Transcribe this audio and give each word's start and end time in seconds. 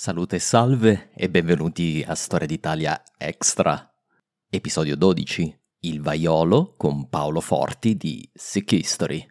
Salute 0.00 0.36
e 0.36 0.38
salve 0.38 1.10
e 1.12 1.28
benvenuti 1.28 2.04
a 2.06 2.14
Storia 2.14 2.46
d'Italia 2.46 3.02
Extra, 3.16 3.92
episodio 4.48 4.94
12, 4.96 5.60
Il 5.80 6.02
vaiolo 6.02 6.74
con 6.76 7.08
Paolo 7.08 7.40
Forti 7.40 7.96
di 7.96 8.30
Sick 8.32 8.70
History. 8.70 9.26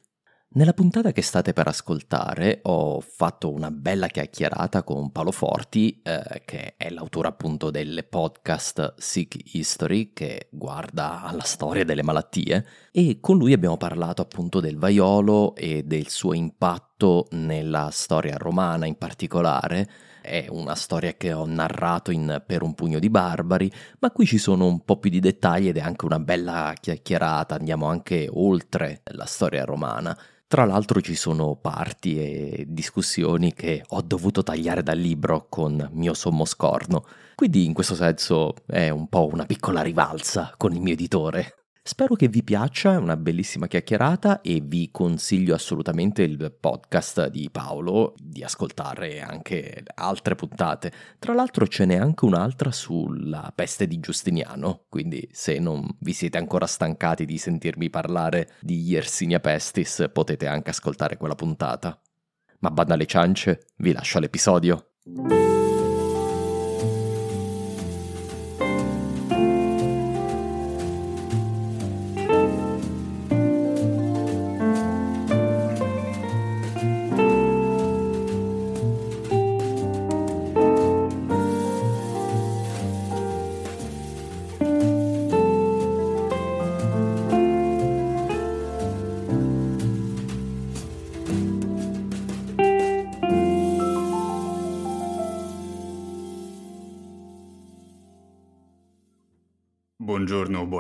Nella 0.50 0.74
puntata 0.74 1.14
che 1.14 1.22
state 1.22 1.54
per 1.54 1.68
ascoltare 1.68 2.60
ho 2.64 3.00
fatto 3.00 3.50
una 3.50 3.72
bella 3.72 4.08
chiacchierata 4.08 4.84
con 4.84 5.10
Paolo 5.14 5.32
Forti, 5.32 6.02
eh, 6.04 6.42
che 6.44 6.76
è 6.76 6.90
l'autore 6.90 7.30
appunto 7.30 7.70
del 7.70 8.06
podcast 8.10 8.96
Sick 8.98 9.38
History, 9.54 10.12
che 10.12 10.50
guarda 10.52 11.22
alla 11.22 11.44
storia 11.44 11.86
delle 11.86 12.04
malattie, 12.04 12.66
e 12.92 13.20
con 13.22 13.38
lui 13.38 13.54
abbiamo 13.54 13.78
parlato 13.78 14.22
appunto 14.22 14.60
del 14.60 14.78
vaiolo 14.78 15.56
e 15.56 15.84
del 15.84 16.10
suo 16.10 16.34
impatto 16.34 17.28
nella 17.32 17.90
storia 17.90 18.36
romana 18.36 18.86
in 18.86 18.98
particolare, 18.98 19.88
è 20.28 20.48
una 20.50 20.76
storia 20.76 21.14
che 21.14 21.32
ho 21.32 21.46
narrato 21.46 22.12
in 22.12 22.44
Per 22.46 22.62
un 22.62 22.76
pugno 22.76 23.00
di 23.00 23.10
barbari, 23.10 23.72
ma 24.00 24.12
qui 24.12 24.26
ci 24.26 24.38
sono 24.38 24.66
un 24.66 24.84
po' 24.84 25.00
più 25.00 25.10
di 25.10 25.20
dettagli 25.20 25.70
ed 25.70 25.78
è 25.78 25.82
anche 25.82 26.06
una 26.06 26.20
bella 26.20 26.74
chiacchierata, 26.80 27.56
andiamo 27.56 27.88
anche 27.88 28.28
oltre 28.32 29.02
la 29.12 29.26
storia 29.26 29.64
romana. 29.64 30.18
Tra 30.46 30.66
l'altro 30.66 31.02
ci 31.02 31.16
sono 31.16 31.56
parti 31.56 32.20
e 32.20 32.66
discussioni 32.68 33.54
che 33.54 33.84
ho 33.86 34.02
dovuto 34.02 34.44
tagliare 34.44 34.84
dal 34.84 34.98
libro 34.98 35.48
con 35.50 35.90
mio 35.92 36.14
sommo 36.14 36.46
scorno, 36.46 37.06
quindi 37.36 37.66
in 37.66 37.74
questo 37.74 37.96
senso 37.96 38.54
è 38.66 38.90
un 38.90 39.08
po' 39.10 39.28
una 39.32 39.46
piccola 39.46 39.82
rivalsa 39.82 40.54
con 40.58 40.74
il 40.74 40.82
mio 40.82 40.94
editore. 40.94 41.67
Spero 41.88 42.16
che 42.16 42.28
vi 42.28 42.44
piaccia, 42.44 42.96
è 42.96 42.98
una 42.98 43.16
bellissima 43.16 43.68
chiacchierata 43.68 44.42
e 44.42 44.62
vi 44.62 44.90
consiglio 44.92 45.56
assolutamente 45.56 46.22
il 46.22 46.54
podcast 46.60 47.30
di 47.30 47.48
Paolo, 47.50 48.14
di 48.20 48.44
ascoltare 48.44 49.22
anche 49.22 49.86
altre 49.96 50.36
puntate. 50.36 50.92
Tra 51.18 51.34
l'altro 51.34 51.66
ce 51.66 51.86
n'è 51.86 51.96
anche 51.96 52.26
un'altra 52.26 52.74
sulla 52.74 53.54
peste 53.56 53.88
di 53.88 54.02
Giustiniano, 54.02 54.84
quindi 54.90 55.30
se 55.32 55.60
non 55.60 55.88
vi 56.00 56.12
siete 56.12 56.38
ancora 56.38 56.66
stancati 56.66 57.24
di 57.24 57.38
sentirmi 57.38 57.90
parlare 57.90 58.50
di 58.60 58.82
Yersinia 58.82 59.40
pestis 59.40 60.10
potete 60.12 60.46
anche 60.46 60.72
ascoltare 60.72 61.16
quella 61.16 61.36
puntata. 61.36 61.98
Ma 62.60 62.70
banda 62.70 62.96
alle 62.96 63.06
ciance, 63.06 63.68
vi 63.78 63.94
lascio 63.94 64.18
all'episodio. 64.18 64.90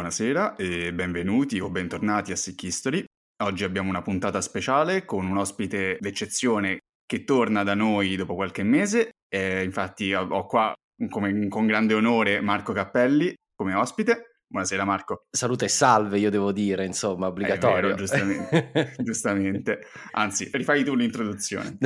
Buonasera 0.07 0.55
e 0.55 0.93
benvenuti 0.93 1.59
o 1.59 1.69
bentornati 1.69 2.31
a 2.31 2.37
Sick 2.37 2.63
History. 2.63 3.03
Oggi 3.43 3.65
abbiamo 3.65 3.89
una 3.89 4.01
puntata 4.01 4.39
speciale 4.39 5.03
con 5.03 5.25
un 5.25 5.35
ospite 5.35 5.97
d'eccezione 5.99 6.77
che 7.05 7.25
torna 7.25 7.63
da 7.63 7.73
noi 7.73 8.15
dopo 8.15 8.33
qualche 8.33 8.63
mese. 8.63 9.09
E 9.27 9.65
infatti 9.65 10.13
ho 10.13 10.45
qua 10.45 10.73
come, 11.09 11.49
con 11.49 11.67
grande 11.67 11.93
onore 11.93 12.39
Marco 12.39 12.71
Cappelli 12.71 13.33
come 13.53 13.73
ospite. 13.73 14.37
Buonasera 14.47 14.85
Marco. 14.85 15.23
Salute 15.29 15.65
e 15.65 15.69
salve, 15.69 16.19
io 16.19 16.29
devo 16.29 16.53
dire, 16.53 16.85
insomma, 16.85 17.27
obbligatorio. 17.27 17.89
Vero, 17.89 17.95
giustamente, 17.95 18.93
giustamente. 19.03 19.79
Anzi, 20.11 20.49
rifai 20.53 20.85
tu 20.85 20.95
l'introduzione. 20.95 21.77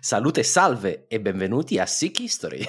Salute 0.00 0.40
e 0.40 0.44
salve 0.44 1.04
e 1.06 1.20
benvenuti 1.20 1.78
a 1.78 1.84
Sick 1.84 2.18
History. 2.20 2.64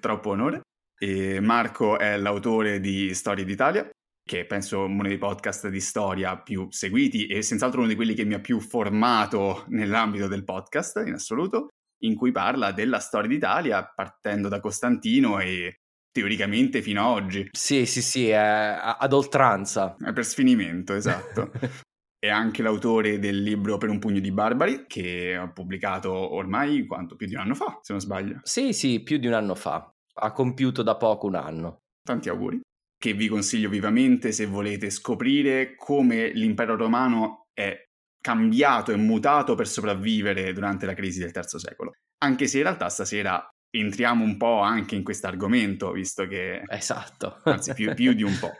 Troppo 0.00 0.30
onore. 0.30 0.62
E 1.00 1.38
Marco 1.40 1.96
è 1.96 2.16
l'autore 2.16 2.80
di 2.80 3.14
Storie 3.14 3.44
d'Italia, 3.44 3.88
che 4.28 4.44
penso 4.46 4.84
uno 4.84 5.04
dei 5.04 5.16
podcast 5.16 5.68
di 5.68 5.80
storia 5.80 6.36
più 6.38 6.66
seguiti 6.70 7.26
e 7.26 7.40
senz'altro 7.40 7.78
uno 7.78 7.88
di 7.88 7.94
quelli 7.94 8.14
che 8.14 8.24
mi 8.24 8.34
ha 8.34 8.40
più 8.40 8.58
formato 8.58 9.64
nell'ambito 9.68 10.26
del 10.26 10.44
podcast 10.44 11.02
in 11.06 11.14
assoluto, 11.14 11.68
in 12.02 12.16
cui 12.16 12.32
parla 12.32 12.72
della 12.72 12.98
storia 12.98 13.28
d'Italia 13.28 13.84
partendo 13.94 14.48
da 14.48 14.58
Costantino 14.58 15.38
e 15.38 15.76
teoricamente 16.10 16.82
fino 16.82 17.00
ad 17.00 17.22
oggi. 17.22 17.48
Sì, 17.52 17.86
sì, 17.86 18.02
sì, 18.02 18.32
ad 18.32 19.12
oltranza. 19.12 19.96
È 19.98 20.12
per 20.12 20.24
sfinimento, 20.24 20.94
esatto. 20.94 21.52
È 22.20 22.28
anche 22.28 22.62
l'autore 22.62 23.20
del 23.20 23.40
libro 23.40 23.78
Per 23.78 23.88
un 23.88 24.00
pugno 24.00 24.18
di 24.18 24.32
barbari, 24.32 24.86
che 24.88 25.38
ho 25.38 25.52
pubblicato 25.52 26.12
ormai 26.34 26.84
quanto? 26.84 27.14
Più 27.14 27.28
di 27.28 27.34
un 27.34 27.42
anno 27.42 27.54
fa, 27.54 27.78
se 27.80 27.92
non 27.92 28.02
sbaglio. 28.02 28.40
Sì, 28.42 28.72
sì, 28.72 29.00
più 29.04 29.18
di 29.18 29.28
un 29.28 29.34
anno 29.34 29.54
fa 29.54 29.88
ha 30.18 30.32
compiuto 30.32 30.82
da 30.82 30.96
poco 30.96 31.26
un 31.26 31.34
anno. 31.34 31.82
Tanti 32.02 32.28
auguri. 32.28 32.60
Che 32.96 33.12
vi 33.12 33.28
consiglio 33.28 33.68
vivamente 33.68 34.32
se 34.32 34.46
volete 34.46 34.90
scoprire 34.90 35.74
come 35.76 36.32
l'impero 36.32 36.76
romano 36.76 37.46
è 37.52 37.84
cambiato 38.20 38.92
e 38.92 38.96
mutato 38.96 39.54
per 39.54 39.68
sopravvivere 39.68 40.52
durante 40.52 40.86
la 40.86 40.94
crisi 40.94 41.20
del 41.20 41.32
terzo 41.32 41.58
secolo. 41.58 41.92
Anche 42.18 42.46
se 42.46 42.58
in 42.58 42.64
realtà 42.64 42.88
stasera 42.88 43.48
entriamo 43.70 44.24
un 44.24 44.36
po' 44.36 44.60
anche 44.60 44.96
in 44.96 45.04
questo 45.04 45.28
argomento, 45.28 45.92
visto 45.92 46.26
che... 46.26 46.62
Esatto. 46.66 47.40
anzi, 47.44 47.72
più, 47.74 47.94
più 47.94 48.12
di 48.14 48.24
un 48.24 48.36
po'. 48.38 48.50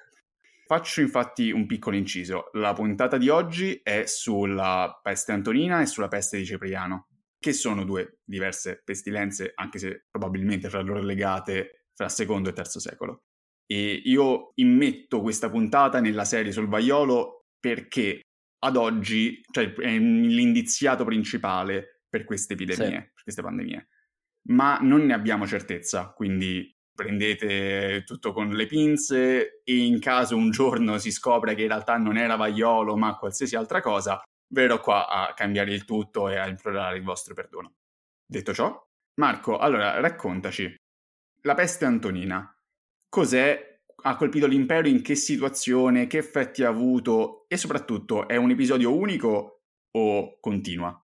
Faccio 0.66 1.00
infatti 1.00 1.50
un 1.50 1.66
piccolo 1.66 1.96
inciso. 1.96 2.50
La 2.52 2.74
puntata 2.74 3.16
di 3.16 3.30
oggi 3.30 3.80
è 3.82 4.04
sulla 4.04 5.00
peste 5.02 5.32
antonina 5.32 5.80
e 5.80 5.86
sulla 5.86 6.08
peste 6.08 6.36
di 6.36 6.44
Cipriano 6.44 7.07
che 7.38 7.52
sono 7.52 7.84
due 7.84 8.18
diverse 8.24 8.82
pestilenze, 8.84 9.52
anche 9.54 9.78
se 9.78 10.06
probabilmente 10.10 10.68
fra 10.68 10.80
loro 10.80 11.00
legate 11.00 11.84
fra 11.94 12.08
secondo 12.08 12.48
e 12.48 12.52
terzo 12.52 12.78
secolo. 12.80 13.24
E 13.66 14.00
io 14.04 14.52
immetto 14.54 15.20
questa 15.20 15.50
puntata 15.50 16.00
nella 16.00 16.24
serie 16.24 16.52
sul 16.52 16.68
vaiolo 16.68 17.46
perché 17.58 18.22
ad 18.60 18.76
oggi 18.76 19.40
cioè, 19.50 19.72
è 19.74 19.98
l'indiziato 19.98 21.04
principale 21.04 22.02
per 22.08 22.24
queste 22.24 22.54
epidemie, 22.54 22.86
sì. 22.86 23.10
per 23.14 23.22
queste 23.22 23.42
pandemie. 23.42 23.88
Ma 24.48 24.78
non 24.78 25.04
ne 25.04 25.12
abbiamo 25.12 25.46
certezza, 25.46 26.12
quindi 26.12 26.74
prendete 26.98 28.02
tutto 28.04 28.32
con 28.32 28.48
le 28.48 28.66
pinze 28.66 29.60
e 29.62 29.76
in 29.76 30.00
caso 30.00 30.36
un 30.36 30.50
giorno 30.50 30.98
si 30.98 31.12
scopra 31.12 31.54
che 31.54 31.62
in 31.62 31.68
realtà 31.68 31.96
non 31.96 32.16
era 32.16 32.34
vaiolo 32.34 32.96
ma 32.96 33.16
qualsiasi 33.16 33.54
altra 33.54 33.80
cosa, 33.80 34.20
verrò 34.52 34.80
qua 34.80 35.08
a 35.08 35.34
cambiare 35.34 35.72
il 35.72 35.84
tutto 35.84 36.28
e 36.28 36.36
a 36.36 36.46
implorare 36.48 36.96
il 36.96 37.04
vostro 37.04 37.34
perdono. 37.34 37.74
Detto 38.26 38.52
ciò, 38.52 38.86
Marco, 39.20 39.58
allora 39.58 40.00
raccontaci, 40.00 40.74
la 41.42 41.54
peste 41.54 41.84
antonina, 41.84 42.56
cos'è? 43.08 43.66
Ha 44.00 44.16
colpito 44.16 44.46
l'impero 44.46 44.86
in 44.86 45.02
che 45.02 45.16
situazione? 45.16 46.06
Che 46.06 46.18
effetti 46.18 46.62
ha 46.62 46.68
avuto? 46.68 47.46
E 47.48 47.56
soprattutto, 47.56 48.28
è 48.28 48.36
un 48.36 48.50
episodio 48.50 48.94
unico 48.94 49.62
o 49.90 50.38
continua? 50.38 51.02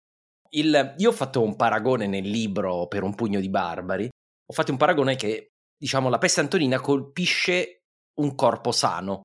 il, 0.55 0.95
io 0.99 1.11
ho 1.11 1.12
fatto 1.12 1.43
un 1.43 1.56
paragone 1.56 2.06
nel 2.06 2.29
libro 2.29 2.87
per 2.87 3.03
un 3.03 3.15
pugno 3.15 3.41
di 3.41 3.49
barbari, 3.49 4.09
ho 4.09 4.53
fatto 4.53 4.73
un 4.73 4.79
paragone 4.79 5.17
che, 5.17 5.53
diciamo, 5.77 6.09
la 6.09 6.19
peste 6.19 6.41
antonina 6.41 6.81
colpisce 6.81 7.85
un 8.21 8.35
corpo 8.35 8.73
sano, 8.73 9.23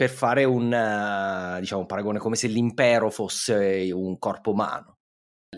per 0.00 0.08
fare 0.08 0.44
un, 0.44 0.72
uh, 0.72 1.60
diciamo, 1.60 1.82
un 1.82 1.86
paragone 1.86 2.18
come 2.18 2.34
se 2.34 2.46
l'impero 2.46 3.10
fosse 3.10 3.90
un 3.92 4.18
corpo 4.18 4.52
umano. 4.52 4.94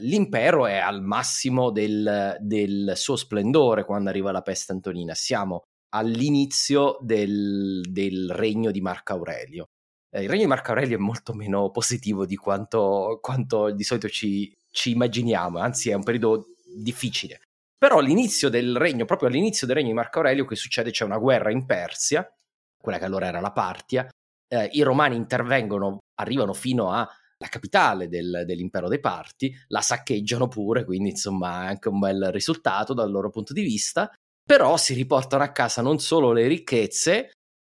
L'impero 0.00 0.66
è 0.66 0.78
al 0.78 1.00
massimo 1.00 1.70
del, 1.70 2.38
del 2.40 2.94
suo 2.96 3.14
splendore 3.14 3.84
quando 3.84 4.08
arriva 4.08 4.32
la 4.32 4.42
peste 4.42 4.72
antonina, 4.72 5.14
siamo 5.14 5.62
all'inizio 5.90 6.98
del, 7.02 7.82
del 7.88 8.32
regno 8.32 8.72
di 8.72 8.80
Marco 8.80 9.12
Aurelio. 9.12 9.66
Eh, 10.10 10.22
il 10.22 10.28
regno 10.28 10.42
di 10.42 10.48
Marco 10.48 10.70
Aurelio 10.70 10.96
è 10.96 11.00
molto 11.00 11.34
meno 11.34 11.70
positivo 11.70 12.26
di 12.26 12.34
quanto, 12.34 13.20
quanto 13.22 13.70
di 13.70 13.84
solito 13.84 14.08
ci, 14.08 14.52
ci 14.72 14.90
immaginiamo, 14.90 15.60
anzi 15.60 15.90
è 15.90 15.94
un 15.94 16.02
periodo 16.02 16.46
difficile. 16.74 17.42
Però 17.78 17.98
all'inizio 17.98 18.48
del 18.48 18.76
regno, 18.76 19.04
proprio 19.04 19.28
all'inizio 19.28 19.68
del 19.68 19.76
regno 19.76 19.90
di 19.90 19.94
Marco 19.94 20.18
Aurelio, 20.18 20.46
che 20.46 20.56
succede? 20.56 20.90
C'è 20.90 21.04
una 21.04 21.18
guerra 21.18 21.52
in 21.52 21.64
Persia, 21.64 22.28
quella 22.76 22.98
che 22.98 23.04
allora 23.04 23.26
era 23.26 23.38
la 23.38 23.52
Partia, 23.52 24.08
eh, 24.52 24.68
i 24.72 24.82
romani 24.82 25.16
intervengono, 25.16 26.00
arrivano 26.20 26.52
fino 26.52 26.90
alla 26.90 27.08
capitale 27.48 28.08
del, 28.08 28.44
dell'impero 28.46 28.88
dei 28.88 29.00
Parti, 29.00 29.52
la 29.68 29.80
saccheggiano 29.80 30.46
pure, 30.46 30.84
quindi 30.84 31.10
insomma 31.10 31.64
è 31.64 31.66
anche 31.68 31.88
un 31.88 31.98
bel 31.98 32.30
risultato 32.30 32.92
dal 32.92 33.10
loro 33.10 33.30
punto 33.30 33.54
di 33.54 33.62
vista, 33.62 34.12
però 34.44 34.76
si 34.76 34.92
riportano 34.92 35.42
a 35.42 35.52
casa 35.52 35.80
non 35.80 35.98
solo 35.98 36.32
le 36.32 36.46
ricchezze, 36.46 37.30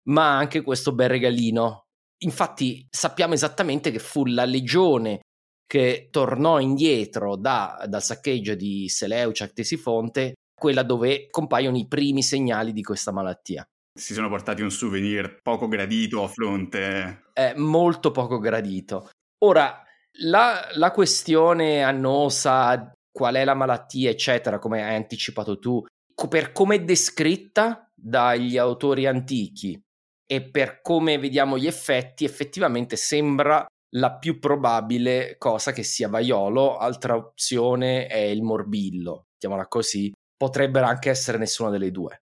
ma 0.08 0.36
anche 0.36 0.62
questo 0.62 0.94
bel 0.94 1.10
regalino. 1.10 1.84
Infatti 2.24 2.86
sappiamo 2.90 3.34
esattamente 3.34 3.90
che 3.90 3.98
fu 3.98 4.24
la 4.24 4.44
legione 4.44 5.20
che 5.66 6.08
tornò 6.10 6.58
indietro 6.58 7.36
da, 7.36 7.84
dal 7.86 8.02
saccheggio 8.02 8.54
di 8.54 8.88
Seleucia 8.88 9.44
e 9.44 9.52
Tesifonte, 9.52 10.34
quella 10.58 10.82
dove 10.82 11.28
compaiono 11.30 11.76
i 11.76 11.86
primi 11.86 12.22
segnali 12.22 12.72
di 12.72 12.82
questa 12.82 13.12
malattia 13.12 13.64
si 14.00 14.14
sono 14.14 14.28
portati 14.28 14.62
un 14.62 14.70
souvenir 14.70 15.40
poco 15.42 15.68
gradito 15.68 16.24
a 16.24 16.28
fronte. 16.28 17.24
È 17.32 17.52
molto 17.56 18.10
poco 18.10 18.38
gradito. 18.38 19.10
Ora, 19.44 19.84
la, 20.22 20.68
la 20.72 20.90
questione 20.90 21.82
annosa, 21.82 22.92
qual 23.12 23.34
è 23.34 23.44
la 23.44 23.54
malattia, 23.54 24.10
eccetera, 24.10 24.58
come 24.58 24.82
hai 24.82 24.96
anticipato 24.96 25.58
tu, 25.58 25.84
per 26.28 26.52
come 26.52 26.76
è 26.76 26.82
descritta 26.82 27.90
dagli 27.94 28.56
autori 28.56 29.06
antichi 29.06 29.78
e 30.26 30.42
per 30.50 30.80
come 30.80 31.18
vediamo 31.18 31.58
gli 31.58 31.66
effetti, 31.66 32.24
effettivamente 32.24 32.96
sembra 32.96 33.66
la 33.96 34.16
più 34.16 34.38
probabile 34.38 35.36
cosa 35.36 35.72
che 35.72 35.82
sia 35.82 36.08
vaiolo, 36.08 36.78
altra 36.78 37.16
opzione 37.16 38.06
è 38.06 38.18
il 38.18 38.42
morbillo, 38.42 39.26
mettiamola 39.32 39.66
così, 39.66 40.12
potrebbero 40.36 40.86
anche 40.86 41.10
essere 41.10 41.38
nessuna 41.38 41.70
delle 41.70 41.90
due 41.90 42.20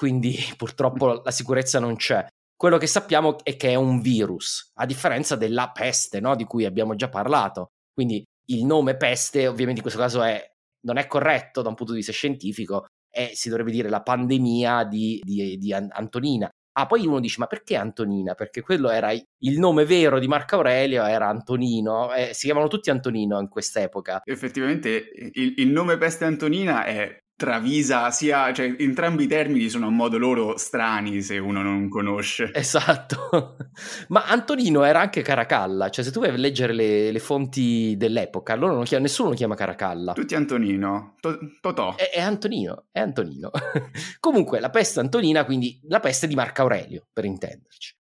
quindi 0.00 0.34
purtroppo 0.56 1.20
la 1.22 1.30
sicurezza 1.30 1.78
non 1.78 1.96
c'è. 1.96 2.26
Quello 2.56 2.78
che 2.78 2.86
sappiamo 2.86 3.36
è 3.44 3.56
che 3.56 3.70
è 3.70 3.74
un 3.74 4.00
virus, 4.00 4.70
a 4.76 4.86
differenza 4.86 5.36
della 5.36 5.70
peste, 5.72 6.20
no? 6.20 6.34
di 6.36 6.44
cui 6.44 6.64
abbiamo 6.64 6.94
già 6.94 7.10
parlato. 7.10 7.68
Quindi 7.92 8.24
il 8.46 8.64
nome 8.64 8.96
peste, 8.96 9.46
ovviamente 9.46 9.80
in 9.80 9.82
questo 9.82 10.00
caso 10.00 10.22
è, 10.22 10.42
non 10.86 10.96
è 10.96 11.06
corretto 11.06 11.60
da 11.60 11.68
un 11.68 11.74
punto 11.74 11.92
di 11.92 11.98
vista 11.98 12.12
scientifico, 12.12 12.86
è, 13.10 13.30
si 13.34 13.50
dovrebbe 13.50 13.72
dire 13.72 13.90
la 13.90 14.02
pandemia 14.02 14.84
di, 14.84 15.20
di, 15.22 15.58
di 15.58 15.72
Antonina. 15.72 16.48
Ah, 16.78 16.86
poi 16.86 17.06
uno 17.06 17.20
dice, 17.20 17.36
ma 17.38 17.46
perché 17.46 17.76
Antonina? 17.76 18.34
Perché 18.34 18.62
quello 18.62 18.88
era 18.88 19.12
il 19.12 19.58
nome 19.58 19.84
vero 19.84 20.18
di 20.18 20.28
Marco 20.28 20.56
Aurelio, 20.56 21.04
era 21.04 21.28
Antonino, 21.28 22.12
eh, 22.14 22.32
si 22.32 22.46
chiamano 22.46 22.68
tutti 22.68 22.90
Antonino 22.90 23.38
in 23.40 23.48
quest'epoca. 23.48 24.20
Effettivamente 24.24 25.10
il, 25.32 25.54
il 25.58 25.68
nome 25.68 25.98
peste 25.98 26.24
Antonina 26.24 26.84
è 26.84 27.18
travisa 27.40 28.10
sia, 28.10 28.52
cioè 28.52 28.74
entrambi 28.76 29.24
i 29.24 29.26
termini 29.26 29.70
sono 29.70 29.86
a 29.86 29.90
modo 29.90 30.18
loro 30.18 30.58
strani 30.58 31.22
se 31.22 31.38
uno 31.38 31.62
non 31.62 31.88
conosce. 31.88 32.50
Esatto. 32.52 33.56
Ma 34.08 34.26
Antonino 34.26 34.84
era 34.84 35.00
anche 35.00 35.22
Caracalla, 35.22 35.88
cioè 35.88 36.04
se 36.04 36.10
tu 36.10 36.20
vai 36.20 36.28
a 36.28 36.36
leggere 36.36 36.74
le, 36.74 37.10
le 37.10 37.18
fonti 37.18 37.94
dell'epoca, 37.96 38.52
allora 38.52 38.74
non 38.74 38.84
chiama, 38.84 39.04
nessuno 39.04 39.30
lo 39.30 39.34
chiama 39.34 39.54
Caracalla. 39.54 40.12
Tutti 40.12 40.34
Antonino, 40.34 41.14
to, 41.18 41.38
Totò. 41.62 41.96
È, 41.96 42.10
è, 42.10 42.20
Antonino, 42.20 42.88
è 42.92 43.00
Antonino. 43.00 43.50
Comunque 44.20 44.60
la 44.60 44.68
peste 44.68 45.00
Antonina, 45.00 45.46
quindi 45.46 45.80
la 45.84 46.00
peste 46.00 46.26
di 46.26 46.34
Marco 46.34 46.60
Aurelio, 46.60 47.06
per 47.10 47.24
intenderci. 47.24 47.96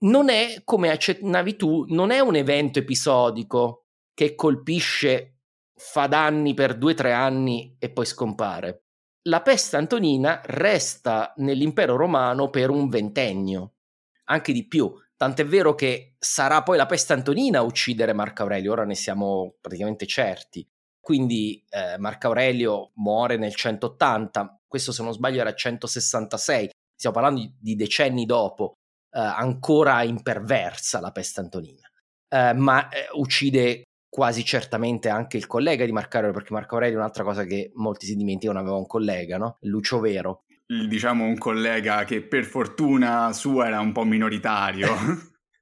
Non 0.00 0.28
è, 0.28 0.60
come 0.64 0.90
accennavi 0.90 1.56
tu, 1.56 1.86
non 1.88 2.10
è 2.10 2.20
un 2.20 2.36
evento 2.36 2.80
episodico 2.80 3.86
che 4.12 4.34
colpisce 4.34 5.37
fa 5.78 6.06
danni 6.08 6.54
per 6.54 6.76
due 6.76 6.92
o 6.92 6.94
tre 6.94 7.12
anni 7.12 7.76
e 7.78 7.90
poi 7.90 8.04
scompare. 8.04 8.82
La 9.28 9.42
peste 9.42 9.76
antonina 9.76 10.40
resta 10.44 11.32
nell'impero 11.36 11.96
romano 11.96 12.50
per 12.50 12.70
un 12.70 12.88
ventennio, 12.88 13.74
anche 14.24 14.52
di 14.52 14.66
più. 14.66 14.92
Tant'è 15.16 15.44
vero 15.44 15.74
che 15.74 16.16
sarà 16.18 16.62
poi 16.62 16.76
la 16.76 16.86
peste 16.86 17.12
antonina 17.12 17.58
a 17.58 17.62
uccidere 17.62 18.12
Marco 18.12 18.42
Aurelio, 18.42 18.72
ora 18.72 18.84
ne 18.84 18.94
siamo 18.94 19.54
praticamente 19.60 20.06
certi. 20.06 20.66
Quindi 21.00 21.64
eh, 21.70 21.96
Marco 21.98 22.28
Aurelio 22.28 22.90
muore 22.94 23.36
nel 23.36 23.54
180, 23.54 24.62
questo 24.66 24.92
se 24.92 25.02
non 25.02 25.12
sbaglio 25.12 25.40
era 25.40 25.54
166, 25.54 26.70
stiamo 26.94 27.16
parlando 27.16 27.52
di, 27.58 27.76
decenni 27.76 28.26
dopo, 28.26 28.74
eh, 29.10 29.18
ancora 29.18 30.02
imperversa 30.02 31.00
la 31.00 31.10
peste 31.12 31.40
antonina. 31.40 31.88
Eh, 32.28 32.52
ma 32.52 32.88
eh, 32.88 33.08
uccide 33.12 33.84
quasi 34.08 34.44
certamente 34.44 35.08
anche 35.08 35.36
il 35.36 35.46
collega 35.46 35.84
di 35.84 35.92
Marco 35.92 36.16
Aurelio, 36.16 36.36
perché 36.36 36.52
Marco 36.52 36.74
Aurelio 36.74 36.96
è 36.96 36.98
un'altra 37.00 37.24
cosa 37.24 37.44
che 37.44 37.70
molti 37.74 38.06
si 38.06 38.16
dimenticano, 38.16 38.58
aveva 38.58 38.76
un 38.76 38.86
collega, 38.86 39.38
no? 39.38 39.58
Lucio 39.62 40.00
Vero. 40.00 40.44
Diciamo 40.66 41.24
un 41.24 41.38
collega 41.38 42.04
che 42.04 42.22
per 42.22 42.44
fortuna 42.44 43.32
sua 43.32 43.66
era 43.66 43.80
un 43.80 43.92
po' 43.92 44.04
minoritario. 44.04 44.88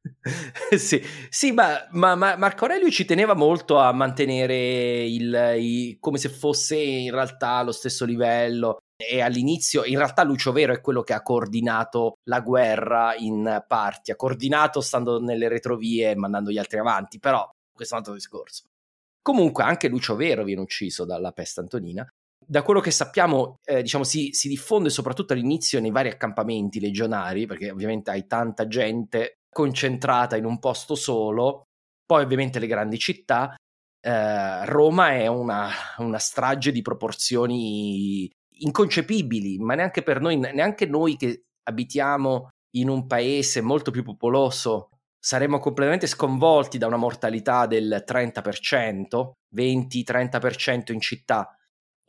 sì, 0.76 1.00
sì 1.28 1.52
ma, 1.52 1.86
ma, 1.90 2.14
ma, 2.14 2.36
Marco 2.36 2.64
Aurelio 2.64 2.90
ci 2.90 3.04
teneva 3.04 3.34
molto 3.34 3.78
a 3.78 3.92
mantenere 3.92 5.04
il, 5.04 5.54
il, 5.58 5.96
come 6.00 6.18
se 6.18 6.28
fosse 6.28 6.76
in 6.76 7.12
realtà 7.12 7.50
allo 7.50 7.72
stesso 7.72 8.04
livello. 8.04 8.78
E 8.98 9.20
all'inizio, 9.20 9.84
in 9.84 9.98
realtà, 9.98 10.24
Lucio 10.24 10.52
Vero 10.52 10.72
è 10.72 10.80
quello 10.80 11.02
che 11.02 11.12
ha 11.12 11.20
coordinato 11.20 12.14
la 12.30 12.40
guerra 12.40 13.14
in 13.14 13.62
parti, 13.68 14.10
ha 14.10 14.16
coordinato 14.16 14.80
stando 14.80 15.20
nelle 15.20 15.48
retrovie 15.48 16.12
e 16.12 16.16
mandando 16.16 16.50
gli 16.50 16.56
altri 16.56 16.78
avanti, 16.78 17.18
però 17.18 17.46
questo 17.76 17.94
è 17.94 17.98
un 17.98 18.02
altro 18.04 18.14
discorso. 18.18 18.64
Comunque 19.22 19.64
anche 19.64 19.88
Lucio 19.88 20.16
Vero 20.16 20.44
viene 20.44 20.60
ucciso 20.60 21.04
dalla 21.04 21.32
peste 21.32 21.60
antonina. 21.60 22.06
Da 22.44 22.62
quello 22.62 22.80
che 22.80 22.90
sappiamo, 22.90 23.56
eh, 23.64 23.82
diciamo, 23.82 24.04
si, 24.04 24.32
si, 24.32 24.48
diffonde 24.48 24.88
soprattutto 24.88 25.32
all'inizio 25.32 25.80
nei 25.80 25.90
vari 25.90 26.08
accampamenti 26.08 26.78
legionari, 26.80 27.46
perché 27.46 27.70
ovviamente 27.70 28.10
hai 28.10 28.26
tanta 28.26 28.68
gente 28.68 29.38
concentrata 29.52 30.36
in 30.36 30.44
un 30.44 30.58
posto 30.58 30.94
solo, 30.94 31.64
poi 32.04 32.22
ovviamente 32.22 32.58
le 32.58 32.66
grandi 32.68 32.98
città. 32.98 33.56
Eh, 34.00 34.64
Roma 34.66 35.10
è 35.12 35.26
una, 35.26 35.70
una 35.98 36.18
strage 36.18 36.70
di 36.70 36.82
proporzioni 36.82 38.30
inconcepibili, 38.58 39.58
ma 39.58 39.74
neanche 39.74 40.02
per 40.02 40.20
noi, 40.20 40.36
neanche 40.36 40.86
noi 40.86 41.16
che 41.16 41.42
abitiamo 41.64 42.50
in 42.76 42.88
un 42.88 43.06
paese 43.06 43.60
molto 43.60 43.90
più 43.90 44.04
popoloso 44.04 44.90
saremmo 45.26 45.58
completamente 45.58 46.06
sconvolti 46.06 46.78
da 46.78 46.86
una 46.86 46.96
mortalità 46.96 47.66
del 47.66 48.04
30%, 48.06 49.32
20-30% 49.56 50.92
in 50.92 51.00
città. 51.00 51.52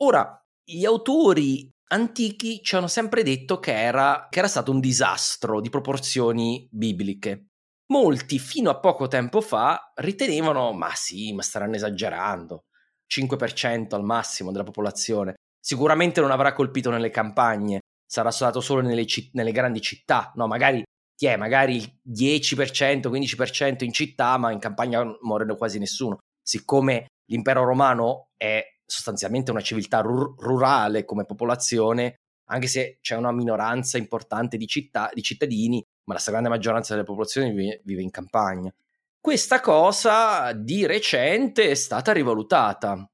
Ora, 0.04 0.40
gli 0.62 0.84
autori 0.84 1.68
antichi 1.88 2.62
ci 2.62 2.76
hanno 2.76 2.86
sempre 2.86 3.24
detto 3.24 3.58
che 3.58 3.72
era, 3.72 4.28
che 4.30 4.38
era 4.38 4.46
stato 4.46 4.70
un 4.70 4.78
disastro 4.78 5.60
di 5.60 5.68
proporzioni 5.68 6.68
bibliche. 6.70 7.46
Molti, 7.86 8.38
fino 8.38 8.70
a 8.70 8.78
poco 8.78 9.08
tempo 9.08 9.40
fa, 9.40 9.90
ritenevano, 9.96 10.72
ma 10.72 10.94
sì, 10.94 11.32
ma 11.32 11.42
staranno 11.42 11.74
esagerando, 11.74 12.66
5% 13.12 13.96
al 13.96 14.04
massimo 14.04 14.52
della 14.52 14.62
popolazione. 14.62 15.34
Sicuramente 15.58 16.20
non 16.20 16.30
avrà 16.30 16.52
colpito 16.52 16.90
nelle 16.90 17.10
campagne, 17.10 17.80
sarà 18.06 18.30
stato 18.30 18.60
solo 18.60 18.80
nelle, 18.80 19.04
nelle 19.32 19.50
grandi 19.50 19.80
città, 19.80 20.30
no, 20.36 20.46
magari 20.46 20.84
ti 21.18 21.26
è 21.26 21.36
magari 21.36 21.78
il 21.78 21.92
10%, 22.08 23.08
15% 23.10 23.82
in 23.82 23.92
città, 23.92 24.36
ma 24.36 24.52
in 24.52 24.60
campagna 24.60 25.02
muore 25.22 25.44
quasi 25.56 25.80
nessuno. 25.80 26.18
Siccome 26.40 27.08
l'impero 27.26 27.64
romano 27.64 28.28
è 28.36 28.64
sostanzialmente 28.86 29.50
una 29.50 29.60
civiltà 29.60 29.98
rur- 29.98 30.40
rurale 30.40 31.04
come 31.04 31.24
popolazione, 31.24 32.20
anche 32.50 32.68
se 32.68 32.98
c'è 33.00 33.16
una 33.16 33.32
minoranza 33.32 33.98
importante 33.98 34.56
di, 34.56 34.68
città, 34.68 35.10
di 35.12 35.20
cittadini, 35.22 35.84
ma 36.04 36.14
la 36.14 36.20
stragrande 36.20 36.50
maggioranza 36.50 36.94
della 36.94 37.04
popolazione 37.04 37.50
vive, 37.50 37.80
vive 37.82 38.02
in 38.02 38.10
campagna. 38.10 38.72
Questa 39.20 39.58
cosa 39.60 40.52
di 40.52 40.86
recente 40.86 41.68
è 41.68 41.74
stata 41.74 42.12
rivalutata. 42.12 43.10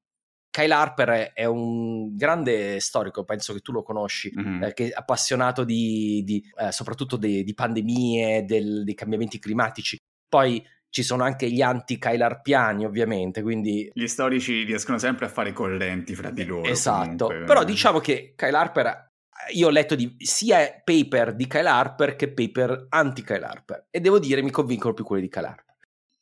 Kyle 0.55 0.73
Harper 0.73 1.33
è 1.33 1.43
un 1.43 2.15
grande 2.15 2.79
storico, 2.79 3.25
penso 3.25 3.51
che 3.51 3.59
tu 3.59 3.73
lo 3.73 3.83
conosci, 3.83 4.31
mm-hmm. 4.33 4.63
eh, 4.63 4.73
che 4.73 4.87
è 4.87 4.91
appassionato 4.95 5.65
di, 5.65 6.23
di, 6.23 6.41
eh, 6.57 6.71
soprattutto 6.71 7.17
di, 7.17 7.43
di 7.43 7.53
pandemie, 7.53 8.45
del, 8.45 8.85
dei 8.85 8.93
cambiamenti 8.93 9.37
climatici. 9.37 9.97
Poi 10.29 10.65
ci 10.89 11.03
sono 11.03 11.25
anche 11.25 11.51
gli 11.51 11.61
anti-Kailarpiani 11.61 12.85
ovviamente, 12.85 13.41
quindi... 13.41 13.91
Gli 13.93 14.07
storici 14.07 14.63
riescono 14.63 14.97
sempre 14.97 15.25
a 15.25 15.27
fare 15.27 15.51
correnti 15.51 16.15
fra 16.15 16.29
di 16.29 16.45
loro. 16.45 16.69
Esatto, 16.69 17.25
comunque. 17.25 17.43
però 17.43 17.65
diciamo 17.65 17.99
che 17.99 18.31
Kyle 18.33 18.55
Harper, 18.55 19.11
io 19.55 19.67
ho 19.67 19.71
letto 19.71 19.95
di, 19.95 20.15
sia 20.19 20.81
paper 20.81 21.35
di 21.35 21.47
Kyle 21.47 21.67
Harper 21.67 22.15
che 22.15 22.31
paper 22.31 22.85
anti-Kyle 22.87 23.45
Harper 23.45 23.87
e 23.89 23.99
devo 23.99 24.19
dire 24.19 24.41
mi 24.41 24.51
convincono 24.51 24.93
più 24.93 25.03
quelli 25.03 25.23
di 25.23 25.29
Kyle 25.29 25.47
Harper. 25.47 25.75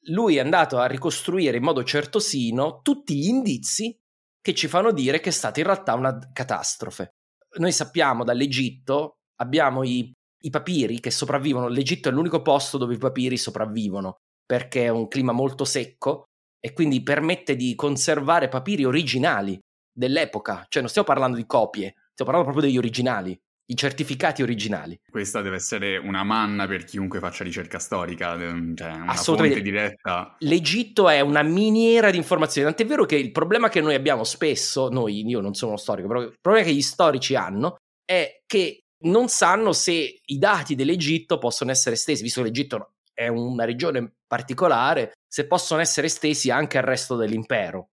Lui 0.07 0.37
è 0.37 0.39
andato 0.39 0.79
a 0.79 0.87
ricostruire 0.87 1.57
in 1.57 1.63
modo 1.63 1.83
certosino 1.83 2.79
tutti 2.81 3.15
gli 3.15 3.27
indizi 3.27 3.95
che 4.43 4.53
ci 4.53 4.67
fanno 4.67 4.91
dire 4.91 5.21
che 5.21 5.29
è 5.29 5.31
stata 5.31 5.61
in 5.61 5.65
realtà 5.65 5.93
una 5.93 6.19
catastrofe. 6.33 7.13
Noi 7.59 7.71
sappiamo 7.71 8.25
dall'Egitto, 8.25 9.13
abbiamo 9.39 9.83
i, 9.83 10.11
i 10.43 10.49
papiri 10.49 10.99
che 10.99 11.11
sopravvivono, 11.11 11.69
l'Egitto 11.69 12.09
è 12.09 12.11
l'unico 12.11 12.41
posto 12.41 12.77
dove 12.77 12.95
i 12.95 12.97
papiri 12.97 13.37
sopravvivono 13.37 14.17
perché 14.45 14.83
è 14.83 14.89
un 14.89 15.07
clima 15.07 15.31
molto 15.31 15.63
secco 15.63 16.25
e 16.59 16.73
quindi 16.73 17.01
permette 17.01 17.55
di 17.55 17.73
conservare 17.75 18.49
papiri 18.49 18.83
originali 18.83 19.57
dell'epoca, 19.95 20.65
cioè 20.67 20.81
non 20.81 20.89
stiamo 20.89 21.07
parlando 21.07 21.37
di 21.37 21.45
copie, 21.45 21.93
stiamo 22.11 22.31
parlando 22.31 22.51
proprio 22.51 22.67
degli 22.67 22.77
originali, 22.77 23.39
i 23.65 23.75
certificati 23.75 24.41
originali. 24.41 24.99
Questa 25.09 25.41
deve 25.41 25.55
essere 25.55 25.97
una 25.97 26.23
manna 26.23 26.67
per 26.67 26.83
chiunque 26.83 27.19
faccia 27.19 27.43
ricerca 27.43 27.79
storica, 27.79 28.37
cioè 28.75 28.91
una 28.91 29.13
fonte 29.13 29.61
diretta. 29.61 30.35
L'Egitto 30.39 31.09
è 31.09 31.21
una 31.21 31.43
miniera 31.43 32.09
di 32.09 32.17
informazioni, 32.17 32.67
tant'è 32.67 32.85
vero 32.85 33.05
che 33.05 33.15
il 33.15 33.31
problema 33.31 33.69
che 33.69 33.81
noi 33.81 33.95
abbiamo 33.95 34.23
spesso, 34.23 34.89
noi, 34.89 35.25
io 35.27 35.39
non 35.39 35.53
sono 35.53 35.71
uno 35.71 35.79
storico, 35.79 36.07
però 36.07 36.21
il 36.21 36.37
problema 36.41 36.65
che 36.65 36.73
gli 36.73 36.81
storici 36.81 37.35
hanno 37.35 37.77
è 38.03 38.41
che 38.45 38.83
non 39.03 39.27
sanno 39.27 39.73
se 39.73 40.19
i 40.23 40.37
dati 40.37 40.75
dell'Egitto 40.75 41.37
possono 41.37 41.71
essere 41.71 41.95
estesi, 41.95 42.23
visto 42.23 42.41
che 42.41 42.47
l'Egitto 42.47 42.93
è 43.13 43.27
una 43.27 43.65
regione 43.65 44.13
particolare, 44.27 45.13
se 45.27 45.47
possono 45.47 45.81
essere 45.81 46.07
estesi 46.07 46.49
anche 46.49 46.77
al 46.77 46.83
resto 46.83 47.15
dell'impero. 47.15 47.89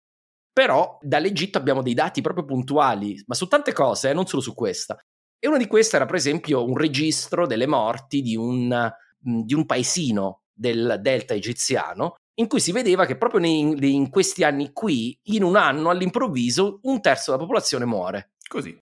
Però 0.51 0.97
dall'Egitto 1.01 1.57
abbiamo 1.57 1.81
dei 1.81 1.93
dati 1.93 2.21
proprio 2.21 2.45
puntuali, 2.45 3.21
ma 3.27 3.35
su 3.35 3.47
tante 3.47 3.71
cose, 3.71 4.09
eh, 4.09 4.13
non 4.13 4.25
solo 4.25 4.41
su 4.41 4.53
questa. 4.53 4.97
E 5.39 5.47
una 5.47 5.57
di 5.57 5.67
queste 5.67 5.95
era, 5.95 6.05
per 6.05 6.15
esempio, 6.15 6.65
un 6.65 6.75
registro 6.75 7.47
delle 7.47 7.65
morti 7.65 8.21
di 8.21 8.35
un, 8.35 8.91
di 9.17 9.53
un 9.53 9.65
paesino 9.65 10.43
del 10.53 10.99
delta 11.01 11.33
egiziano, 11.33 12.15
in 12.39 12.47
cui 12.47 12.59
si 12.59 12.73
vedeva 12.73 13.05
che 13.05 13.17
proprio 13.17 13.39
nei, 13.39 13.93
in 13.93 14.09
questi 14.09 14.43
anni 14.43 14.71
qui, 14.73 15.17
in 15.29 15.43
un 15.43 15.55
anno 15.55 15.89
all'improvviso, 15.89 16.79
un 16.83 16.99
terzo 16.99 17.31
della 17.31 17.43
popolazione 17.43 17.85
muore. 17.85 18.31
Così. 18.47 18.77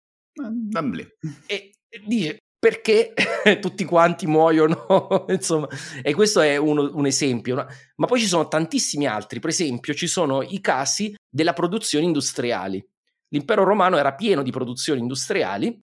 E 1.47 1.73
dice, 2.07 2.39
perché 2.59 3.13
tutti 3.61 3.85
quanti 3.85 4.27
muoiono, 4.27 5.27
insomma, 5.29 5.69
e 6.03 6.15
questo 6.15 6.41
è 6.41 6.57
uno, 6.57 6.91
un 6.95 7.07
esempio, 7.07 7.67
ma 7.97 8.07
poi 8.07 8.19
ci 8.19 8.27
sono 8.27 8.49
tantissimi 8.49 9.07
altri, 9.07 9.41
per 9.41 9.51
esempio 9.51 9.95
ci 9.95 10.07
sono 10.07 10.43
i 10.43 10.61
casi 10.61 11.15
della 11.29 11.53
produzione 11.53 12.07
industriali. 12.07 12.85
L'impero 13.29 13.65
romano 13.65 13.99
era 13.99 14.15
pieno 14.15 14.43
di 14.43 14.51
produzioni 14.51 15.01
industriali 15.01 15.79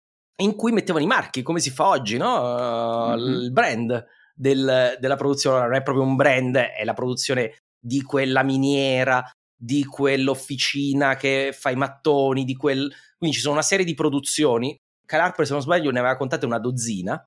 in 0.42 0.56
cui 0.56 0.72
mettevano 0.72 1.04
i 1.04 1.08
marchi, 1.08 1.42
come 1.42 1.60
si 1.60 1.70
fa 1.70 1.88
oggi, 1.88 2.18
no? 2.18 3.16
mm-hmm. 3.16 3.42
il 3.42 3.52
brand 3.52 4.06
del, 4.34 4.98
della 5.00 5.16
produzione 5.16 5.62
non 5.62 5.76
è 5.76 5.84
proprio 5.84 6.06
un 6.06 6.16
brand, 6.16 6.56
è 6.56 6.84
la 6.84 6.94
produzione 6.94 7.58
di 7.80 8.02
quella 8.02 8.44
miniera, 8.44 9.24
di 9.56 9.86
quell'officina 9.86 11.16
che 11.16 11.56
fa 11.58 11.70
i 11.70 11.76
mattoni, 11.76 12.46
di 12.46 12.56
quel... 12.56 12.92
Quindi 13.18 13.36
ci 13.36 13.42
sono 13.42 13.56
una 13.56 13.64
serie 13.64 13.86
di 13.86 13.94
produzioni 13.94 14.78
Calarper, 15.10 15.46
se 15.46 15.54
non 15.54 15.62
sbaglio, 15.64 15.90
ne 15.90 16.00
aveva 16.00 16.16
contate 16.16 16.46
una 16.46 16.60
dozzina, 16.60 17.20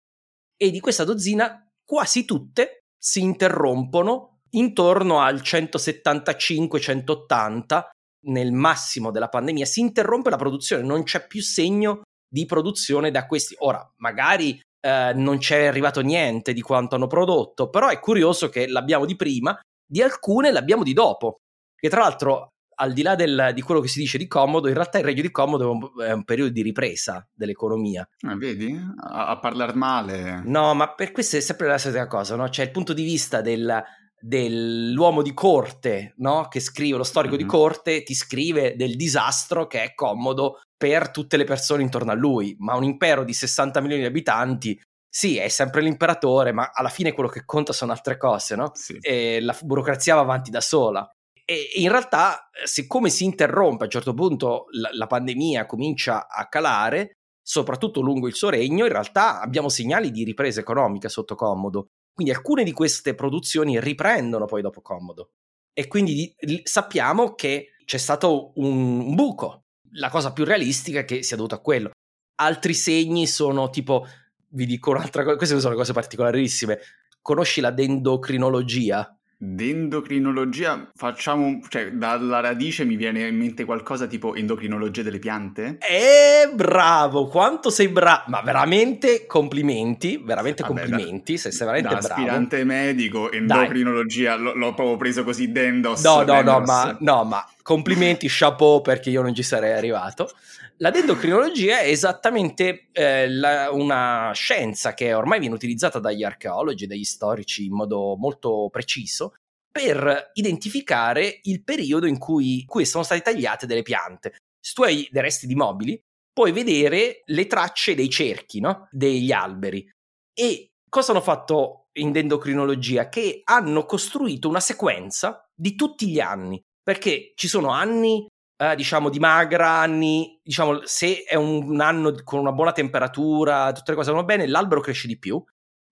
e 0.57 0.71
di 0.71 0.79
questa 0.79 1.03
dozzina 1.03 1.67
quasi 1.85 2.25
tutte 2.25 2.85
si 2.97 3.21
interrompono 3.21 4.39
intorno 4.51 5.19
al 5.21 5.41
175-180, 5.43 7.89
nel 8.27 8.53
massimo 8.53 9.11
della 9.11 9.29
pandemia, 9.29 9.65
si 9.65 9.81
interrompe 9.81 10.31
la 10.31 10.37
produzione, 10.37 10.85
non 10.85 11.03
c'è 11.03 11.27
più 11.27 11.43
segno 11.43 12.03
di 12.33 12.47
produzione 12.47 13.11
da 13.11 13.27
questi. 13.27 13.55
Ora, 13.59 13.87
magari 13.99 14.59
eh, 14.81 15.13
non 15.15 15.37
c'è 15.37 15.67
arrivato 15.67 16.01
niente 16.01 16.55
di 16.55 16.63
quanto 16.63 16.95
hanno 16.95 17.07
prodotto, 17.07 17.69
però 17.69 17.89
è 17.89 18.01
curioso 18.01 18.49
che 18.49 18.67
l'abbiamo 18.67 19.05
di 19.05 19.17
prima, 19.17 19.59
di 19.87 20.01
alcune 20.01 20.51
l'abbiamo 20.51 20.83
di 20.83 20.95
dopo. 20.95 21.41
Che 21.77 21.91
tra 21.91 22.01
l'altro 22.01 22.49
al 22.75 22.95
di 22.95 23.03
là 23.03 23.15
del, 23.15 23.51
di 23.55 23.61
quello 23.61 23.81
che 23.81 23.89
si 23.89 24.01
dice 24.01 24.17
di 24.17 24.27
Comodo, 24.27 24.69
in 24.69 24.75
realtà 24.75 24.99
il 24.99 25.05
regno 25.05 25.21
di 25.21 25.31
Comodo 25.31 25.65
è 25.65 25.69
un, 25.69 26.05
è 26.05 26.13
un 26.13 26.25
periodo 26.25 26.51
di 26.51 26.63
ripresa 26.63 27.29
dell'economia. 27.31 28.09
Ah, 28.27 28.37
vedi? 28.37 28.75
A, 28.97 29.27
a 29.29 29.39
parlare 29.39 29.75
male. 29.75 30.43
No, 30.47 30.73
ma 30.75 30.95
per 30.95 31.13
questo 31.13 31.37
è 31.37 31.41
sempre 31.41 31.67
la 31.67 31.77
stessa 31.77 32.07
cosa, 32.07 32.35
no? 32.35 32.49
C'è 32.49 32.63
il 32.63 32.71
punto 32.71 32.95
di 32.95 33.05
vista 33.05 33.43
del, 33.43 33.83
dell'uomo 34.23 35.23
di 35.23 35.35
corte, 35.35 36.15
no? 36.19 36.47
Che 36.49 36.61
scrive, 36.61 36.97
lo 36.97 37.05
storico 37.05 37.35
mm-hmm. 37.35 37.43
di 37.43 37.51
corte, 37.51 38.03
ti 38.03 38.15
scrive 38.15 38.77
del 38.77 38.97
disastro 38.97 39.67
che 39.67 39.83
è 39.83 39.95
Comodo 39.95 40.61
per 40.77 41.11
tutte 41.11 41.37
le 41.37 41.45
persone 41.45 41.83
intorno 41.83 42.13
a 42.13 42.15
lui, 42.15 42.55
ma 42.59 42.77
un 42.77 42.85
impero 42.85 43.25
di 43.25 43.33
60 43.33 43.81
milioni 43.81 44.03
di 44.03 44.09
abitanti 44.09 44.81
sì, 45.15 45.37
è 45.37 45.49
sempre 45.49 45.83
l'imperatore, 45.83 46.53
ma 46.53 46.71
alla 46.73 46.89
fine 46.89 47.13
quello 47.13 47.29
che 47.29 47.45
conta 47.45 47.75
sono 47.75 47.93
altre 47.93 48.17
cose, 48.17 48.57
no? 48.57 48.71
Sì. 48.73 48.97
E 48.99 49.43
la 49.43 49.55
burocrazia 49.61 50.15
va 50.15 50.23
avanti 50.23 50.51
da 50.51 50.63
sola. 50.63 51.07
E 51.45 51.73
in 51.75 51.91
realtà, 51.91 52.49
siccome 52.65 53.11
si 53.11 53.25
interrompe 53.25 53.83
a 53.83 53.85
un 53.85 53.91
certo 53.91 54.15
punto 54.15 54.65
la, 54.71 54.89
la 54.93 55.07
pandemia 55.07 55.67
comincia 55.67 56.27
a 56.29 56.49
calare, 56.49 57.13
soprattutto 57.43 58.01
lungo 58.01 58.27
il 58.27 58.35
suo 58.35 58.49
regno, 58.49 58.87
in 58.87 58.93
realtà 58.93 59.43
abbiamo 59.43 59.69
segnali 59.69 60.11
di 60.11 60.25
ripresa 60.25 60.61
economica 60.61 61.11
sotto 61.11 61.35
Comodo. 61.35 61.89
Quindi 62.15 62.33
alcune 62.33 62.65
di 62.65 62.73
queste 62.73 63.15
produzioni 63.15 63.81
riprendono 63.81 64.47
poi 64.47 64.63
dopo 64.63 64.81
Comodo. 64.83 65.31
E 65.73 65.89
quindi 65.89 66.35
sappiamo 66.65 67.35
che 67.35 67.77
c'è 67.85 67.99
stato 67.99 68.53
un 68.57 69.15
buco. 69.15 69.65
La 69.93 70.11
cosa 70.11 70.33
più 70.33 70.45
realistica 70.45 71.01
è 71.01 71.05
che 71.05 71.23
sia 71.23 71.37
dovuto 71.37 71.55
a 71.55 71.61
quello. 71.61 71.91
Altri 72.37 72.75
segni 72.75 73.27
sono 73.27 73.71
tipo, 73.71 74.07
vi 74.49 74.67
dico 74.67 74.91
un'altra 74.91 75.23
cosa, 75.25 75.37
queste 75.37 75.61
sono 75.61 75.75
cose 75.75 75.93
particolarissime. 75.93 76.79
Conosci 77.21 77.61
la 77.61 77.71
dendocrinologia? 77.71 79.17
D'endocrinologia 79.45 80.93
facciamo, 80.95 81.59
cioè 81.69 81.91
dalla 81.91 82.39
radice 82.39 82.85
mi 82.85 82.95
viene 82.95 83.27
in 83.27 83.37
mente 83.37 83.65
qualcosa 83.65 84.07
tipo 84.07 84.37
endocrinologia 84.37 85.03
delle 85.03 85.19
piante? 85.19 85.79
Eh, 85.81 86.49
bravo, 86.55 87.27
quanto 87.27 87.69
sei 87.69 87.89
bravo, 87.89 88.23
ma 88.29 88.41
veramente 88.43 89.27
complimenti, 89.27 90.23
veramente 90.25 90.63
Vabbè, 90.63 90.83
complimenti, 90.87 91.33
da, 91.35 91.39
sei 91.41 91.67
veramente 91.67 91.89
da 91.93 91.99
bravo. 91.99 92.15
aspirante 92.21 92.63
medico, 92.63 93.33
endocrinologia, 93.33 94.37
l- 94.37 94.53
l'ho 94.55 94.75
proprio 94.75 94.97
preso 94.97 95.25
così 95.25 95.51
dendos. 95.51 96.05
No, 96.05 96.19
no, 96.19 96.25
dendos. 96.25 96.45
no, 96.45 96.61
ma, 96.61 96.97
no, 97.01 97.25
ma 97.25 97.45
complimenti, 97.63 98.27
chapeau 98.31 98.81
perché 98.81 99.11
io 99.11 99.23
non 99.23 99.35
ci 99.35 99.43
sarei 99.43 99.73
arrivato. 99.73 100.31
La 100.79 100.91
dendocrinologia 100.91 101.79
è 101.81 101.89
esattamente 101.89 102.89
eh, 102.93 103.29
la, 103.29 103.71
una 103.71 104.33
scienza 104.35 104.95
che 104.95 105.15
ormai 105.15 105.39
viene 105.39 105.55
utilizzata 105.55 105.99
dagli 105.99 106.25
archeologi, 106.25 106.87
dagli 106.87 107.05
storici 107.05 107.67
in 107.67 107.75
modo 107.75 108.17
molto 108.17 108.69
preciso 108.71 109.35
per 109.71 110.31
identificare 110.35 111.41
il 111.45 111.63
periodo 111.63 112.07
in 112.07 112.19
cui, 112.19 112.65
cui 112.67 112.85
sono 112.85 113.05
state 113.05 113.23
tagliate 113.23 113.67
delle 113.67 113.83
piante. 113.83 114.35
Se 114.61 114.75
tu 114.75 114.83
hai 114.83 115.09
dei 115.11 115.23
resti 115.23 115.47
di 115.47 115.55
mobili, 115.55 116.01
puoi 116.33 116.53
vedere 116.53 117.23
le 117.27 117.47
tracce 117.47 117.95
dei 117.95 118.11
cerchi, 118.11 118.61
no? 118.61 118.89
degli 118.91 119.33
alberi. 119.33 119.89
E 120.35 120.73
cosa 120.89 121.13
hanno 121.13 121.21
fatto 121.21 121.87
in 121.95 122.13
dendocrinologia? 122.13 123.09
Che 123.09 123.41
hanno 123.45 123.85
costruito 123.87 124.49
una 124.49 124.61
sequenza 124.61 125.49
di 125.55 125.75
tutti 125.75 126.09
gli 126.09 126.21
anni, 126.21 126.63
perché 126.83 127.33
ci 127.35 127.49
sono 127.49 127.71
anni 127.71 128.27
eh, 128.63 128.77
diciamo 128.77 129.09
di 129.09 129.19
magra, 129.19 129.81
anni, 129.81 130.39
diciamo 130.43 130.83
se 130.85 131.25
è 131.25 131.35
un 131.35 131.81
anno 131.81 132.15
con 132.23 132.39
una 132.39 132.53
buona 132.53 132.73
temperatura, 132.73 133.73
tutte 133.73 133.91
le 133.91 133.97
cose 133.97 134.13
vanno 134.13 134.25
bene, 134.25 134.47
l'albero 134.47 134.81
cresce 134.81 135.09
di 135.09 135.19
più. 135.19 135.43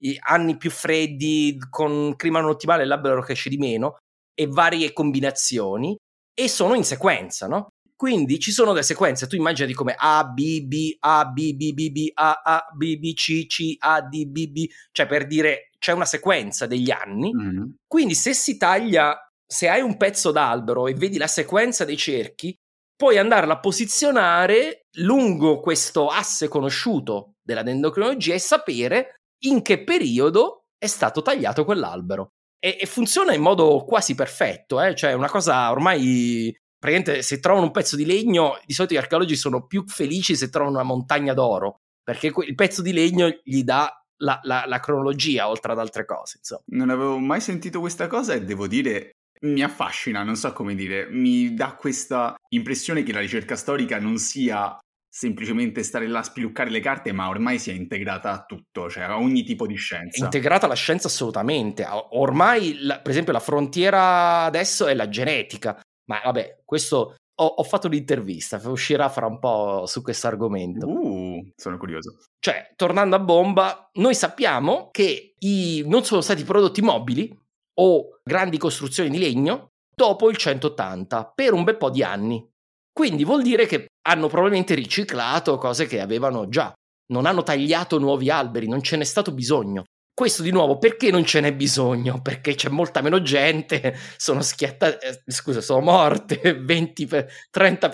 I 0.02 0.16
anni 0.20 0.56
più 0.56 0.70
freddi 0.70 1.58
con 1.68 2.14
clima 2.16 2.40
non 2.40 2.50
ottimale 2.50 2.86
l'albero 2.86 3.22
cresce 3.22 3.50
di 3.50 3.58
meno 3.58 3.96
e 4.34 4.46
varie 4.46 4.92
combinazioni 4.92 5.96
e 6.32 6.48
sono 6.48 6.74
in 6.74 6.84
sequenza, 6.84 7.46
no? 7.46 7.68
Quindi 7.96 8.38
ci 8.38 8.50
sono 8.50 8.70
delle 8.72 8.84
sequenze, 8.84 9.26
tu 9.26 9.36
immagini 9.36 9.74
come 9.74 9.94
A, 9.98 10.24
B, 10.24 10.62
B, 10.62 10.96
A, 11.00 11.26
B, 11.26 11.52
B, 11.52 11.74
B, 11.74 11.90
B, 11.90 12.10
A, 12.14 12.40
A, 12.42 12.66
B, 12.74 12.96
B, 12.96 13.12
C, 13.12 13.46
C, 13.46 13.74
A, 13.78 14.00
D, 14.00 14.24
B, 14.24 14.48
B, 14.48 14.66
cioè 14.90 15.06
per 15.06 15.26
dire 15.26 15.68
c'è 15.78 15.92
una 15.92 16.06
sequenza 16.06 16.66
degli 16.66 16.90
anni. 16.90 17.34
Mm-hmm. 17.34 17.70
Quindi 17.86 18.14
se 18.14 18.32
si 18.32 18.56
taglia 18.56 19.29
se 19.52 19.68
hai 19.68 19.80
un 19.82 19.96
pezzo 19.96 20.30
d'albero 20.30 20.86
e 20.86 20.94
vedi 20.94 21.18
la 21.18 21.26
sequenza 21.26 21.84
dei 21.84 21.96
cerchi, 21.96 22.56
puoi 22.94 23.18
andarla 23.18 23.54
a 23.54 23.58
posizionare 23.60 24.82
lungo 24.98 25.58
questo 25.58 26.06
asse 26.06 26.46
conosciuto 26.46 27.32
della 27.42 27.64
dendrocrinologia 27.64 28.34
e 28.34 28.38
sapere 28.38 29.22
in 29.44 29.62
che 29.62 29.82
periodo 29.82 30.66
è 30.78 30.86
stato 30.86 31.20
tagliato 31.22 31.64
quell'albero. 31.64 32.28
E, 32.60 32.76
e 32.80 32.86
funziona 32.86 33.34
in 33.34 33.40
modo 33.40 33.84
quasi 33.84 34.14
perfetto, 34.14 34.80
eh? 34.80 34.94
cioè 34.94 35.14
una 35.14 35.28
cosa 35.28 35.70
ormai 35.70 36.56
praticamente 36.78 37.22
se 37.22 37.40
trovano 37.40 37.66
un 37.66 37.72
pezzo 37.72 37.96
di 37.96 38.06
legno, 38.06 38.56
di 38.64 38.72
solito 38.72 38.94
gli 38.94 38.98
archeologi 38.98 39.34
sono 39.34 39.66
più 39.66 39.84
felici 39.88 40.36
se 40.36 40.48
trovano 40.48 40.76
una 40.76 40.84
montagna 40.84 41.34
d'oro, 41.34 41.80
perché 42.04 42.32
il 42.46 42.54
pezzo 42.54 42.82
di 42.82 42.92
legno 42.92 43.28
gli 43.42 43.64
dà 43.64 43.92
la, 44.18 44.38
la, 44.42 44.64
la 44.66 44.78
cronologia, 44.78 45.48
oltre 45.48 45.72
ad 45.72 45.78
altre 45.78 46.04
cose. 46.04 46.36
Insomma. 46.38 46.62
Non 46.66 46.90
avevo 46.90 47.18
mai 47.18 47.40
sentito 47.40 47.80
questa 47.80 48.06
cosa 48.06 48.34
e 48.34 48.44
devo 48.44 48.66
dire 48.68 49.14
mi 49.42 49.62
affascina, 49.62 50.22
non 50.22 50.36
so 50.36 50.52
come 50.52 50.74
dire, 50.74 51.08
mi 51.10 51.54
dà 51.54 51.74
questa 51.74 52.34
impressione 52.50 53.02
che 53.02 53.12
la 53.12 53.20
ricerca 53.20 53.56
storica 53.56 53.98
non 53.98 54.18
sia 54.18 54.78
semplicemente 55.12 55.82
stare 55.82 56.06
là 56.06 56.20
a 56.20 56.22
spiluccare 56.22 56.70
le 56.70 56.80
carte, 56.80 57.12
ma 57.12 57.28
ormai 57.28 57.58
sia 57.58 57.72
integrata 57.72 58.30
a 58.30 58.44
tutto, 58.44 58.88
cioè 58.88 59.04
a 59.04 59.18
ogni 59.18 59.42
tipo 59.42 59.66
di 59.66 59.74
scienza. 59.74 60.22
Integrata 60.22 60.66
alla 60.66 60.74
scienza 60.74 61.08
assolutamente. 61.08 61.84
Ormai, 62.10 62.78
la, 62.80 63.00
per 63.00 63.10
esempio, 63.10 63.32
la 63.32 63.40
frontiera 63.40 64.44
adesso 64.44 64.86
è 64.86 64.94
la 64.94 65.08
genetica. 65.08 65.80
Ma 66.04 66.20
vabbè, 66.22 66.60
questo 66.64 67.16
ho, 67.34 67.44
ho 67.44 67.62
fatto 67.64 67.86
un'intervista, 67.88 68.60
uscirà 68.64 69.08
fra 69.08 69.26
un 69.26 69.38
po' 69.38 69.84
su 69.86 70.02
questo 70.02 70.28
argomento. 70.28 70.86
Uh, 70.86 71.50
sono 71.56 71.76
curioso. 71.76 72.18
Cioè, 72.38 72.72
tornando 72.76 73.16
a 73.16 73.20
bomba, 73.20 73.90
noi 73.94 74.14
sappiamo 74.14 74.90
che 74.92 75.34
i, 75.38 75.82
non 75.86 76.04
sono 76.04 76.20
stati 76.20 76.44
prodotti 76.44 76.82
mobili 76.82 77.36
o 77.80 78.20
grandi 78.22 78.58
costruzioni 78.58 79.10
di 79.10 79.18
legno 79.18 79.70
dopo 79.94 80.30
il 80.30 80.36
180 80.36 81.32
per 81.34 81.52
un 81.52 81.64
bel 81.64 81.76
po' 81.76 81.90
di 81.90 82.02
anni. 82.02 82.46
Quindi 82.92 83.24
vuol 83.24 83.42
dire 83.42 83.66
che 83.66 83.88
hanno 84.06 84.28
probabilmente 84.28 84.74
riciclato 84.74 85.56
cose 85.58 85.86
che 85.86 86.00
avevano 86.00 86.48
già. 86.48 86.72
Non 87.12 87.26
hanno 87.26 87.42
tagliato 87.42 87.98
nuovi 87.98 88.30
alberi, 88.30 88.68
non 88.68 88.82
ce 88.82 88.96
n'è 88.96 89.04
stato 89.04 89.32
bisogno. 89.32 89.84
Questo 90.12 90.42
di 90.42 90.50
nuovo 90.50 90.76
perché 90.76 91.10
non 91.10 91.24
ce 91.24 91.40
n'è 91.40 91.54
bisogno? 91.54 92.20
Perché 92.20 92.54
c'è 92.54 92.68
molta 92.68 93.00
meno 93.00 93.22
gente, 93.22 93.96
sono 94.16 94.42
schiattate, 94.42 95.06
eh, 95.06 95.22
scusa, 95.32 95.60
sono 95.60 95.80
morte 95.80 96.40
20 96.60 97.06
per, 97.06 97.26
30%. 97.56 97.90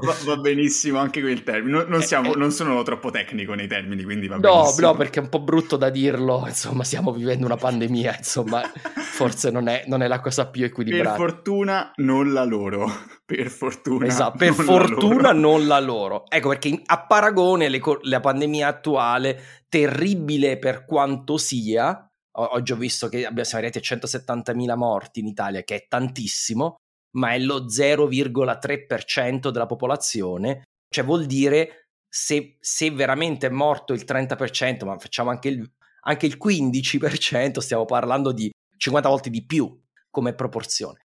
va, 0.00 0.16
va, 0.24 0.36
benissimo 0.36 0.98
anche 0.98 1.20
quel 1.20 1.42
termine. 1.42 1.76
Non, 1.76 1.86
non, 1.88 2.00
eh, 2.00 2.04
siamo, 2.04 2.32
eh, 2.32 2.36
non, 2.38 2.52
sono 2.52 2.82
troppo 2.82 3.10
tecnico 3.10 3.52
nei 3.54 3.66
termini, 3.66 4.02
quindi 4.02 4.26
va 4.26 4.36
no, 4.36 4.40
benissimo. 4.40 4.86
No, 4.86 4.94
perché 4.94 5.20
è 5.20 5.22
un 5.22 5.28
po' 5.28 5.40
brutto 5.40 5.76
da 5.76 5.90
dirlo. 5.90 6.44
Insomma, 6.46 6.84
stiamo 6.84 7.12
vivendo 7.12 7.44
una 7.44 7.56
pandemia, 7.56 8.16
insomma, 8.16 8.62
forse 8.96 9.50
non 9.50 9.68
è, 9.68 9.84
non 9.86 10.02
è 10.02 10.08
la 10.08 10.20
cosa 10.20 10.48
più 10.48 10.64
equilibrata. 10.64 11.16
Per 11.16 11.18
fortuna 11.18 11.92
non 11.96 12.32
la 12.32 12.44
loro. 12.44 12.90
Per 13.26 13.48
fortuna. 13.48 14.06
Esatto, 14.06 14.38
per 14.38 14.56
non 14.56 14.64
fortuna 14.64 15.22
la 15.22 15.32
non 15.32 15.66
la 15.66 15.80
loro. 15.80 16.24
Ecco 16.28 16.48
perché 16.48 16.82
a 16.84 17.06
paragone 17.06 17.68
le, 17.68 17.80
la 18.02 18.20
pandemia 18.20 18.68
attuale 18.68 19.63
terribile 19.68 20.58
per 20.58 20.84
quanto 20.84 21.36
sia, 21.36 22.06
oggi 22.36 22.72
ho 22.72 22.76
visto 22.76 23.08
che 23.08 23.26
abbiamo, 23.26 23.44
siamo 23.44 23.64
arrivati 23.64 23.92
a 23.92 23.96
170.000 23.96 24.76
morti 24.76 25.20
in 25.20 25.26
Italia, 25.26 25.62
che 25.62 25.74
è 25.76 25.86
tantissimo, 25.88 26.76
ma 27.16 27.32
è 27.32 27.38
lo 27.38 27.66
0,3% 27.66 29.50
della 29.50 29.66
popolazione, 29.66 30.62
cioè 30.88 31.04
vuol 31.04 31.26
dire 31.26 31.88
se, 32.08 32.56
se 32.60 32.90
veramente 32.90 33.46
è 33.46 33.50
morto 33.50 33.92
il 33.92 34.04
30%, 34.06 34.84
ma 34.84 34.98
facciamo 34.98 35.30
anche 35.30 35.48
il, 35.48 35.72
anche 36.02 36.26
il 36.26 36.38
15%, 36.42 37.58
stiamo 37.58 37.84
parlando 37.84 38.32
di 38.32 38.50
50 38.76 39.08
volte 39.08 39.30
di 39.30 39.44
più 39.44 39.80
come 40.10 40.34
proporzione. 40.34 41.06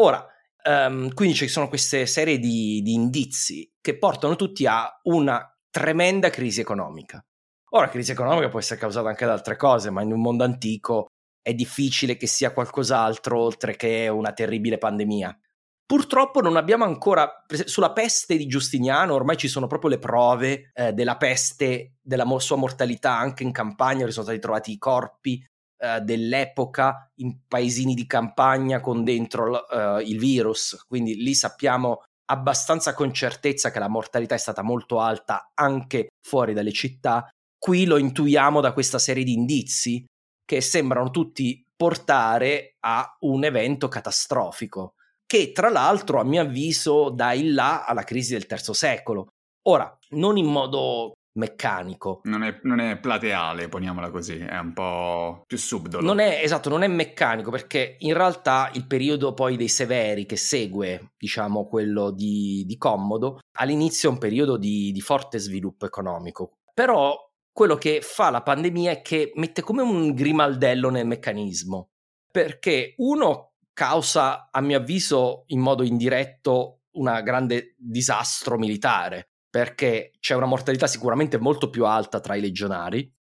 Ora, 0.00 0.26
um, 0.64 1.12
quindi 1.12 1.34
ci 1.34 1.48
sono 1.48 1.68
queste 1.68 2.06
serie 2.06 2.38
di, 2.38 2.80
di 2.82 2.94
indizi 2.94 3.70
che 3.80 3.98
portano 3.98 4.36
tutti 4.36 4.66
a 4.66 4.88
una 5.04 5.46
tremenda 5.70 6.30
crisi 6.30 6.60
economica. 6.60 7.22
Ora, 7.72 7.84
la 7.84 7.90
crisi 7.90 8.10
economica 8.10 8.48
può 8.48 8.58
essere 8.58 8.80
causata 8.80 9.08
anche 9.08 9.26
da 9.26 9.32
altre 9.32 9.56
cose, 9.56 9.90
ma 9.90 10.02
in 10.02 10.12
un 10.12 10.20
mondo 10.20 10.42
antico 10.42 11.06
è 11.40 11.54
difficile 11.54 12.16
che 12.16 12.26
sia 12.26 12.52
qualcos'altro 12.52 13.38
oltre 13.38 13.76
che 13.76 14.08
una 14.08 14.32
terribile 14.32 14.76
pandemia. 14.76 15.38
Purtroppo 15.86 16.40
non 16.40 16.56
abbiamo 16.56 16.84
ancora, 16.84 17.44
sulla 17.64 17.92
peste 17.92 18.36
di 18.36 18.46
Giustiniano, 18.46 19.14
ormai 19.14 19.36
ci 19.36 19.48
sono 19.48 19.66
proprio 19.66 19.90
le 19.90 19.98
prove 19.98 20.70
eh, 20.72 20.92
della 20.92 21.16
peste, 21.16 21.94
della 22.00 22.26
sua 22.38 22.56
mortalità 22.56 23.16
anche 23.16 23.42
in 23.42 23.52
campagna, 23.52 24.08
sono 24.10 24.24
stati 24.24 24.38
trovati 24.38 24.72
i 24.72 24.78
corpi 24.78 25.44
eh, 25.78 26.00
dell'epoca 26.00 27.10
in 27.16 27.40
paesini 27.46 27.94
di 27.94 28.06
campagna 28.06 28.80
con 28.80 29.02
dentro 29.02 29.68
eh, 29.68 30.02
il 30.02 30.18
virus, 30.18 30.84
quindi 30.86 31.16
lì 31.16 31.34
sappiamo 31.34 32.02
abbastanza 32.26 32.94
con 32.94 33.12
certezza 33.12 33.72
che 33.72 33.80
la 33.80 33.88
mortalità 33.88 34.36
è 34.36 34.38
stata 34.38 34.62
molto 34.62 35.00
alta 35.00 35.50
anche 35.54 36.08
fuori 36.20 36.52
dalle 36.52 36.72
città 36.72 37.28
Qui 37.62 37.84
lo 37.84 37.98
intuiamo 37.98 38.62
da 38.62 38.72
questa 38.72 38.98
serie 38.98 39.22
di 39.22 39.34
indizi 39.34 40.02
che 40.46 40.62
sembrano 40.62 41.10
tutti 41.10 41.62
portare 41.76 42.76
a 42.80 43.16
un 43.20 43.44
evento 43.44 43.86
catastrofico, 43.86 44.94
che 45.26 45.52
tra 45.52 45.68
l'altro 45.68 46.20
a 46.20 46.24
mio 46.24 46.40
avviso 46.40 47.10
dà 47.10 47.34
il 47.34 47.52
là 47.52 47.84
alla 47.84 48.02
crisi 48.02 48.32
del 48.32 48.46
terzo 48.46 48.72
secolo. 48.72 49.26
Ora, 49.68 49.94
non 50.12 50.38
in 50.38 50.46
modo 50.46 51.12
meccanico. 51.38 52.22
Non 52.24 52.42
è, 52.44 52.60
non 52.62 52.80
è, 52.80 52.98
plateale, 52.98 53.68
poniamola 53.68 54.10
così, 54.10 54.38
è 54.38 54.58
un 54.58 54.72
po' 54.72 55.42
più 55.46 55.58
subdolo. 55.58 56.04
Non 56.04 56.18
è, 56.18 56.40
esatto, 56.42 56.70
non 56.70 56.82
è 56.82 56.88
meccanico 56.88 57.50
perché 57.50 57.96
in 57.98 58.14
realtà 58.14 58.70
il 58.72 58.86
periodo 58.86 59.34
poi 59.34 59.58
dei 59.58 59.68
Severi 59.68 60.24
che 60.24 60.36
segue, 60.36 61.12
diciamo, 61.18 61.66
quello 61.66 62.10
di, 62.10 62.64
di 62.66 62.78
Commodo, 62.78 63.40
all'inizio 63.58 64.08
è 64.08 64.12
un 64.12 64.18
periodo 64.18 64.56
di, 64.56 64.92
di 64.92 65.00
forte 65.02 65.38
sviluppo 65.38 65.84
economico. 65.84 66.54
Però 66.72 67.29
quello 67.60 67.76
che 67.76 68.00
fa 68.00 68.30
la 68.30 68.40
pandemia 68.40 68.90
è 68.90 69.02
che 69.02 69.32
mette 69.34 69.60
come 69.60 69.82
un 69.82 70.14
grimaldello 70.14 70.88
nel 70.88 71.06
meccanismo, 71.06 71.90
perché 72.30 72.94
uno 72.96 73.52
causa, 73.74 74.48
a 74.50 74.62
mio 74.62 74.78
avviso, 74.78 75.42
in 75.48 75.60
modo 75.60 75.82
indiretto 75.82 76.84
un 76.92 77.20
grande 77.22 77.74
disastro 77.76 78.56
militare, 78.56 79.32
perché 79.50 80.12
c'è 80.20 80.34
una 80.34 80.46
mortalità 80.46 80.86
sicuramente 80.86 81.36
molto 81.36 81.68
più 81.68 81.84
alta 81.84 82.18
tra 82.20 82.34
i 82.34 82.40
legionari. 82.40 83.12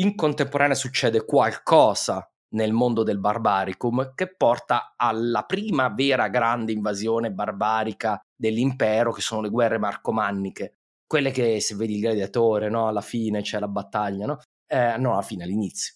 In 0.00 0.16
contemporanea 0.16 0.74
succede 0.74 1.24
qualcosa 1.24 2.28
nel 2.54 2.72
mondo 2.72 3.04
del 3.04 3.20
barbaricum 3.20 4.12
che 4.16 4.34
porta 4.34 4.94
alla 4.96 5.44
prima 5.44 5.88
vera 5.88 6.26
grande 6.26 6.72
invasione 6.72 7.30
barbarica 7.30 8.20
dell'impero, 8.34 9.12
che 9.12 9.20
sono 9.20 9.42
le 9.42 9.50
guerre 9.50 9.78
marcomanniche, 9.78 10.78
quelle 11.06 11.30
che 11.30 11.60
se 11.60 11.74
vedi 11.74 11.94
il 11.94 12.00
gladiatore, 12.00 12.68
no? 12.68 12.88
alla 12.88 13.00
fine 13.00 13.42
c'è 13.42 13.58
la 13.58 13.68
battaglia, 13.68 14.26
no? 14.26 14.40
Eh, 14.66 14.96
no, 14.98 15.12
alla 15.12 15.22
fine, 15.22 15.44
all'inizio. 15.44 15.94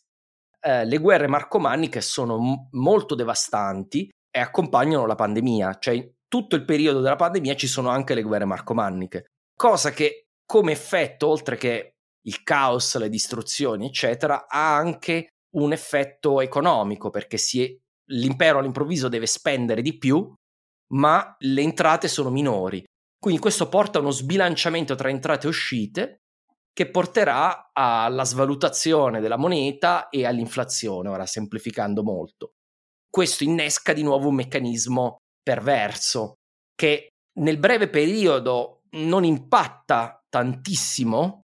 Eh, 0.60 0.84
le 0.84 0.98
guerre 0.98 1.26
marcomanniche 1.26 2.00
sono 2.00 2.38
m- 2.38 2.68
molto 2.72 3.14
devastanti 3.14 4.08
e 4.30 4.40
accompagnano 4.40 5.06
la 5.06 5.14
pandemia, 5.14 5.78
cioè 5.78 5.94
in 5.94 6.10
tutto 6.28 6.56
il 6.56 6.64
periodo 6.64 7.00
della 7.00 7.16
pandemia 7.16 7.54
ci 7.54 7.66
sono 7.66 7.88
anche 7.88 8.14
le 8.14 8.22
guerre 8.22 8.44
marcomanniche, 8.44 9.26
cosa 9.56 9.90
che 9.90 10.24
come 10.44 10.72
effetto, 10.72 11.28
oltre 11.28 11.56
che 11.56 11.92
il 12.26 12.42
caos, 12.42 12.96
le 12.96 13.08
distruzioni, 13.08 13.86
eccetera, 13.86 14.46
ha 14.48 14.76
anche 14.76 15.28
un 15.56 15.72
effetto 15.72 16.40
economico, 16.40 17.10
perché 17.10 17.36
è, 17.36 17.76
l'impero 18.12 18.58
all'improvviso 18.58 19.08
deve 19.08 19.26
spendere 19.26 19.82
di 19.82 19.96
più, 19.96 20.32
ma 20.94 21.34
le 21.40 21.62
entrate 21.62 22.08
sono 22.08 22.30
minori. 22.30 22.82
Quindi 23.18 23.40
questo 23.40 23.68
porta 23.68 23.98
a 23.98 24.00
uno 24.00 24.10
sbilanciamento 24.10 24.94
tra 24.94 25.08
entrate 25.08 25.46
e 25.46 25.50
uscite 25.50 26.20
che 26.72 26.90
porterà 26.90 27.70
alla 27.72 28.24
svalutazione 28.24 29.20
della 29.20 29.36
moneta 29.36 30.08
e 30.08 30.24
all'inflazione, 30.24 31.08
ora 31.08 31.26
semplificando 31.26 32.04
molto. 32.04 32.52
Questo 33.10 33.42
innesca 33.42 33.92
di 33.92 34.04
nuovo 34.04 34.28
un 34.28 34.36
meccanismo 34.36 35.16
perverso 35.42 36.34
che 36.76 37.08
nel 37.40 37.58
breve 37.58 37.88
periodo 37.88 38.82
non 38.90 39.24
impatta 39.24 40.20
tantissimo, 40.28 41.40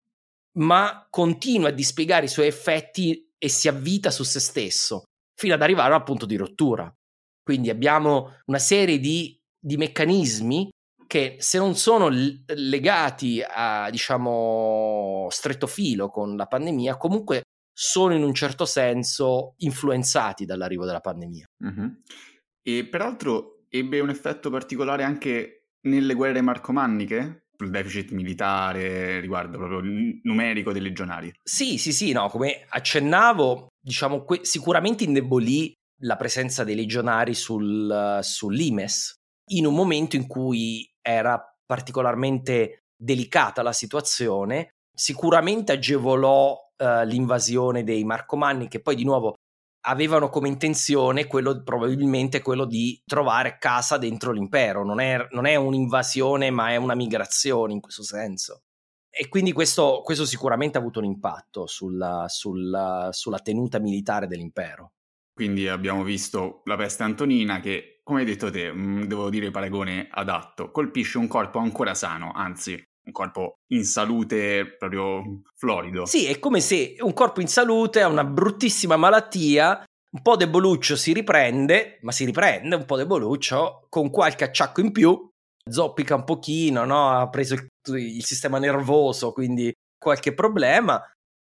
ma 0.60 1.08
continua 1.10 1.70
a 1.70 1.72
dispiegare 1.72 2.26
i 2.26 2.30
suoi 2.30 2.48
effetti 2.48 3.28
e 3.38 3.50
si 3.50 3.68
avvita 3.68 4.12
su 4.12 4.24
se 4.24 4.40
stesso, 4.40 5.04
fino 5.36 5.56
ad 5.56 5.62
arrivare 5.64 5.96
al 5.96 6.04
punto 6.04 6.28
di 6.28 6.36
rottura. 6.36 6.94
Quindi 7.42 7.70
abbiamo 7.70 8.38
una 8.46 8.60
serie 8.60 9.00
di, 9.00 9.36
di 9.60 9.78
meccanismi 9.78 10.70
che 11.14 11.36
se 11.38 11.60
non 11.60 11.76
sono 11.76 12.10
legati 12.10 13.40
a, 13.48 13.88
diciamo, 13.92 15.28
stretto 15.30 15.68
filo 15.68 16.10
con 16.10 16.36
la 16.36 16.48
pandemia, 16.48 16.98
comunque 16.98 17.44
sono 17.72 18.16
in 18.16 18.24
un 18.24 18.34
certo 18.34 18.66
senso 18.66 19.54
influenzati 19.58 20.44
dall'arrivo 20.46 20.86
della 20.86 21.02
pandemia. 21.02 21.46
Mm-hmm. 21.66 21.88
E 22.64 22.88
peraltro 22.88 23.66
ebbe 23.70 24.00
un 24.00 24.10
effetto 24.10 24.50
particolare 24.50 25.04
anche 25.04 25.68
nelle 25.82 26.16
guerre 26.16 26.42
marcomanniche? 26.42 27.42
sul 27.56 27.70
deficit 27.70 28.10
militare 28.10 29.20
riguardo 29.20 29.60
proprio 29.60 29.80
il 29.82 30.20
numerico 30.24 30.72
dei 30.74 30.82
legionari. 30.82 31.32
Sì, 31.44 31.78
sì, 31.78 31.94
sì, 31.94 32.12
no, 32.12 32.28
come 32.28 32.66
accennavo, 32.68 33.68
diciamo, 33.80 34.24
que- 34.24 34.40
sicuramente 34.42 35.04
indebolì 35.04 35.72
la 36.02 36.16
presenza 36.16 36.64
dei 36.64 36.74
legionari 36.74 37.36
sul, 37.36 38.18
sull'Imes 38.24 39.14
in 39.52 39.68
un 39.68 39.76
momento 39.76 40.16
in 40.16 40.26
cui 40.26 40.92
era 41.04 41.40
particolarmente 41.66 42.86
delicata 42.96 43.62
la 43.62 43.74
situazione, 43.74 44.70
sicuramente 44.96 45.74
agevolò 45.74 46.58
eh, 46.78 47.06
l'invasione 47.06 47.84
dei 47.84 48.04
Marcomanni 48.04 48.68
che 48.68 48.82
poi 48.82 48.96
di 48.96 49.04
nuovo 49.04 49.36
avevano 49.86 50.30
come 50.30 50.48
intenzione 50.48 51.28
quello 51.28 51.62
probabilmente 51.62 52.42
quello 52.42 52.66
di 52.66 53.02
trovare 53.06 53.58
casa 53.60 53.98
dentro 53.98 54.32
l'impero, 54.32 54.86
non 54.86 55.00
è, 55.00 55.28
non 55.32 55.46
è 55.46 55.56
un'invasione 55.56 56.52
ma 56.52 56.72
è 56.72 56.78
una 56.78 56.96
migrazione 56.96 57.74
in 57.74 57.82
questo 57.82 58.04
senso. 58.04 58.62
E 59.16 59.28
quindi 59.28 59.52
questo, 59.52 60.02
questo 60.04 60.26
sicuramente 60.26 60.78
ha 60.78 60.82
avuto 60.82 61.00
un 61.00 61.06
impatto 61.06 61.68
sulla, 61.68 62.26
sulla, 62.30 63.10
sulla 63.12 63.40
tenuta 63.40 63.78
militare 63.80 64.26
dell'impero. 64.26 64.94
Quindi 65.34 65.68
abbiamo 65.68 66.04
visto 66.04 66.62
la 66.66 66.76
peste 66.76 67.04
antonina 67.04 67.60
che, 67.60 67.93
come 68.04 68.20
hai 68.20 68.26
detto 68.26 68.52
te, 68.52 68.72
mm, 68.72 69.04
devo 69.04 69.30
dire 69.30 69.50
paragone 69.50 70.08
adatto, 70.12 70.72
colpisce 70.72 71.18
un 71.18 71.28
corpo 71.28 71.60
ancora 71.60 71.94
sano, 71.94 72.32
anzi 72.34 72.82
un 73.06 73.12
corpo 73.12 73.56
in 73.72 73.84
salute 73.86 74.76
proprio 74.78 75.42
florido. 75.56 76.06
Sì, 76.06 76.26
è 76.26 76.40
come 76.40 76.60
se 76.60 76.96
un 77.00 77.14
corpo 77.14 77.42
in 77.42 77.48
salute 77.48 78.02
ha 78.02 78.08
una 78.08 78.24
bruttissima 78.24 78.98
malattia, 78.98 79.84
un 80.12 80.22
po' 80.22 80.36
deboluccio 80.36 80.96
si 80.96 81.12
riprende, 81.12 82.00
ma 82.02 82.12
si 82.12 82.26
riprende 82.26 82.76
un 82.76 82.86
po' 82.86 82.98
deboluccio 82.98 83.88
con 83.90 84.10
qualche 84.10 84.44
acciacco 84.44 84.82
in 84.82 84.92
più, 84.92 85.30
zoppica 85.70 86.16
un 86.16 86.24
pochino, 86.24 86.86
no? 86.86 87.10
ha 87.10 87.30
preso 87.30 87.56
il, 87.56 87.68
il 87.98 88.24
sistema 88.24 88.60
nervoso, 88.60 89.32
quindi 89.32 89.74
qualche 89.98 90.34
problema, 90.34 91.02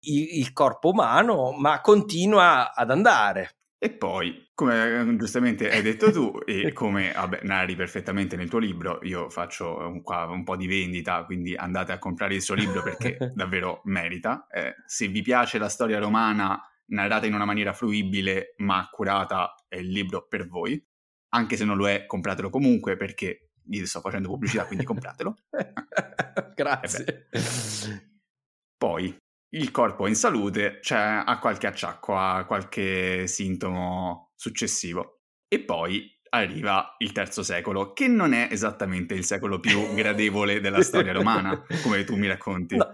il, 0.06 0.38
il 0.38 0.52
corpo 0.52 0.90
umano, 0.90 1.52
ma 1.52 1.80
continua 1.80 2.74
ad 2.74 2.90
andare. 2.90 3.50
E 3.86 3.90
poi, 3.90 4.48
come 4.52 4.98
eh, 4.98 5.16
giustamente 5.16 5.70
hai 5.70 5.80
detto 5.80 6.10
tu, 6.10 6.36
e 6.44 6.72
come 6.72 7.12
vabbè, 7.12 7.42
narri 7.44 7.76
perfettamente 7.76 8.34
nel 8.34 8.48
tuo 8.48 8.58
libro, 8.58 8.98
io 9.02 9.30
faccio 9.30 9.76
un, 9.76 10.02
qua 10.02 10.24
un 10.24 10.42
po' 10.42 10.56
di 10.56 10.66
vendita, 10.66 11.24
quindi 11.24 11.54
andate 11.54 11.92
a 11.92 12.00
comprare 12.00 12.34
il 12.34 12.42
suo 12.42 12.56
libro 12.56 12.82
perché 12.82 13.16
davvero 13.32 13.82
merita. 13.84 14.48
Eh, 14.50 14.74
se 14.86 15.06
vi 15.06 15.22
piace 15.22 15.58
la 15.58 15.68
storia 15.68 16.00
romana 16.00 16.60
narrata 16.86 17.26
in 17.26 17.34
una 17.34 17.44
maniera 17.44 17.72
fruibile 17.72 18.54
ma 18.56 18.78
accurata, 18.78 19.54
è 19.68 19.76
il 19.76 19.90
libro 19.90 20.26
per 20.26 20.48
voi. 20.48 20.84
Anche 21.28 21.56
se 21.56 21.64
non 21.64 21.76
lo 21.76 21.88
è, 21.88 22.06
compratelo 22.06 22.50
comunque 22.50 22.96
perché 22.96 23.50
gli 23.62 23.84
sto 23.84 24.00
facendo 24.00 24.26
pubblicità, 24.26 24.66
quindi 24.66 24.84
compratelo. 24.84 25.36
Grazie. 26.56 27.28
Poi, 28.76 29.16
il 29.50 29.70
corpo 29.70 30.06
è 30.06 30.08
in 30.08 30.16
salute, 30.16 30.80
cioè 30.82 31.22
ha 31.24 31.38
qualche 31.38 31.66
acciacco, 31.66 32.16
ha 32.16 32.44
qualche 32.44 33.26
sintomo 33.26 34.32
successivo. 34.34 35.20
E 35.48 35.60
poi 35.60 36.10
arriva 36.30 36.96
il 36.98 37.12
terzo 37.12 37.42
secolo, 37.42 37.92
che 37.92 38.08
non 38.08 38.32
è 38.32 38.48
esattamente 38.50 39.14
il 39.14 39.24
secolo 39.24 39.60
più 39.60 39.94
gradevole 39.94 40.60
della 40.60 40.82
storia 40.82 41.12
romana, 41.12 41.64
come 41.82 42.04
tu 42.04 42.16
mi 42.16 42.26
racconti. 42.26 42.76
No, 42.76 42.92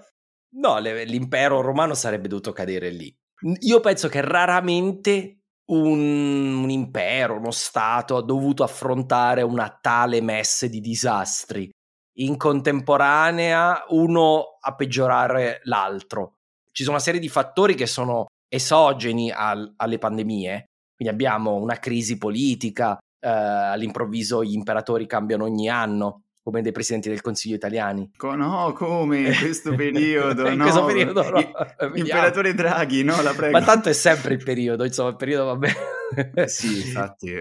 no 0.56 0.78
l'impero 0.78 1.60
romano 1.60 1.94
sarebbe 1.94 2.28
dovuto 2.28 2.52
cadere 2.52 2.90
lì. 2.90 3.14
Io 3.60 3.80
penso 3.80 4.08
che 4.08 4.20
raramente 4.20 5.38
un, 5.70 6.62
un 6.62 6.70
impero, 6.70 7.38
uno 7.38 7.50
stato 7.50 8.16
ha 8.16 8.22
dovuto 8.22 8.62
affrontare 8.62 9.42
una 9.42 9.78
tale 9.80 10.20
messe 10.20 10.68
di 10.68 10.80
disastri 10.80 11.70
in 12.16 12.36
contemporanea 12.36 13.86
uno 13.88 14.58
a 14.60 14.74
peggiorare 14.74 15.60
l'altro 15.64 16.41
ci 16.72 16.82
sono 16.82 16.96
una 16.96 17.04
serie 17.04 17.20
di 17.20 17.28
fattori 17.28 17.74
che 17.74 17.87
sono 17.87 18.26
esogeni 18.48 19.30
al, 19.30 19.72
alle 19.76 19.98
pandemie, 19.98 20.64
quindi 20.94 21.14
abbiamo 21.14 21.54
una 21.54 21.78
crisi 21.78 22.18
politica, 22.18 22.98
eh, 23.20 23.28
all'improvviso 23.28 24.42
gli 24.42 24.54
imperatori 24.54 25.06
cambiano 25.06 25.44
ogni 25.44 25.68
anno, 25.68 26.22
come 26.42 26.61
dei 26.61 26.72
presidenti 26.72 27.08
del 27.08 27.20
Consiglio 27.20 27.54
italiani. 27.54 28.11
No, 28.20 28.72
come 28.72 29.20
in 29.20 29.38
questo 29.38 29.74
periodo? 29.76 30.48
in 30.48 30.56
no. 30.56 30.64
questo 30.64 30.85
periodo, 30.85 31.30
no. 31.30 31.38
Imperatore 31.94 32.54
Draghi, 32.54 33.04
no, 33.04 33.20
la 33.22 33.32
prego. 33.32 33.58
Ma 33.58 33.64
tanto 33.64 33.88
è 33.88 33.92
sempre 33.92 34.35
il 34.35 34.42
periodo, 34.42 34.85
insomma, 34.85 35.11
il 35.11 35.16
periodo 35.16 35.44
va 35.44 35.56
bene. 35.56 36.48
sì, 36.48 36.87
infatti. 36.87 37.32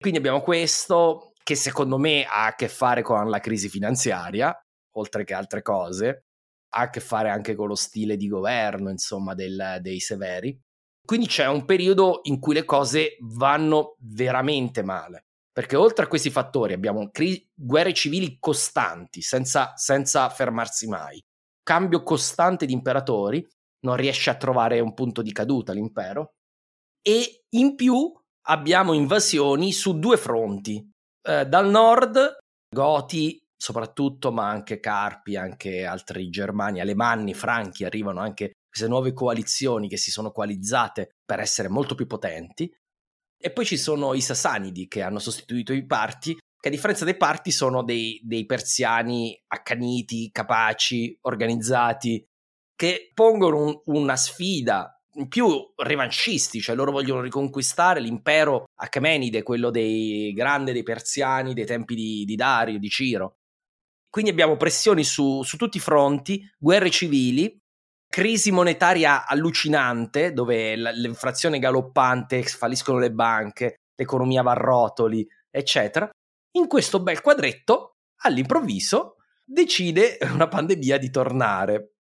Quindi 0.00 0.18
abbiamo 0.18 0.40
questo 0.40 1.32
che 1.42 1.54
secondo 1.54 1.98
me 1.98 2.24
ha 2.24 2.46
a 2.46 2.54
che 2.54 2.68
fare 2.68 3.02
con 3.02 3.28
la 3.28 3.40
crisi 3.40 3.68
finanziaria, 3.68 4.56
oltre 4.96 5.24
che 5.24 5.34
altre 5.34 5.60
cose 5.62 6.27
ha 6.70 6.80
a 6.82 6.90
che 6.90 7.00
fare 7.00 7.30
anche 7.30 7.54
con 7.54 7.68
lo 7.68 7.74
stile 7.74 8.16
di 8.16 8.28
governo, 8.28 8.90
insomma, 8.90 9.34
del, 9.34 9.78
dei 9.80 10.00
severi. 10.00 10.58
Quindi 11.04 11.26
c'è 11.26 11.46
un 11.46 11.64
periodo 11.64 12.20
in 12.24 12.38
cui 12.38 12.54
le 12.54 12.64
cose 12.64 13.16
vanno 13.20 13.96
veramente 14.00 14.82
male. 14.82 15.24
Perché 15.52 15.74
oltre 15.74 16.04
a 16.04 16.08
questi 16.08 16.30
fattori 16.30 16.72
abbiamo 16.72 17.10
cri- 17.10 17.50
guerre 17.52 17.92
civili 17.92 18.38
costanti, 18.38 19.22
senza, 19.22 19.72
senza 19.74 20.28
fermarsi 20.28 20.86
mai, 20.86 21.20
cambio 21.62 22.02
costante 22.02 22.64
di 22.64 22.72
imperatori, 22.72 23.44
non 23.80 23.96
riesce 23.96 24.30
a 24.30 24.36
trovare 24.36 24.80
un 24.80 24.94
punto 24.94 25.22
di 25.22 25.32
caduta 25.32 25.72
l'impero, 25.72 26.34
e 27.02 27.44
in 27.56 27.74
più 27.74 28.12
abbiamo 28.46 28.92
invasioni 28.92 29.72
su 29.72 29.98
due 29.98 30.16
fronti. 30.16 30.88
Eh, 31.22 31.46
dal 31.46 31.68
nord, 31.68 32.36
Goti 32.72 33.40
soprattutto, 33.58 34.30
ma 34.30 34.48
anche 34.48 34.78
Carpi, 34.78 35.36
anche 35.36 35.84
altri 35.84 36.30
germani, 36.30 36.80
alemanni, 36.80 37.34
franchi, 37.34 37.84
arrivano 37.84 38.20
anche 38.20 38.52
queste 38.68 38.88
nuove 38.88 39.12
coalizioni 39.12 39.88
che 39.88 39.96
si 39.96 40.10
sono 40.10 40.30
coalizzate 40.30 41.10
per 41.24 41.40
essere 41.40 41.68
molto 41.68 41.94
più 41.94 42.06
potenti. 42.06 42.72
E 43.40 43.50
poi 43.50 43.66
ci 43.66 43.76
sono 43.76 44.14
i 44.14 44.20
Sassanidi 44.20 44.86
che 44.86 45.02
hanno 45.02 45.18
sostituito 45.18 45.72
i 45.72 45.84
Parti, 45.84 46.34
che 46.34 46.68
a 46.68 46.70
differenza 46.70 47.04
dei 47.04 47.16
Parti 47.16 47.50
sono 47.50 47.82
dei, 47.82 48.20
dei 48.22 48.46
persiani 48.46 49.36
accaniti, 49.48 50.30
capaci, 50.30 51.18
organizzati, 51.22 52.24
che 52.76 53.10
pongono 53.12 53.64
un, 53.64 53.80
una 53.86 54.16
sfida 54.16 54.92
più 55.26 55.48
revanscisti, 55.74 56.60
cioè 56.60 56.76
loro 56.76 56.92
vogliono 56.92 57.20
riconquistare 57.20 57.98
l'impero 58.00 58.66
Achemenide, 58.76 59.42
quello 59.42 59.70
dei 59.70 60.32
grandi 60.32 60.72
dei 60.72 60.84
persiani 60.84 61.54
dei 61.54 61.66
tempi 61.66 61.96
di, 61.96 62.24
di 62.24 62.36
Dario, 62.36 62.78
di 62.78 62.88
Ciro. 62.88 63.37
Quindi 64.10 64.30
abbiamo 64.30 64.56
pressioni 64.56 65.04
su, 65.04 65.42
su 65.42 65.56
tutti 65.56 65.76
i 65.76 65.80
fronti, 65.80 66.42
guerre 66.58 66.90
civili, 66.90 67.58
crisi 68.08 68.50
monetaria 68.50 69.26
allucinante, 69.26 70.32
dove 70.32 70.76
l'inflazione 70.76 71.58
galoppante, 71.58 72.42
falliscono 72.42 72.98
le 72.98 73.12
banche, 73.12 73.76
l'economia 73.94 74.42
va 74.42 74.52
a 74.52 74.54
rotoli, 74.54 75.26
eccetera. 75.50 76.08
In 76.52 76.66
questo 76.66 77.02
bel 77.02 77.20
quadretto, 77.20 77.96
all'improvviso, 78.22 79.16
decide 79.44 80.18
una 80.32 80.48
pandemia 80.48 80.98
di 80.98 81.10
tornare. 81.10 81.92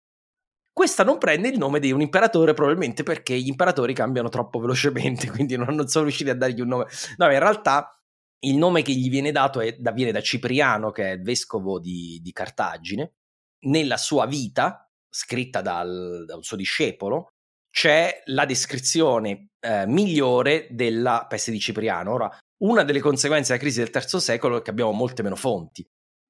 Questa 0.71 1.03
non 1.03 1.17
prende 1.17 1.49
il 1.49 1.57
nome 1.57 1.79
di 1.79 1.91
un 1.91 2.01
imperatore 2.01 2.53
probabilmente 2.53 3.03
perché 3.03 3.35
gli 3.35 3.47
imperatori 3.47 3.93
cambiano 3.93 4.29
troppo 4.29 4.59
velocemente, 4.59 5.29
quindi 5.31 5.57
non, 5.57 5.73
non 5.73 5.87
sono 5.87 6.05
riusciti 6.05 6.29
a 6.29 6.35
dargli 6.35 6.61
un 6.61 6.67
nome. 6.67 6.85
No, 7.17 7.31
in 7.31 7.39
realtà 7.39 7.96
il 8.39 8.57
nome 8.57 8.81
che 8.81 8.93
gli 8.93 9.09
viene 9.09 9.31
dato 9.31 9.59
è, 9.59 9.75
viene 9.93 10.11
da 10.11 10.21
Cipriano, 10.21 10.91
che 10.91 11.11
è 11.11 11.13
il 11.13 11.21
vescovo 11.21 11.79
di, 11.79 12.19
di 12.21 12.31
Cartagine. 12.31 13.13
Nella 13.65 13.97
sua 13.97 14.25
vita, 14.25 14.87
scritta 15.09 15.61
dal, 15.61 16.25
da 16.25 16.37
suo 16.41 16.57
discepolo, 16.57 17.29
c'è 17.71 18.21
la 18.25 18.45
descrizione 18.45 19.49
eh, 19.59 19.85
migliore 19.87 20.67
della 20.71 21.25
peste 21.27 21.51
di 21.51 21.59
Cipriano. 21.59 22.13
Ora, 22.13 22.37
una 22.63 22.83
delle 22.83 22.99
conseguenze 22.99 23.51
della 23.51 23.61
crisi 23.61 23.79
del 23.79 23.89
terzo 23.89 24.19
secolo 24.19 24.57
è 24.57 24.61
che 24.61 24.69
abbiamo 24.69 24.91
molte 24.91 25.23
meno 25.23 25.35
fonti. 25.35 25.85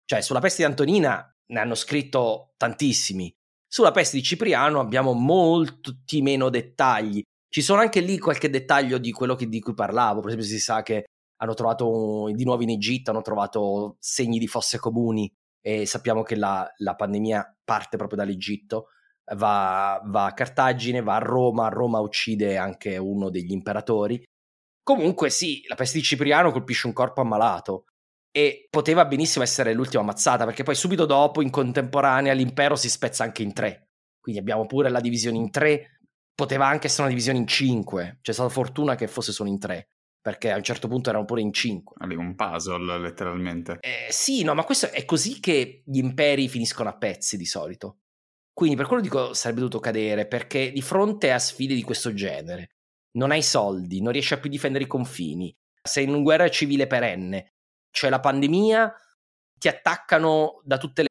Cioè, 0.05 0.21
sulla 0.21 0.39
peste 0.39 0.63
di 0.63 0.69
Antonina 0.69 1.29
ne 1.51 1.59
hanno 1.59 1.75
scritto 1.75 2.53
tantissimi. 2.57 3.33
Sulla 3.69 3.91
peste 3.91 4.17
di 4.17 4.23
Cipriano 4.23 4.79
abbiamo 4.79 5.13
molti 5.13 6.21
meno 6.21 6.49
dettagli. 6.49 7.21
Ci 7.49 7.61
sono 7.61 7.81
anche 7.81 7.99
lì 7.99 8.17
qualche 8.17 8.49
dettaglio 8.49 8.97
di 8.97 9.11
quello 9.11 9.35
che, 9.35 9.47
di 9.47 9.59
cui 9.59 9.73
parlavo. 9.73 10.21
Per 10.21 10.29
esempio, 10.29 10.49
si 10.49 10.59
sa 10.59 10.83
che 10.83 11.05
hanno 11.37 11.53
trovato 11.53 12.29
di 12.33 12.43
nuovo 12.43 12.63
in 12.63 12.69
Egitto, 12.69 13.11
hanno 13.11 13.21
trovato 13.21 13.97
segni 13.99 14.39
di 14.39 14.47
fosse 14.47 14.79
comuni 14.79 15.31
e 15.61 15.85
sappiamo 15.85 16.23
che 16.23 16.35
la, 16.35 16.67
la 16.77 16.95
pandemia 16.95 17.57
parte 17.63 17.97
proprio 17.97 18.17
dall'Egitto, 18.17 18.87
va, 19.35 20.01
va, 20.05 20.25
a 20.25 20.33
Cartagine, 20.33 21.01
va 21.01 21.15
a 21.15 21.19
Roma, 21.19 21.67
Roma 21.67 21.99
uccide 21.99 22.57
anche 22.57 22.97
uno 22.97 23.29
degli 23.29 23.51
imperatori. 23.51 24.23
Comunque 24.81 25.29
sì, 25.29 25.63
la 25.67 25.75
peste 25.75 25.97
di 25.97 26.03
Cipriano 26.03 26.51
colpisce 26.51 26.87
un 26.87 26.93
corpo 26.93 27.21
ammalato 27.21 27.85
e 28.31 28.67
poteva 28.69 29.05
benissimo 29.05 29.43
essere 29.43 29.73
l'ultima 29.73 30.01
ammazzata 30.01 30.45
perché 30.45 30.63
poi 30.63 30.75
subito 30.75 31.05
dopo, 31.05 31.41
in 31.41 31.49
contemporanea, 31.49 32.33
l'impero 32.33 32.75
si 32.75 32.89
spezza 32.89 33.23
anche 33.23 33.43
in 33.43 33.53
tre. 33.53 33.89
Quindi 34.19 34.39
abbiamo 34.41 34.65
pure 34.65 34.89
la 34.89 35.01
divisione 35.01 35.37
in 35.37 35.51
tre, 35.51 35.99
poteva 36.33 36.67
anche 36.67 36.87
essere 36.87 37.03
una 37.03 37.11
divisione 37.11 37.39
in 37.39 37.47
cinque, 37.47 38.19
c'è 38.21 38.31
stata 38.31 38.49
fortuna 38.49 38.95
che 38.95 39.07
fosse 39.07 39.31
solo 39.31 39.49
in 39.49 39.59
tre 39.59 39.89
perché 40.27 40.51
a 40.51 40.57
un 40.57 40.63
certo 40.63 40.89
punto 40.89 41.07
erano 41.07 41.23
pure 41.23 41.39
in 41.39 41.53
cinque. 41.53 41.95
Un 42.05 42.35
puzzle, 42.35 42.99
letteralmente. 42.99 43.77
Eh, 43.79 44.07
sì, 44.09 44.43
no, 44.43 44.53
ma 44.55 44.65
questo 44.65 44.91
è 44.91 45.05
così 45.05 45.39
che 45.39 45.83
gli 45.85 45.99
imperi 45.99 46.49
finiscono 46.49 46.89
a 46.89 46.97
pezzi 46.97 47.37
di 47.37 47.45
solito. 47.45 47.99
Quindi 48.51 48.75
per 48.75 48.87
quello 48.87 49.01
dico 49.01 49.33
sarebbe 49.33 49.61
dovuto 49.61 49.79
cadere, 49.79 50.27
perché 50.27 50.73
di 50.73 50.81
fronte 50.81 51.31
a 51.31 51.39
sfide 51.39 51.73
di 51.73 51.81
questo 51.81 52.13
genere, 52.13 52.71
non 53.11 53.31
hai 53.31 53.41
soldi, 53.41 54.01
non 54.01 54.11
riesci 54.11 54.33
a 54.33 54.37
più 54.37 54.49
difendere 54.49 54.83
i 54.83 54.87
confini, 54.87 55.55
sei 55.81 56.03
in 56.03 56.09
una 56.09 56.23
guerra 56.23 56.49
civile 56.49 56.87
perenne, 56.87 57.53
cioè 57.89 58.09
la 58.09 58.19
pandemia, 58.19 58.93
ti 59.57 59.69
attaccano 59.69 60.59
da 60.65 60.77
tutte 60.77 61.03
le... 61.03 61.07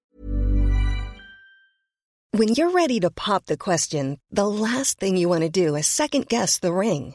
When 2.36 2.52
you're 2.54 2.70
ready 2.70 2.98
to 2.98 3.08
pop 3.10 3.46
the 3.46 3.56
question, 3.56 4.18
the 4.28 4.44
last 4.44 4.98
thing 4.98 5.16
you 5.16 5.30
want 5.30 5.40
to 5.40 5.48
do 5.48 5.74
is 5.74 5.86
second 5.86 6.26
guess 6.26 6.58
the 6.58 6.70
ring. 6.70 7.14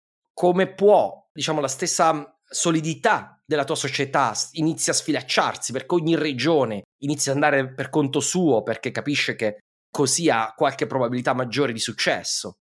come 0.33 0.73
può, 0.73 1.27
diciamo, 1.31 1.61
la 1.61 1.67
stessa 1.67 2.35
solidità 2.43 3.41
della 3.45 3.63
tua 3.63 3.75
società 3.75 4.33
inizia 4.53 4.93
a 4.93 4.95
sfilacciarsi 4.95 5.71
perché 5.71 5.95
ogni 5.95 6.15
regione 6.15 6.83
inizia 7.03 7.31
ad 7.31 7.37
andare 7.37 7.73
per 7.73 7.89
conto 7.89 8.19
suo 8.19 8.61
perché 8.61 8.91
capisce 8.91 9.35
che 9.35 9.59
così 9.89 10.29
ha 10.29 10.53
qualche 10.55 10.87
probabilità 10.87 11.33
maggiore 11.33 11.73
di 11.73 11.79
successo. 11.79 12.53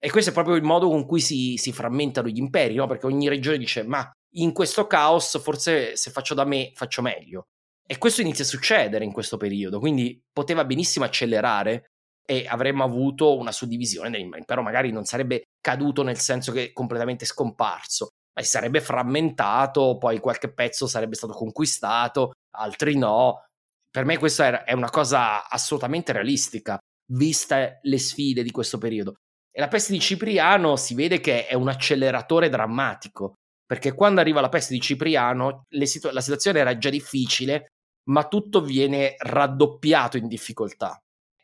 E 0.00 0.10
questo 0.10 0.30
è 0.30 0.32
proprio 0.32 0.54
il 0.54 0.62
modo 0.62 0.88
con 0.88 1.06
cui 1.06 1.20
si, 1.20 1.56
si 1.56 1.72
frammentano 1.72 2.28
gli 2.28 2.38
imperi, 2.38 2.74
no? 2.74 2.86
perché 2.86 3.06
ogni 3.06 3.28
regione 3.28 3.58
dice 3.58 3.82
ma 3.82 4.08
in 4.34 4.52
questo 4.52 4.86
caos 4.86 5.40
forse 5.42 5.96
se 5.96 6.10
faccio 6.10 6.34
da 6.34 6.44
me 6.44 6.72
faccio 6.74 7.02
meglio. 7.02 7.44
E 7.86 7.98
questo 7.98 8.20
inizia 8.20 8.44
a 8.44 8.46
succedere 8.46 9.04
in 9.04 9.12
questo 9.12 9.38
periodo, 9.38 9.78
quindi 9.80 10.20
poteva 10.30 10.64
benissimo 10.64 11.06
accelerare 11.06 11.86
e 12.30 12.46
avremmo 12.46 12.84
avuto 12.84 13.38
una 13.38 13.52
suddivisione 13.52 14.10
dell'impero, 14.10 14.60
magari 14.60 14.92
non 14.92 15.06
sarebbe 15.06 15.44
caduto 15.62 16.02
nel 16.02 16.18
senso 16.18 16.52
che 16.52 16.64
è 16.64 16.72
completamente 16.74 17.24
scomparso, 17.24 18.08
ma 18.34 18.42
si 18.42 18.50
sarebbe 18.50 18.82
frammentato, 18.82 19.96
poi 19.96 20.20
qualche 20.20 20.52
pezzo 20.52 20.86
sarebbe 20.86 21.14
stato 21.14 21.32
conquistato, 21.32 22.32
altri 22.56 22.98
no. 22.98 23.44
Per 23.90 24.04
me 24.04 24.18
questa 24.18 24.64
è 24.64 24.74
una 24.74 24.90
cosa 24.90 25.48
assolutamente 25.48 26.12
realistica, 26.12 26.78
viste 27.12 27.80
le 27.82 27.98
sfide 27.98 28.42
di 28.42 28.50
questo 28.50 28.76
periodo. 28.76 29.14
E 29.50 29.58
la 29.58 29.68
peste 29.68 29.92
di 29.92 30.00
Cipriano 30.00 30.76
si 30.76 30.94
vede 30.94 31.20
che 31.20 31.46
è 31.46 31.54
un 31.54 31.68
acceleratore 31.68 32.50
drammatico, 32.50 33.36
perché 33.64 33.94
quando 33.94 34.20
arriva 34.20 34.42
la 34.42 34.50
peste 34.50 34.74
di 34.74 34.80
Cipriano 34.80 35.62
situ- 35.82 36.12
la 36.12 36.20
situazione 36.20 36.58
era 36.58 36.76
già 36.76 36.90
difficile, 36.90 37.68
ma 38.10 38.28
tutto 38.28 38.60
viene 38.60 39.14
raddoppiato 39.16 40.18
in 40.18 40.28
difficoltà. 40.28 40.98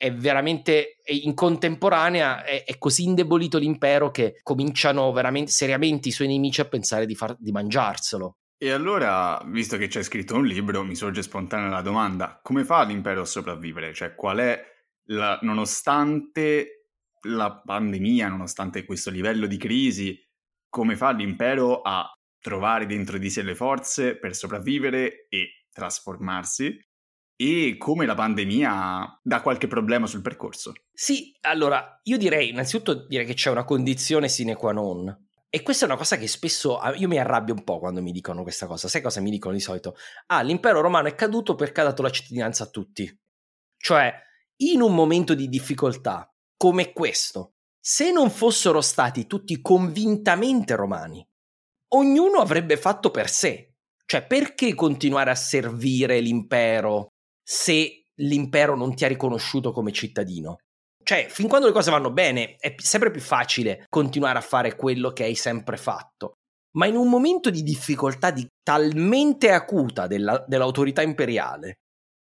È 0.04 0.12
veramente 0.12 0.96
in 1.06 1.32
contemporanea 1.32 2.44
è, 2.44 2.64
è, 2.64 2.76
così 2.76 3.04
indebolito 3.04 3.56
l'impero 3.56 4.10
che 4.10 4.38
cominciano 4.42 5.10
veramente 5.12 5.50
seriamente 5.50 6.08
i 6.08 6.12
suoi 6.12 6.28
nemici 6.28 6.60
a 6.60 6.66
pensare 6.66 7.06
di, 7.06 7.14
far, 7.14 7.34
di 7.38 7.50
mangiarselo. 7.52 8.36
E 8.58 8.70
allora, 8.70 9.42
visto 9.46 9.78
che 9.78 9.86
c'è 9.86 10.02
scritto 10.02 10.34
un 10.34 10.44
libro, 10.44 10.84
mi 10.84 10.94
sorge 10.94 11.22
spontanea 11.22 11.70
la 11.70 11.80
domanda: 11.80 12.38
come 12.42 12.66
fa 12.66 12.82
l'impero 12.84 13.22
a 13.22 13.24
sopravvivere? 13.24 13.94
Cioè, 13.94 14.14
qual 14.14 14.40
è 14.40 14.62
la, 15.04 15.38
nonostante 15.40 16.90
la 17.22 17.62
pandemia, 17.64 18.28
nonostante 18.28 18.84
questo 18.84 19.08
livello 19.10 19.46
di 19.46 19.56
crisi, 19.56 20.22
come 20.68 20.96
fa 20.96 21.12
l'impero 21.12 21.80
a 21.80 22.12
trovare 22.40 22.84
dentro 22.84 23.16
di 23.16 23.30
sé 23.30 23.40
le 23.40 23.54
forze 23.54 24.18
per 24.18 24.34
sopravvivere 24.34 25.28
e 25.30 25.64
trasformarsi? 25.72 26.78
E 27.36 27.76
come 27.78 28.06
la 28.06 28.14
pandemia 28.14 29.20
dà 29.22 29.42
qualche 29.42 29.66
problema 29.66 30.06
sul 30.06 30.22
percorso? 30.22 30.72
Sì, 30.92 31.36
allora 31.40 32.00
io 32.04 32.16
direi 32.16 32.50
innanzitutto 32.50 33.06
direi 33.06 33.26
che 33.26 33.34
c'è 33.34 33.50
una 33.50 33.64
condizione 33.64 34.28
sine 34.28 34.54
qua 34.54 34.72
non. 34.72 35.22
E 35.50 35.62
questa 35.62 35.84
è 35.84 35.88
una 35.88 35.96
cosa 35.96 36.16
che 36.16 36.26
spesso 36.26 36.80
io 36.96 37.06
mi 37.06 37.18
arrabbio 37.18 37.54
un 37.54 37.62
po' 37.62 37.78
quando 37.78 38.02
mi 38.02 38.10
dicono 38.12 38.42
questa 38.42 38.66
cosa. 38.66 38.88
Sai 38.88 39.02
cosa 39.02 39.20
mi 39.20 39.30
dicono 39.30 39.54
di 39.54 39.60
solito? 39.60 39.94
Ah, 40.26 40.42
l'impero 40.42 40.80
romano 40.80 41.06
è 41.06 41.14
caduto 41.14 41.54
perché 41.54 41.80
ha 41.80 41.84
dato 41.84 42.02
la 42.02 42.10
cittadinanza 42.10 42.64
a 42.64 42.68
tutti. 42.68 43.20
Cioè, 43.76 44.12
in 44.62 44.80
un 44.80 44.94
momento 44.94 45.34
di 45.34 45.48
difficoltà 45.48 46.28
come 46.56 46.92
questo, 46.92 47.54
se 47.78 48.10
non 48.10 48.30
fossero 48.30 48.80
stati 48.80 49.26
tutti 49.26 49.60
convintamente 49.60 50.74
romani, 50.74 51.24
ognuno 51.94 52.38
avrebbe 52.38 52.76
fatto 52.76 53.10
per 53.10 53.28
sé. 53.28 53.74
Cioè, 54.06 54.26
perché 54.26 54.74
continuare 54.74 55.30
a 55.30 55.36
servire 55.36 56.18
l'impero 56.20 57.13
se 57.46 58.06
l'impero 58.16 58.74
non 58.74 58.94
ti 58.94 59.04
ha 59.04 59.08
riconosciuto 59.08 59.72
come 59.72 59.92
cittadino? 59.92 60.58
Cioè, 61.04 61.26
fin 61.28 61.48
quando 61.48 61.66
le 61.66 61.72
cose 61.72 61.90
vanno 61.90 62.10
bene, 62.10 62.56
è 62.56 62.74
sempre 62.78 63.10
più 63.10 63.20
facile 63.20 63.84
continuare 63.90 64.38
a 64.38 64.42
fare 64.42 64.74
quello 64.74 65.12
che 65.12 65.24
hai 65.24 65.34
sempre 65.34 65.76
fatto. 65.76 66.38
Ma 66.76 66.86
in 66.86 66.96
un 66.96 67.08
momento 67.08 67.50
di 67.50 67.62
difficoltà 67.62 68.30
di 68.30 68.46
talmente 68.62 69.50
acuta 69.50 70.06
della, 70.06 70.42
dell'autorità 70.48 71.02
imperiale, 71.02 71.74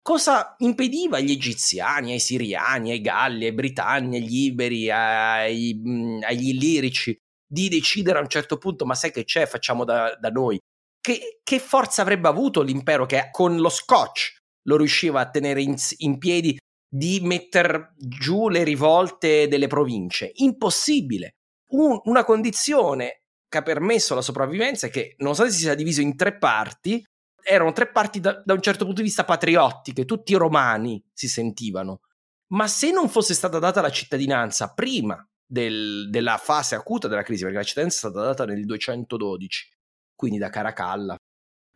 cosa 0.01 0.55
impediva 0.57 1.17
agli 1.17 1.31
egiziani, 1.31 2.11
ai 2.11 2.19
siriani, 2.19 2.91
ai 2.91 3.01
galli, 3.01 3.45
ai 3.45 3.53
britanni, 3.53 4.17
agli 4.17 4.45
iberi, 4.45 4.89
ai, 4.89 5.79
agli 6.21 6.49
illirici 6.49 7.15
di 7.47 7.69
decidere 7.69 8.17
a 8.17 8.21
un 8.21 8.27
certo 8.27 8.57
punto, 8.57 8.85
ma 8.85 8.95
sai 8.95 9.11
che 9.11 9.23
c'è, 9.23 9.45
facciamo 9.45 9.85
da, 9.85 10.17
da 10.19 10.29
noi? 10.29 10.59
Che, 10.99 11.39
che, 11.43 11.59
forza 11.59 12.01
avrebbe 12.01 12.27
avuto 12.27 12.61
l'impero 12.61 13.05
che 13.05 13.29
con 13.31 13.57
lo 13.57 13.69
scotch 13.69 14.37
lo 14.65 14.77
riusciva 14.77 15.21
a 15.21 15.29
tenere 15.29 15.61
in, 15.61 15.75
in 15.97 16.17
piedi 16.17 16.57
di 16.87 17.19
mettere 17.21 17.93
giù 17.97 18.49
le 18.49 18.63
rivolte 18.63 19.47
delle 19.47 19.67
province. 19.67 20.31
Impossibile. 20.35 21.35
Un, 21.71 21.99
una 22.05 22.23
condizione 22.23 23.21
che 23.49 23.57
ha 23.57 23.63
permesso 23.63 24.15
la 24.15 24.21
sopravvivenza 24.21 24.87
è 24.87 24.89
che, 24.89 25.15
nonostante 25.17 25.53
si 25.53 25.59
sia 25.59 25.75
diviso 25.75 26.01
in 26.01 26.15
tre 26.15 26.37
parti, 26.37 27.03
erano 27.43 27.73
tre 27.73 27.91
parti 27.91 28.19
da, 28.19 28.41
da 28.43 28.53
un 28.53 28.61
certo 28.61 28.85
punto 28.85 29.01
di 29.01 29.07
vista 29.07 29.23
patriottiche, 29.23 30.05
tutti 30.05 30.33
romani 30.33 31.03
si 31.13 31.27
sentivano. 31.27 32.01
Ma 32.47 32.67
se 32.67 32.91
non 32.91 33.09
fosse 33.09 33.33
stata 33.33 33.59
data 33.59 33.81
la 33.81 33.91
cittadinanza 33.91 34.73
prima 34.73 35.23
del, 35.45 36.09
della 36.09 36.37
fase 36.37 36.75
acuta 36.75 37.07
della 37.07 37.23
crisi, 37.23 37.43
perché 37.43 37.57
la 37.57 37.63
cittadinanza 37.63 38.07
è 38.07 38.11
stata 38.11 38.25
data 38.25 38.45
nel 38.45 38.65
212, 38.65 39.69
quindi 40.15 40.37
da 40.37 40.49
Caracalla, 40.49 41.15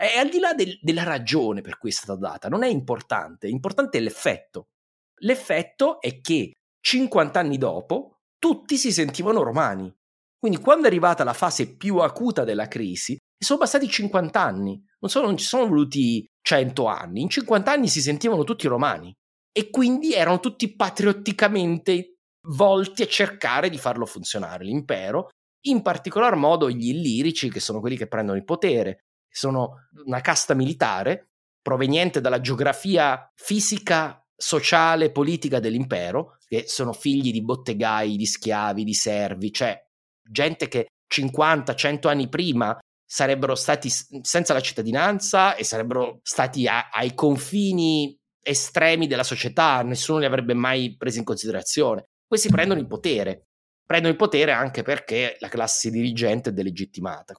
e 0.01 0.17
al 0.17 0.29
di 0.29 0.39
là 0.39 0.53
del, 0.53 0.79
della 0.81 1.03
ragione 1.03 1.61
per 1.61 1.77
cui 1.77 1.89
è 1.89 1.93
stata 1.93 2.15
data, 2.15 2.47
non 2.47 2.63
è 2.63 2.67
importante, 2.67 3.47
importante 3.47 3.97
è 3.97 4.01
l'effetto. 4.01 4.67
L'effetto 5.21 5.99
è 5.99 6.21
che 6.21 6.53
50 6.79 7.37
anni 7.37 7.57
dopo 7.57 8.19
tutti 8.39 8.77
si 8.77 8.93
sentivano 8.93 9.43
romani. 9.43 9.93
Quindi 10.37 10.59
quando 10.59 10.85
è 10.85 10.87
arrivata 10.87 11.25
la 11.25 11.33
fase 11.33 11.75
più 11.75 11.97
acuta 11.97 12.45
della 12.45 12.69
crisi, 12.69 13.17
sono 13.37 13.59
bastati 13.59 13.89
50 13.89 14.41
anni, 14.41 14.81
non, 14.99 15.09
sono, 15.09 15.25
non 15.27 15.35
ci 15.35 15.45
sono 15.45 15.67
voluti 15.67 16.25
100 16.41 16.85
anni, 16.85 17.21
in 17.21 17.29
50 17.29 17.69
anni 17.69 17.89
si 17.89 18.01
sentivano 18.01 18.45
tutti 18.45 18.67
romani 18.67 19.13
e 19.51 19.69
quindi 19.69 20.13
erano 20.13 20.39
tutti 20.39 20.73
patriotticamente 20.73 22.15
volti 22.47 23.01
a 23.01 23.07
cercare 23.07 23.69
di 23.69 23.77
farlo 23.77 24.05
funzionare 24.05 24.63
l'impero, 24.63 25.27
in 25.67 25.81
particolar 25.81 26.35
modo 26.35 26.69
gli 26.69 26.87
illirici, 26.87 27.49
che 27.49 27.59
sono 27.59 27.81
quelli 27.81 27.97
che 27.97 28.07
prendono 28.07 28.37
il 28.37 28.45
potere, 28.45 28.99
sono 29.31 29.87
una 30.05 30.21
casta 30.21 30.53
militare 30.53 31.29
proveniente 31.61 32.21
dalla 32.21 32.41
geografia 32.41 33.31
fisica 33.35 34.23
sociale 34.35 35.11
politica 35.11 35.59
dell'impero, 35.59 36.37
che 36.47 36.63
sono 36.67 36.93
figli 36.93 37.31
di 37.31 37.43
bottegai, 37.43 38.15
di 38.15 38.25
schiavi, 38.25 38.83
di 38.83 38.93
servi, 38.93 39.51
cioè 39.51 39.79
gente 40.23 40.67
che 40.67 40.87
50-100 41.13 42.07
anni 42.07 42.29
prima 42.29 42.77
sarebbero 43.05 43.55
stati 43.55 43.89
senza 43.89 44.53
la 44.53 44.61
cittadinanza 44.61 45.55
e 45.55 45.63
sarebbero 45.63 46.19
stati 46.21 46.67
a, 46.67 46.89
ai 46.91 47.13
confini 47.13 48.15
estremi 48.41 49.07
della 49.07 49.23
società, 49.23 49.81
nessuno 49.81 50.19
li 50.19 50.25
avrebbe 50.25 50.53
mai 50.53 50.95
presi 50.95 51.19
in 51.19 51.23
considerazione. 51.23 52.05
Questi 52.25 52.49
prendono 52.49 52.79
il 52.79 52.87
potere, 52.87 53.47
prendono 53.85 54.13
il 54.13 54.19
potere 54.19 54.51
anche 54.51 54.83
perché 54.83 55.37
la 55.39 55.49
classe 55.49 55.89
dirigente 55.89 56.51
è 56.51 56.53
delegittimata. 56.53 57.35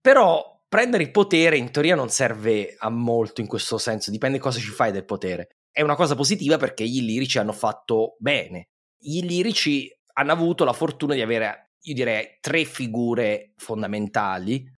Però 0.00 0.49
prendere 0.70 1.02
il 1.02 1.10
potere 1.10 1.58
in 1.58 1.70
teoria 1.70 1.96
non 1.96 2.08
serve 2.08 2.76
a 2.78 2.88
molto 2.88 3.42
in 3.42 3.48
questo 3.48 3.76
senso, 3.76 4.10
dipende 4.10 4.38
cosa 4.38 4.58
ci 4.58 4.70
fai 4.70 4.92
del 4.92 5.04
potere 5.04 5.48
è 5.72 5.82
una 5.82 5.94
cosa 5.94 6.14
positiva 6.14 6.56
perché 6.56 6.86
gli 6.86 7.02
lirici 7.02 7.38
hanno 7.38 7.52
fatto 7.52 8.16
bene. 8.18 8.68
Gli 8.98 9.22
lirici 9.22 9.90
hanno 10.14 10.32
avuto 10.32 10.64
la 10.64 10.72
fortuna 10.72 11.14
di 11.14 11.22
avere, 11.22 11.72
io 11.82 11.94
direi, 11.94 12.38
tre 12.40 12.64
figure 12.64 13.52
fondamentali. 13.56 14.70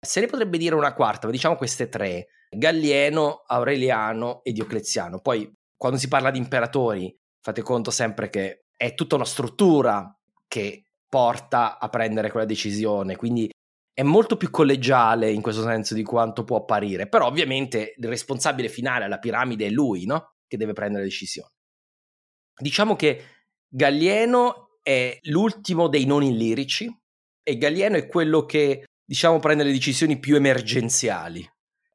Se 0.00 0.20
ne 0.20 0.26
potrebbe 0.26 0.58
dire 0.58 0.74
una 0.74 0.94
quarta, 0.94 1.26
ma 1.26 1.32
diciamo 1.32 1.56
queste 1.56 1.88
tre: 1.88 2.28
Gallieno, 2.50 3.42
Aureliano 3.46 4.42
e 4.42 4.52
Diocleziano. 4.52 5.20
Poi 5.20 5.52
quando 5.76 5.98
si 5.98 6.08
parla 6.08 6.30
di 6.30 6.38
imperatori, 6.38 7.14
fate 7.40 7.62
conto 7.62 7.90
sempre 7.90 8.30
che 8.30 8.64
è 8.76 8.94
tutta 8.94 9.16
una 9.16 9.24
struttura 9.24 10.12
che 10.48 10.84
porta 11.08 11.78
a 11.78 11.88
prendere 11.88 12.30
quella 12.30 12.46
decisione, 12.46 13.16
quindi 13.16 13.50
è 13.98 14.04
molto 14.04 14.36
più 14.36 14.48
collegiale 14.50 15.28
in 15.28 15.42
questo 15.42 15.64
senso 15.64 15.92
di 15.92 16.04
quanto 16.04 16.44
può 16.44 16.58
apparire, 16.58 17.08
però 17.08 17.26
ovviamente 17.26 17.94
il 17.96 18.06
responsabile 18.06 18.68
finale 18.68 19.06
alla 19.06 19.18
piramide 19.18 19.66
è 19.66 19.70
lui, 19.70 20.06
no? 20.06 20.34
Che 20.46 20.56
deve 20.56 20.72
prendere 20.72 21.02
le 21.02 21.08
decisioni. 21.08 21.50
Diciamo 22.60 22.94
che 22.94 23.24
Gallieno 23.68 24.78
è 24.84 25.18
l'ultimo 25.22 25.88
dei 25.88 26.04
non 26.04 26.22
illirici 26.22 26.88
e 27.42 27.58
Gallieno 27.58 27.96
è 27.96 28.06
quello 28.06 28.44
che, 28.44 28.84
diciamo, 29.04 29.40
prende 29.40 29.64
le 29.64 29.72
decisioni 29.72 30.20
più 30.20 30.36
emergenziali. 30.36 31.44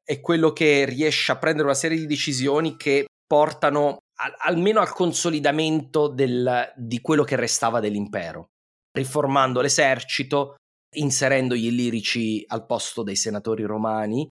È 0.04 0.20
quello 0.20 0.52
che 0.52 0.84
riesce 0.84 1.32
a 1.32 1.38
prendere 1.38 1.64
una 1.64 1.74
serie 1.74 1.96
di 1.96 2.06
decisioni 2.06 2.76
che 2.76 3.06
portano 3.26 3.96
a, 4.18 4.34
almeno 4.40 4.80
al 4.80 4.92
consolidamento 4.92 6.08
del, 6.08 6.70
di 6.76 7.00
quello 7.00 7.24
che 7.24 7.36
restava 7.36 7.80
dell'impero, 7.80 8.50
riformando 8.92 9.62
l'esercito, 9.62 10.56
inserendo 10.94 11.54
gli 11.54 11.66
illirici 11.66 12.44
al 12.48 12.66
posto 12.66 13.02
dei 13.02 13.16
senatori 13.16 13.62
romani 13.64 14.28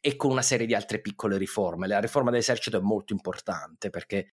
e 0.00 0.16
con 0.16 0.30
una 0.30 0.42
serie 0.42 0.66
di 0.66 0.74
altre 0.74 1.00
piccole 1.00 1.38
riforme. 1.38 1.86
La 1.86 2.00
riforma 2.00 2.30
dell'esercito 2.30 2.76
è 2.76 2.80
molto 2.80 3.12
importante 3.12 3.90
perché 3.90 4.30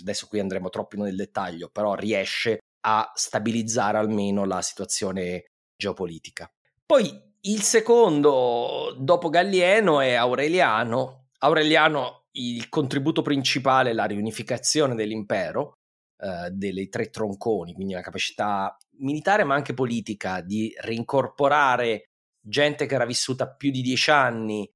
adesso 0.00 0.26
qui 0.26 0.40
andremo 0.40 0.68
troppo 0.68 0.96
nel 0.96 1.16
dettaglio, 1.16 1.68
però 1.68 1.94
riesce 1.94 2.58
a 2.86 3.10
stabilizzare 3.14 3.98
almeno 3.98 4.44
la 4.44 4.60
situazione 4.60 5.44
geopolitica. 5.76 6.50
Poi 6.84 7.32
il 7.42 7.62
secondo, 7.62 8.94
dopo 8.98 9.28
Gallieno, 9.28 10.00
è 10.00 10.14
Aureliano. 10.14 11.28
Aureliano, 11.38 12.26
il 12.32 12.68
contributo 12.68 13.22
principale 13.22 13.90
è 13.90 13.92
la 13.92 14.06
riunificazione 14.06 14.94
dell'impero, 14.94 15.74
eh, 16.18 16.50
delle 16.50 16.88
tre 16.88 17.10
tronconi, 17.10 17.72
quindi 17.72 17.94
la 17.94 18.00
capacità 18.00 18.76
militare 18.98 19.44
ma 19.44 19.54
anche 19.54 19.74
politica 19.74 20.40
di 20.40 20.72
reincorporare 20.78 22.10
gente 22.40 22.86
che 22.86 22.94
era 22.94 23.06
vissuta 23.06 23.48
più 23.48 23.70
di 23.70 23.80
dieci 23.80 24.10
anni 24.10 24.70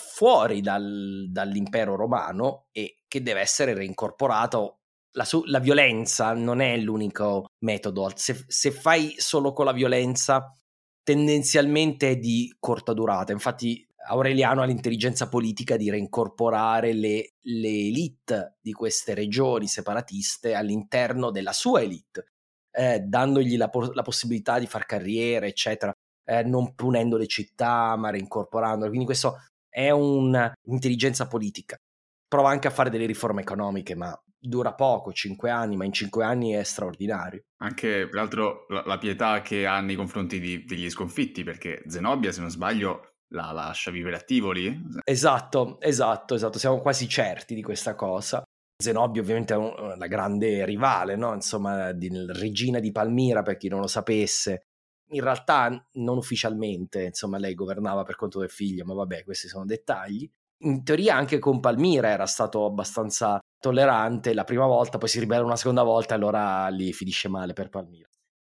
fuori 0.00 0.60
dal, 0.60 1.26
dall'impero 1.28 1.96
romano 1.96 2.66
e 2.72 3.02
che 3.06 3.22
deve 3.22 3.40
essere 3.40 3.74
reincorporato. 3.74 4.78
La, 5.12 5.26
la, 5.44 5.58
violenza 5.58 6.32
non 6.32 6.60
è 6.60 6.76
l'unico 6.78 7.50
metodo. 7.64 8.10
Se, 8.14 8.44
se, 8.48 8.70
fai 8.70 9.14
solo 9.18 9.52
con 9.52 9.66
la 9.66 9.72
violenza, 9.72 10.56
tendenzialmente 11.02 12.12
è 12.12 12.16
di 12.16 12.54
corta 12.58 12.94
durata. 12.94 13.32
Infatti, 13.32 13.86
Aureliano 14.06 14.62
ha 14.62 14.64
l'intelligenza 14.64 15.28
politica 15.28 15.76
di 15.76 15.90
reincorporare 15.90 16.94
le, 16.94 17.34
le 17.40 17.68
elite 17.68 18.56
di 18.62 18.72
queste 18.72 19.12
regioni 19.12 19.68
separatiste 19.68 20.54
all'interno 20.54 21.30
della 21.30 21.52
sua 21.52 21.82
elite, 21.82 22.31
eh, 22.72 23.00
dandogli 23.00 23.56
la, 23.56 23.70
la, 23.92 24.02
possibilità 24.02 24.58
di 24.58 24.66
far 24.66 24.86
carriera, 24.86 25.46
eccetera, 25.46 25.92
eh, 26.24 26.42
non 26.42 26.74
punendo 26.74 27.16
le 27.16 27.26
città, 27.26 27.94
ma 27.96 28.10
reincorporandole. 28.10 28.88
Quindi 28.88 29.06
questo 29.06 29.42
è 29.68 29.90
un'intelligenza 29.90 31.26
politica. 31.28 31.76
Prova 32.26 32.50
anche 32.50 32.68
a 32.68 32.70
fare 32.70 32.90
delle 32.90 33.06
riforme 33.06 33.42
economiche, 33.42 33.94
ma 33.94 34.18
dura 34.38 34.74
poco, 34.74 35.12
cinque 35.12 35.50
anni, 35.50 35.76
ma 35.76 35.84
in 35.84 35.92
cinque 35.92 36.24
anni 36.24 36.52
è 36.52 36.62
straordinario. 36.62 37.42
Anche, 37.62 38.08
peraltro, 38.08 38.66
la, 38.68 38.82
la 38.86 38.98
pietà 38.98 39.40
che 39.42 39.66
ha 39.66 39.80
nei 39.80 39.94
confronti 39.94 40.40
di, 40.40 40.64
degli 40.64 40.88
sconfitti, 40.90 41.44
perché 41.44 41.82
Zenobia, 41.86 42.32
se 42.32 42.40
non 42.40 42.50
sbaglio, 42.50 43.12
la 43.32 43.52
lascia 43.52 43.90
vivere 43.90 44.16
a 44.16 44.20
Tivoli. 44.20 44.80
Esatto, 45.04 45.80
esatto, 45.80 46.34
esatto, 46.34 46.58
siamo 46.58 46.80
quasi 46.80 47.08
certi 47.08 47.54
di 47.54 47.62
questa 47.62 47.94
cosa. 47.94 48.42
Zenobia 48.82 49.22
ovviamente 49.22 49.54
è 49.54 49.96
la 49.96 50.06
grande 50.06 50.64
rivale, 50.66 51.16
no? 51.16 51.32
insomma, 51.32 51.92
di, 51.92 52.10
regina 52.32 52.80
di 52.80 52.92
Palmira, 52.92 53.42
per 53.42 53.56
chi 53.56 53.68
non 53.68 53.80
lo 53.80 53.86
sapesse, 53.86 54.66
in 55.12 55.22
realtà 55.22 55.86
non 55.92 56.16
ufficialmente, 56.16 57.04
insomma, 57.04 57.38
lei 57.38 57.54
governava 57.54 58.02
per 58.02 58.16
conto 58.16 58.40
del 58.40 58.50
figlio, 58.50 58.84
ma 58.84 58.94
vabbè, 58.94 59.24
questi 59.24 59.48
sono 59.48 59.64
dettagli. 59.64 60.30
In 60.64 60.84
teoria 60.84 61.16
anche 61.16 61.38
con 61.38 61.60
Palmira 61.60 62.08
era 62.08 62.26
stato 62.26 62.64
abbastanza 62.64 63.38
tollerante 63.58 64.34
la 64.34 64.44
prima 64.44 64.66
volta, 64.66 64.98
poi 64.98 65.08
si 65.08 65.20
ribella 65.20 65.44
una 65.44 65.56
seconda 65.56 65.82
volta 65.82 66.14
e 66.14 66.16
allora 66.16 66.68
lì 66.68 66.92
finisce 66.92 67.28
male 67.28 67.52
per 67.52 67.68
Palmira. 67.68 68.08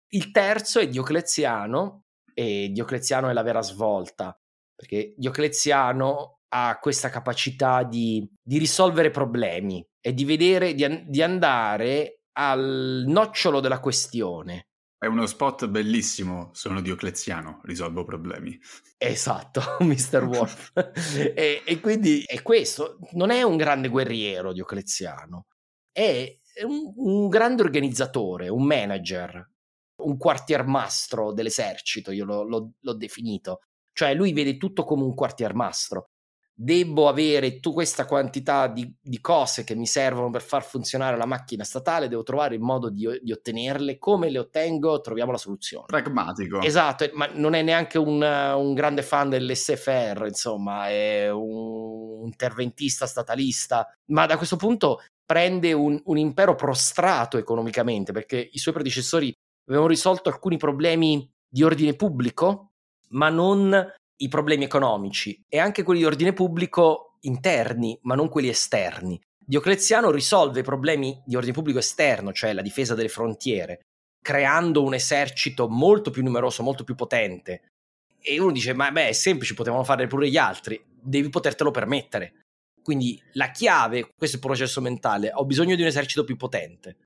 Il 0.09 0.31
terzo 0.31 0.79
è 0.79 0.89
Diocleziano 0.89 2.05
e 2.35 2.71
Diocleziano 2.71 3.29
è 3.29 3.33
la 3.33 3.43
vera 3.43 3.63
svolta, 3.63 4.37
perché 4.75 5.15
Diocleziano 5.17 6.42
ha 6.55 6.79
questa 6.81 7.09
capacità 7.09 7.83
di, 7.83 8.29
di 8.43 8.59
risolvere 8.59 9.11
problemi 9.11 9.87
e 10.01 10.13
di 10.13 10.25
vedere, 10.25 10.75
di, 10.75 11.05
di 11.07 11.23
andare 11.23 12.23
al 12.33 13.05
nocciolo 13.07 13.61
della 13.61 13.81
questione 13.81 14.67
è 15.03 15.07
uno 15.07 15.27
spot 15.27 15.67
bellissimo, 15.67 16.51
sono 16.53 16.81
Diocleziano, 16.81 17.61
risolvo 17.65 18.05
problemi. 18.05 18.57
Esatto, 18.97 19.61
Mr. 19.83 20.23
Wolf. 20.23 20.71
e, 21.35 21.63
e, 21.65 21.81
quindi 21.81 22.23
è 22.25 22.41
questo, 22.43 22.99
non 23.15 23.31
è 23.31 23.43
un 23.43 23.57
grande 23.57 23.89
guerriero 23.89 24.53
Diocleziano, 24.53 25.47
è 25.91 26.39
un, 26.65 26.93
un 26.95 27.29
grande 27.29 27.63
organizzatore, 27.63 28.49
un 28.49 28.63
manager, 28.63 29.45
un 30.03 30.17
quartiermastro 30.17 31.33
dell'esercito, 31.33 32.13
io 32.13 32.25
l'ho, 32.25 32.45
l'ho, 32.45 32.75
l'ho 32.79 32.95
definito. 32.95 33.63
Cioè 33.93 34.15
lui 34.15 34.33
vede 34.33 34.57
tutto 34.57 34.85
come 34.85 35.03
un 35.03 35.17
quartiermastro 35.17 36.12
devo 36.63 37.09
avere 37.09 37.59
tu 37.59 37.73
questa 37.73 38.07
quantità 38.07 38.69
di, 38.69 38.95
di, 39.03 39.21
cose 39.21 39.65
che 39.65 39.75
mi 39.75 39.87
servono 39.87 40.31
per 40.31 40.43
far 40.43 40.63
funzionare 40.63 41.17
la 41.17 41.27
macchina 41.27 41.65
statale, 41.65 42.07
devo 42.07 42.23
trovare 42.23 42.55
il 42.55 42.61
modo 42.61 42.89
di, 42.89 43.05
di, 43.21 43.33
ottenerle, 43.33 43.99
come 43.99 44.31
le 44.31 44.39
ottengo, 44.39 45.01
troviamo 45.01 45.33
la 45.33 45.39
soluzione. 45.39 45.87
Pragmatico. 45.87 46.61
Esatto, 46.61 47.11
ma 47.15 47.27
non 47.33 47.55
è 47.55 47.63
neanche 47.63 47.99
un, 47.99 48.23
un 48.23 48.75
grande 48.75 49.03
fan 49.03 49.29
dell'SFR, 49.29 50.27
insomma, 50.29 50.89
è 50.89 51.29
un 51.33 52.23
interventista 52.27 53.07
statalista, 53.07 53.93
ma 54.13 54.27
da 54.27 54.37
questo 54.37 54.55
punto 54.55 55.03
prende 55.27 55.73
un, 55.73 56.01
un 56.05 56.17
impero 56.17 56.55
prostrato 56.55 57.39
economicamente, 57.39 58.13
perché 58.13 58.51
i 58.53 58.59
suoi 58.59 58.75
predecessori 58.75 59.35
avevano 59.67 59.89
risolto 59.89 60.29
alcuni 60.29 60.59
problemi 60.59 61.29
di 61.49 61.65
ordine 61.65 61.95
pubblico, 61.95 62.75
ma 63.09 63.31
non 63.31 63.93
i 64.23 64.29
problemi 64.29 64.65
economici 64.65 65.41
e 65.49 65.59
anche 65.59 65.83
quelli 65.83 66.01
di 66.01 66.07
ordine 66.07 66.33
pubblico 66.33 67.17
interni, 67.21 67.99
ma 68.03 68.15
non 68.15 68.29
quelli 68.29 68.49
esterni. 68.49 69.21
Diocleziano 69.45 70.11
risolve 70.11 70.61
i 70.61 70.65
problemi 70.65 71.21
di 71.27 71.35
ordine 71.35 71.53
pubblico 71.53 71.79
esterno, 71.79 72.33
cioè 72.33 72.53
la 72.53 72.63
difesa 72.63 72.95
delle 72.95 73.09
frontiere, 73.09 73.81
creando 74.23 74.83
un 74.83 74.95
esercito 74.95 75.69
molto 75.69 76.11
più 76.11 76.23
numeroso, 76.23 76.63
molto 76.63 76.85
più 76.85 76.95
potente. 76.95 77.69
E 78.21 78.39
uno 78.39 78.53
dice: 78.53 78.73
Ma 78.73 78.91
beh, 78.93 79.09
è 79.09 79.13
semplice, 79.13 79.55
potevano 79.55 79.83
fare 79.83 80.07
pure 80.07 80.31
gli 80.31 80.37
altri, 80.37 80.81
devi 81.01 81.29
potertelo 81.29 81.73
permettere. 81.73 82.41
Quindi 82.83 83.21
la 83.33 83.51
chiave, 83.51 84.09
questo 84.17 84.37
è 84.37 84.41
il 84.41 84.47
processo 84.47 84.81
mentale, 84.81 85.31
ho 85.33 85.45
bisogno 85.45 85.75
di 85.75 85.83
un 85.83 85.89
esercito 85.89 86.25
più 86.25 86.37
potente, 86.37 86.97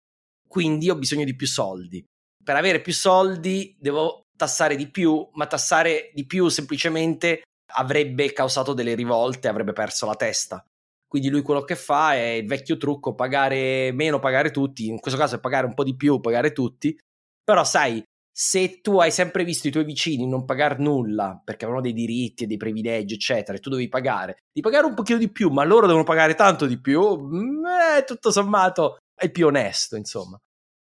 quindi 0.47 0.91
ho 0.91 0.97
bisogno 0.97 1.25
di 1.25 1.35
più 1.35 1.47
soldi. 1.47 2.05
Per 2.43 2.55
avere 2.55 2.81
più 2.81 2.93
soldi 2.93 3.75
devo 3.79 4.26
tassare 4.37 4.77
di 4.77 4.89
più, 4.89 5.27
ma 5.33 5.47
tassare 5.47 6.11
di 6.15 6.27
più 6.27 6.49
semplicemente 6.49 7.43
avrebbe 7.75 8.33
causato 8.33 8.73
delle 8.73 8.95
rivolte, 8.95 9.49
avrebbe 9.49 9.73
perso 9.73 10.07
la 10.07 10.15
testa. 10.15 10.65
Quindi 11.09 11.29
lui 11.29 11.43
quello 11.43 11.63
che 11.63 11.77
fa 11.77 12.15
è 12.15 12.27
il 12.31 12.47
vecchio 12.47 12.77
trucco, 12.77 13.15
pagare 13.15 13.93
meno, 13.93 14.19
pagare 14.19 14.51
tutti, 14.51 14.87
in 14.87 15.01
questo 15.01 15.19
caso 15.19 15.37
è 15.37 15.41
pagare 15.41 15.67
un 15.67 15.75
po' 15.75 15.85
di 15.85 15.97
più, 15.97 16.21
pagare 16.21 16.53
tutti, 16.53 16.97
però 17.43 17.65
sai, 17.65 18.03
se 18.39 18.81
tu 18.83 18.99
hai 18.99 19.11
sempre 19.11 19.45
visto 19.45 19.69
i 19.69 19.71
tuoi 19.71 19.85
vicini 19.85 20.27
non 20.27 20.45
pagare 20.45 20.77
nulla 20.77 21.41
perché 21.43 21.65
avevano 21.65 21.85
dei 21.85 21.95
diritti 21.95 22.45
e 22.45 22.47
dei 22.47 22.59
privilegi, 22.59 23.15
eccetera, 23.15 23.57
e 23.57 23.61
tu 23.61 23.71
devi 23.71 23.89
pagare, 23.89 24.37
di 24.53 24.61
pagare 24.61 24.85
un 24.85 24.95
pochino 24.95 25.19
di 25.19 25.31
più, 25.31 25.49
ma 25.49 25.65
loro 25.65 25.87
devono 25.87 26.05
pagare 26.05 26.35
tanto 26.35 26.67
di 26.67 26.79
più, 26.79 27.01
eh, 27.01 28.05
tutto 28.05 28.31
sommato 28.31 28.99
è 29.15 29.31
più 29.31 29.47
onesto, 29.47 29.97
insomma. 29.97 30.37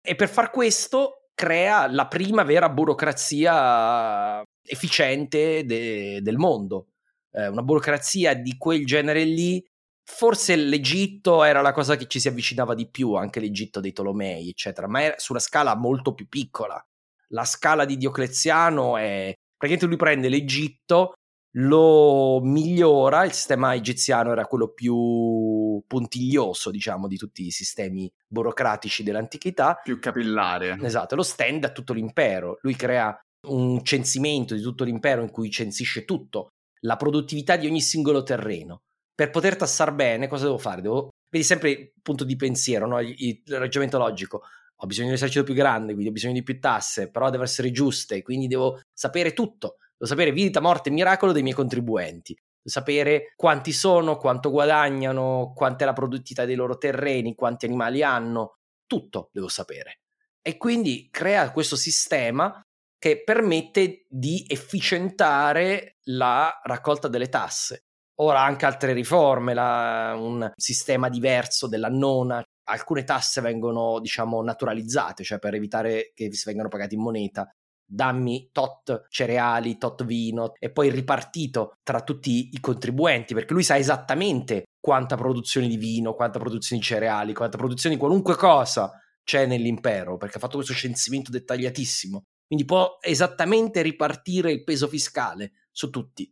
E 0.01 0.15
per 0.15 0.27
far 0.27 0.49
questo 0.49 1.18
crea 1.39 1.89
la 1.89 2.05
prima 2.05 2.43
vera 2.43 2.67
burocrazia 2.67 4.43
efficiente 4.61 5.63
de- 5.63 6.21
del 6.21 6.35
mondo. 6.35 6.87
Eh, 7.31 7.47
una 7.47 7.61
burocrazia 7.61 8.33
di 8.33 8.57
quel 8.57 8.85
genere 8.85 9.23
lì. 9.23 9.65
Forse 10.03 10.57
l'Egitto 10.57 11.45
era 11.45 11.61
la 11.61 11.71
cosa 11.71 11.95
che 11.95 12.07
ci 12.07 12.19
si 12.19 12.27
avvicinava 12.27 12.75
di 12.75 12.89
più, 12.89 13.13
anche 13.13 13.39
l'Egitto 13.39 13.79
dei 13.79 13.93
Tolomei, 13.93 14.49
eccetera, 14.49 14.89
ma 14.89 15.01
era 15.01 15.15
su 15.17 15.31
una 15.31 15.39
scala 15.39 15.77
molto 15.77 16.13
più 16.13 16.27
piccola. 16.27 16.85
La 17.29 17.45
scala 17.45 17.85
di 17.85 17.95
Diocleziano 17.95 18.97
è 18.97 19.33
praticamente 19.55 19.85
lui 19.85 19.95
prende 19.95 20.27
l'Egitto, 20.27 21.13
lo 21.53 22.39
migliora, 22.41 23.25
il 23.25 23.31
sistema 23.31 23.73
egiziano 23.73 24.31
era 24.31 24.45
quello 24.45 24.69
più 24.69 25.81
puntiglioso, 25.87 26.69
diciamo, 26.69 27.07
di 27.07 27.17
tutti 27.17 27.47
i 27.47 27.51
sistemi 27.51 28.11
burocratici 28.27 29.03
dell'antichità. 29.03 29.79
Più 29.83 29.99
capillare. 29.99 30.77
Esatto, 30.81 31.15
lo 31.15 31.23
stand 31.23 31.63
a 31.63 31.71
tutto 31.71 31.93
l'impero. 31.93 32.59
Lui 32.61 32.75
crea 32.75 33.17
un 33.47 33.83
censimento 33.83 34.53
di 34.53 34.61
tutto 34.61 34.83
l'impero 34.83 35.21
in 35.21 35.31
cui 35.31 35.49
censisce 35.49 36.05
tutto, 36.05 36.49
la 36.81 36.97
produttività 36.97 37.55
di 37.55 37.67
ogni 37.67 37.81
singolo 37.81 38.23
terreno. 38.23 38.81
Per 39.15 39.31
poter 39.31 39.55
tassare 39.55 39.93
bene, 39.93 40.27
cosa 40.27 40.45
devo 40.45 40.57
fare? 40.57 40.81
Devo 40.81 41.09
vedi 41.29 41.43
sempre 41.43 41.69
il 41.71 41.91
punto 42.01 42.23
di 42.23 42.35
pensiero, 42.35 42.87
no? 42.87 42.99
il, 42.99 43.13
il 43.17 43.41
ragionamento 43.47 43.97
logico. 43.97 44.43
Ho 44.81 44.87
bisogno 44.87 45.07
di 45.07 45.13
un 45.13 45.17
esercito 45.17 45.43
più 45.43 45.53
grande, 45.53 45.91
quindi 45.91 46.09
ho 46.09 46.13
bisogno 46.13 46.33
di 46.33 46.43
più 46.43 46.59
tasse, 46.59 47.09
però 47.09 47.25
devono 47.25 47.43
essere 47.43 47.71
giuste, 47.71 48.21
quindi 48.21 48.47
devo 48.47 48.81
sapere 48.93 49.33
tutto. 49.33 49.75
Devo 49.99 50.11
sapere 50.13 50.31
vita, 50.31 50.61
morte 50.61 50.87
e 50.87 50.93
miracolo 50.93 51.33
dei 51.33 51.43
miei 51.43 51.53
contribuenti. 51.53 52.33
Devo 52.33 52.69
sapere 52.69 53.33
quanti 53.35 53.73
sono, 53.73 54.15
quanto 54.15 54.49
guadagnano, 54.49 55.51
quanta 55.53 55.83
è 55.83 55.85
la 55.85 55.93
produttività 55.93 56.45
dei 56.45 56.55
loro 56.55 56.77
terreni, 56.77 57.35
quanti 57.35 57.65
animali 57.65 58.01
hanno. 58.01 58.59
Tutto 58.87 59.29
devo 59.33 59.49
sapere. 59.49 59.99
E 60.41 60.55
quindi 60.55 61.09
crea 61.11 61.51
questo 61.51 61.75
sistema 61.75 62.61
che 62.97 63.23
permette 63.23 64.05
di 64.07 64.45
efficientare 64.47 65.97
la 66.05 66.61
raccolta 66.63 67.09
delle 67.09 67.27
tasse. 67.27 67.83
Ora 68.21 68.41
anche 68.41 68.65
altre 68.65 68.93
riforme, 68.93 69.53
la, 69.53 70.15
un 70.17 70.49
sistema 70.55 71.09
diverso 71.09 71.67
della 71.67 71.89
nona, 71.89 72.41
alcune 72.69 73.03
tasse 73.03 73.41
vengono 73.41 73.99
diciamo 73.99 74.41
naturalizzate, 74.41 75.23
cioè 75.23 75.39
per 75.39 75.55
evitare 75.55 76.11
che 76.13 76.33
si 76.33 76.43
vengano 76.45 76.69
pagati 76.69 76.95
in 76.95 77.01
moneta. 77.01 77.49
Dammi 77.91 78.49
tot 78.51 79.07
cereali, 79.09 79.77
tot 79.77 80.05
vino 80.05 80.53
e 80.59 80.71
poi 80.71 80.91
ripartito 80.91 81.77
tra 81.81 82.01
tutti 82.01 82.49
i 82.51 82.59
contribuenti, 82.59 83.33
perché 83.33 83.53
lui 83.53 83.63
sa 83.63 83.77
esattamente 83.77 84.65
quanta 84.79 85.15
produzione 85.15 85.67
di 85.67 85.77
vino, 85.77 86.13
quanta 86.13 86.37
produzione 86.39 86.81
di 86.81 86.87
cereali, 86.87 87.33
quanta 87.33 87.57
produzione 87.57 87.95
di 87.95 88.01
qualunque 88.01 88.35
cosa 88.35 88.91
c'è 89.23 89.45
nell'impero, 89.45 90.17
perché 90.17 90.37
ha 90.37 90.39
fatto 90.39 90.57
questo 90.57 90.73
censimento 90.73 91.31
dettagliatissimo. 91.31 92.23
Quindi 92.47 92.65
può 92.65 92.97
esattamente 93.01 93.81
ripartire 93.81 94.51
il 94.51 94.63
peso 94.63 94.87
fiscale 94.87 95.67
su 95.71 95.89
tutti. 95.89 96.31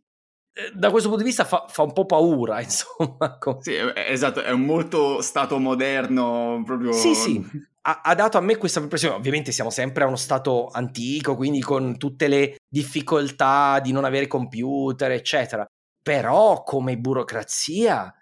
Eh, 0.52 0.72
da 0.74 0.90
questo 0.90 1.08
punto 1.08 1.22
di 1.22 1.28
vista 1.28 1.44
fa, 1.44 1.66
fa 1.68 1.82
un 1.82 1.92
po' 1.92 2.06
paura, 2.06 2.60
insomma. 2.62 3.38
Sì, 3.60 3.74
esatto, 3.94 4.42
è 4.42 4.50
un 4.50 4.62
molto 4.62 5.20
stato 5.20 5.58
moderno 5.58 6.60
proprio. 6.64 6.92
Sì, 6.92 7.14
sì, 7.14 7.40
ha, 7.88 8.00
ha, 8.02 8.14
dato 8.14 8.36
a 8.36 8.40
me 8.40 8.56
questa 8.56 8.80
impressione. 8.80 9.16
Ovviamente 9.16 9.50
siamo 9.52 9.70
sempre 9.70 10.04
a 10.04 10.06
uno 10.06 10.16
stato 10.16 10.68
antico, 10.68 11.34
quindi 11.36 11.60
con 11.60 11.96
tutte 11.96 12.28
le 12.28 12.56
difficoltà 12.68 13.80
di 13.80 13.92
non 13.92 14.04
avere 14.04 14.26
computer, 14.26 15.10
eccetera. 15.10 15.66
Però 16.02 16.62
come 16.62 16.98
burocrazia 16.98 18.12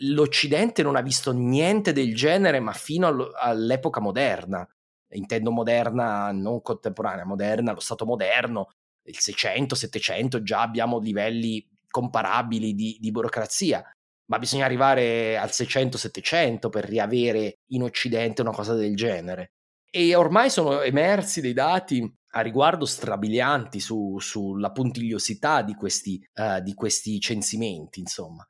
l'Occidente 0.00 0.82
non 0.82 0.96
ha 0.96 1.00
visto 1.00 1.32
niente 1.32 1.92
del 1.92 2.14
genere, 2.14 2.60
ma 2.60 2.72
fino 2.72 3.30
all'epoca 3.34 4.00
moderna 4.00 4.66
intendo 5.10 5.50
moderna, 5.50 6.30
non 6.32 6.60
contemporanea, 6.62 7.24
moderna, 7.24 7.72
lo 7.72 7.80
Stato 7.80 8.04
moderno, 8.04 8.70
il 9.04 9.18
600, 9.18 9.74
700, 9.74 10.42
già 10.42 10.60
abbiamo 10.60 10.98
livelli 10.98 11.66
comparabili 11.88 12.74
di, 12.74 12.96
di 13.00 13.10
burocrazia, 13.10 13.82
ma 14.26 14.38
bisogna 14.38 14.64
arrivare 14.64 15.38
al 15.38 15.50
600-700 15.50 16.68
per 16.68 16.84
riavere 16.84 17.58
in 17.70 17.82
Occidente 17.82 18.42
una 18.42 18.52
cosa 18.52 18.74
del 18.74 18.96
genere. 18.96 19.52
E 19.90 20.14
ormai 20.14 20.50
sono 20.50 20.80
emersi 20.82 21.40
dei 21.40 21.52
dati 21.52 22.12
a 22.32 22.40
riguardo 22.40 22.84
strabilianti 22.84 23.80
su, 23.80 24.18
sulla 24.18 24.70
puntigliosità 24.72 25.62
di 25.62 25.74
questi, 25.74 26.20
uh, 26.34 26.60
di 26.60 26.74
questi 26.74 27.18
censimenti, 27.18 28.00
insomma 28.00 28.46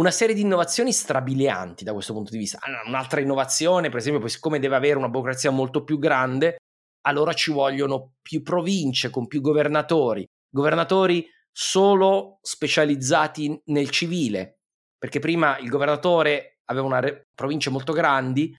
una 0.00 0.10
serie 0.10 0.34
di 0.34 0.40
innovazioni 0.40 0.92
strabilianti 0.92 1.84
da 1.84 1.92
questo 1.92 2.14
punto 2.14 2.30
di 2.30 2.38
vista. 2.38 2.58
Un'altra 2.86 3.20
innovazione, 3.20 3.90
per 3.90 3.98
esempio, 3.98 4.26
siccome 4.28 4.58
deve 4.58 4.76
avere 4.76 4.96
una 4.96 5.08
burocrazia 5.08 5.50
molto 5.50 5.84
più 5.84 5.98
grande, 5.98 6.56
allora 7.02 7.34
ci 7.34 7.50
vogliono 7.50 8.14
più 8.22 8.42
province 8.42 9.10
con 9.10 9.26
più 9.26 9.42
governatori, 9.42 10.26
governatori 10.48 11.26
solo 11.52 12.38
specializzati 12.42 13.60
nel 13.66 13.90
civile, 13.90 14.59
perché 15.00 15.18
prima 15.18 15.56
il 15.58 15.70
governatore 15.70 16.58
aveva 16.66 16.86
una 16.86 17.00
re- 17.00 17.22
province 17.34 17.70
molto 17.70 17.94
grandi, 17.94 18.54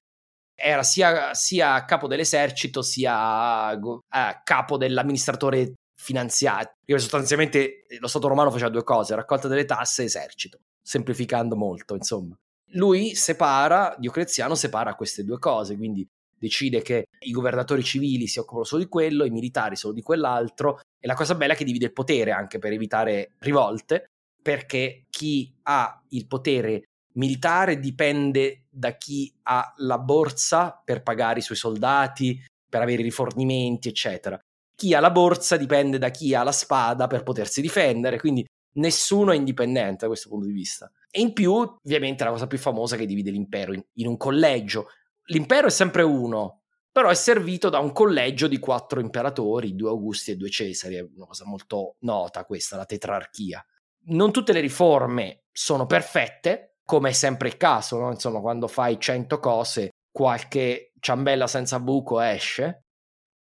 era 0.54 0.82
sia, 0.82 1.34
sia 1.36 1.86
capo 1.86 2.08
dell'esercito 2.08 2.82
sia 2.82 3.16
a 3.16 4.42
capo 4.44 4.78
dell'amministratore 4.78 5.76
finanziario, 5.96 6.74
sostanzialmente 6.98 7.86
lo 8.00 8.08
Stato 8.08 8.28
romano 8.28 8.50
faceva 8.50 8.70
due 8.70 8.84
cose, 8.84 9.14
raccolta 9.14 9.48
delle 9.48 9.66
tasse 9.66 10.02
e 10.02 10.06
esercito 10.06 10.60
semplificando 10.82 11.56
molto, 11.56 11.94
insomma. 11.96 12.36
Lui 12.74 13.14
separa, 13.14 13.96
Diocleziano 14.00 14.56
separa 14.56 14.96
queste 14.96 15.24
due 15.24 15.38
cose, 15.38 15.78
quindi 15.78 16.08
decide 16.36 16.82
che 16.82 17.06
i 17.20 17.32
governatori 17.32 17.84
civili 17.84 18.26
si 18.26 18.40
occupano 18.40 18.64
solo 18.64 18.82
di 18.82 18.90
quello, 18.90 19.26
i 19.26 19.30
militari 19.30 19.76
solo 19.76 19.94
di 19.94 20.02
quell'altro, 20.02 20.80
e 21.00 21.06
la 21.06 21.14
cosa 21.14 21.36
bella 21.36 21.54
è 21.54 21.56
che 21.56 21.66
divide 21.66 21.86
il 21.86 21.94
potere 21.94 22.32
anche 22.32 22.58
per 22.58 22.72
evitare 22.72 23.34
rivolte, 23.40 24.08
perché 24.42 25.06
chi 25.10 25.54
ha 25.64 26.04
il 26.10 26.28
potere 26.28 26.84
militare 27.14 27.80
dipende 27.80 28.66
da 28.70 28.96
chi 28.98 29.34
ha 29.44 29.74
la 29.78 30.00
borsa 30.00 30.82
per 30.84 31.04
pagare 31.04 31.40
i 31.40 31.44
suoi 31.44 31.58
soldati, 31.58 32.42
per 32.70 32.82
avere 32.82 33.02
i 33.02 33.06
rifornimenti, 33.06 33.90
eccetera. 33.90 34.40
Chi 34.76 34.94
ha 34.94 35.00
la 35.00 35.12
borsa 35.12 35.58
dipende 35.58 35.98
da 35.98 36.10
chi 36.10 36.34
ha 36.34 36.44
la 36.44 36.52
spada 36.52 37.08
per 37.08 37.24
potersi 37.24 37.62
difendere, 37.62 38.18
quindi 38.18 38.46
nessuno 38.74 39.32
è 39.32 39.36
indipendente 39.36 40.00
da 40.02 40.08
questo 40.08 40.30
punto 40.30 40.48
di 40.48 40.54
vista. 40.54 40.90
E 41.10 41.20
in 41.20 41.34
più, 41.34 41.54
ovviamente, 41.54 42.24
la 42.24 42.32
cosa 42.32 42.48
più 42.48 42.58
famosa 42.58 42.96
che 42.96 43.06
divide 43.06 43.32
l'impero 43.32 43.74
in, 43.74 43.84
in 43.96 44.08
un 44.08 44.18
collegio. 44.18 44.88
L'impero 45.26 45.68
è 45.68 45.70
sempre 45.72 46.04
uno, 46.04 46.62
però 46.92 47.10
è 47.10 47.16
servito 47.16 47.70
da 47.70 47.80
un 47.80 47.92
collegio 47.92 48.48
di 48.48 48.60
quattro 48.60 49.00
imperatori, 49.00 49.76
due 49.76 49.90
Augusti 49.90 50.32
e 50.32 50.38
due 50.38 50.50
Cesari, 50.50 50.96
è 50.96 51.08
una 51.16 51.26
cosa 51.26 51.46
molto 51.46 51.96
nota 52.00 52.46
questa, 52.46 52.78
la 52.78 52.86
tetrarchia. 52.86 53.64
Non 54.04 54.32
tutte 54.32 54.54
le 54.54 54.60
riforme 54.60 55.44
sono 55.52 55.86
perfette, 55.86 56.78
come 56.84 57.10
è 57.10 57.14
sempre 57.14 57.48
il 57.48 57.58
caso, 57.58 58.00
no? 58.00 58.12
insomma, 58.12 58.40
quando 58.40 58.68
fai 58.68 59.00
cento 59.00 59.40
cose, 59.40 59.92
qualche 60.12 60.94
ciambella 61.00 61.48
senza 61.48 61.80
buco 61.80 62.20
esce, 62.20 62.86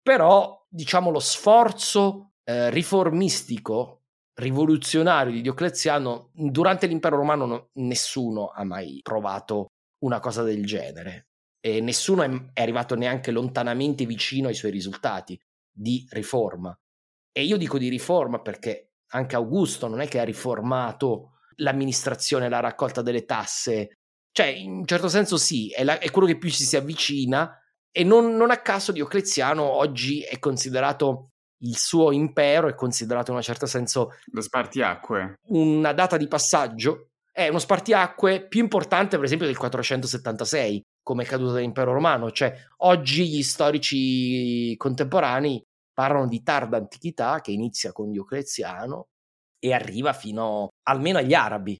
però 0.01 0.65
diciamo 0.69 1.09
lo 1.11 1.19
sforzo 1.19 2.33
eh, 2.43 2.69
riformistico 2.69 4.01
rivoluzionario 4.35 5.31
di 5.31 5.41
Diocleziano, 5.41 6.31
durante 6.33 6.87
l'impero 6.87 7.17
romano 7.17 7.45
no, 7.45 7.69
nessuno 7.73 8.47
ha 8.47 8.63
mai 8.63 8.99
provato 9.03 9.67
una 10.03 10.19
cosa 10.19 10.41
del 10.41 10.65
genere 10.65 11.27
e 11.59 11.79
nessuno 11.79 12.23
è 12.53 12.61
arrivato 12.61 12.95
neanche 12.95 13.31
lontanamente 13.31 14.05
vicino 14.05 14.47
ai 14.47 14.55
suoi 14.55 14.71
risultati 14.71 15.39
di 15.71 16.07
riforma. 16.09 16.75
E 17.31 17.43
io 17.43 17.57
dico 17.57 17.77
di 17.77 17.87
riforma 17.87 18.39
perché 18.39 18.90
anche 19.11 19.35
Augusto 19.35 19.87
non 19.87 20.01
è 20.01 20.07
che 20.07 20.19
ha 20.19 20.23
riformato 20.23 21.37
l'amministrazione, 21.57 22.49
la 22.49 22.59
raccolta 22.59 23.01
delle 23.01 23.25
tasse, 23.25 23.97
cioè 24.31 24.47
in 24.47 24.71
un 24.71 24.85
certo 24.85 25.09
senso 25.09 25.37
sì, 25.37 25.69
è, 25.71 25.83
la, 25.83 25.99
è 25.99 26.09
quello 26.11 26.27
che 26.27 26.37
più 26.37 26.49
ci 26.49 26.63
si 26.63 26.75
avvicina 26.75 27.55
e 27.91 28.03
non, 28.03 28.35
non, 28.35 28.51
a 28.51 28.61
caso 28.61 28.91
Diocleziano 28.91 29.63
oggi 29.63 30.21
è 30.21 30.39
considerato 30.39 31.31
il 31.63 31.77
suo 31.77 32.11
impero 32.11 32.67
è 32.67 32.73
considerato 32.73 33.31
in 33.31 33.37
un 33.37 33.43
certo 33.43 33.65
senso 33.65 34.15
lo 34.31 34.41
spartiacque. 34.41 35.35
una 35.49 35.93
data 35.93 36.17
di 36.17 36.27
passaggio. 36.27 37.07
È 37.31 37.47
uno 37.47 37.59
spartiacque 37.59 38.45
più 38.47 38.61
importante 38.61 39.15
per 39.15 39.25
esempio 39.25 39.47
del 39.47 39.57
476 39.57 40.83
come 41.01 41.23
caduta 41.23 41.53
dell'impero 41.53 41.93
romano. 41.93 42.31
Cioè 42.31 42.53
oggi 42.77 43.29
gli 43.29 43.43
storici 43.43 44.75
contemporanei 44.75 45.61
parlano 45.93 46.27
di 46.27 46.41
tarda 46.43 46.77
antichità 46.77 47.41
che 47.41 47.51
inizia 47.51 47.91
con 47.91 48.11
Diocleziano 48.11 49.07
e 49.59 49.73
arriva 49.73 50.13
fino 50.13 50.69
almeno 50.83 51.19
agli 51.19 51.33
arabi 51.33 51.77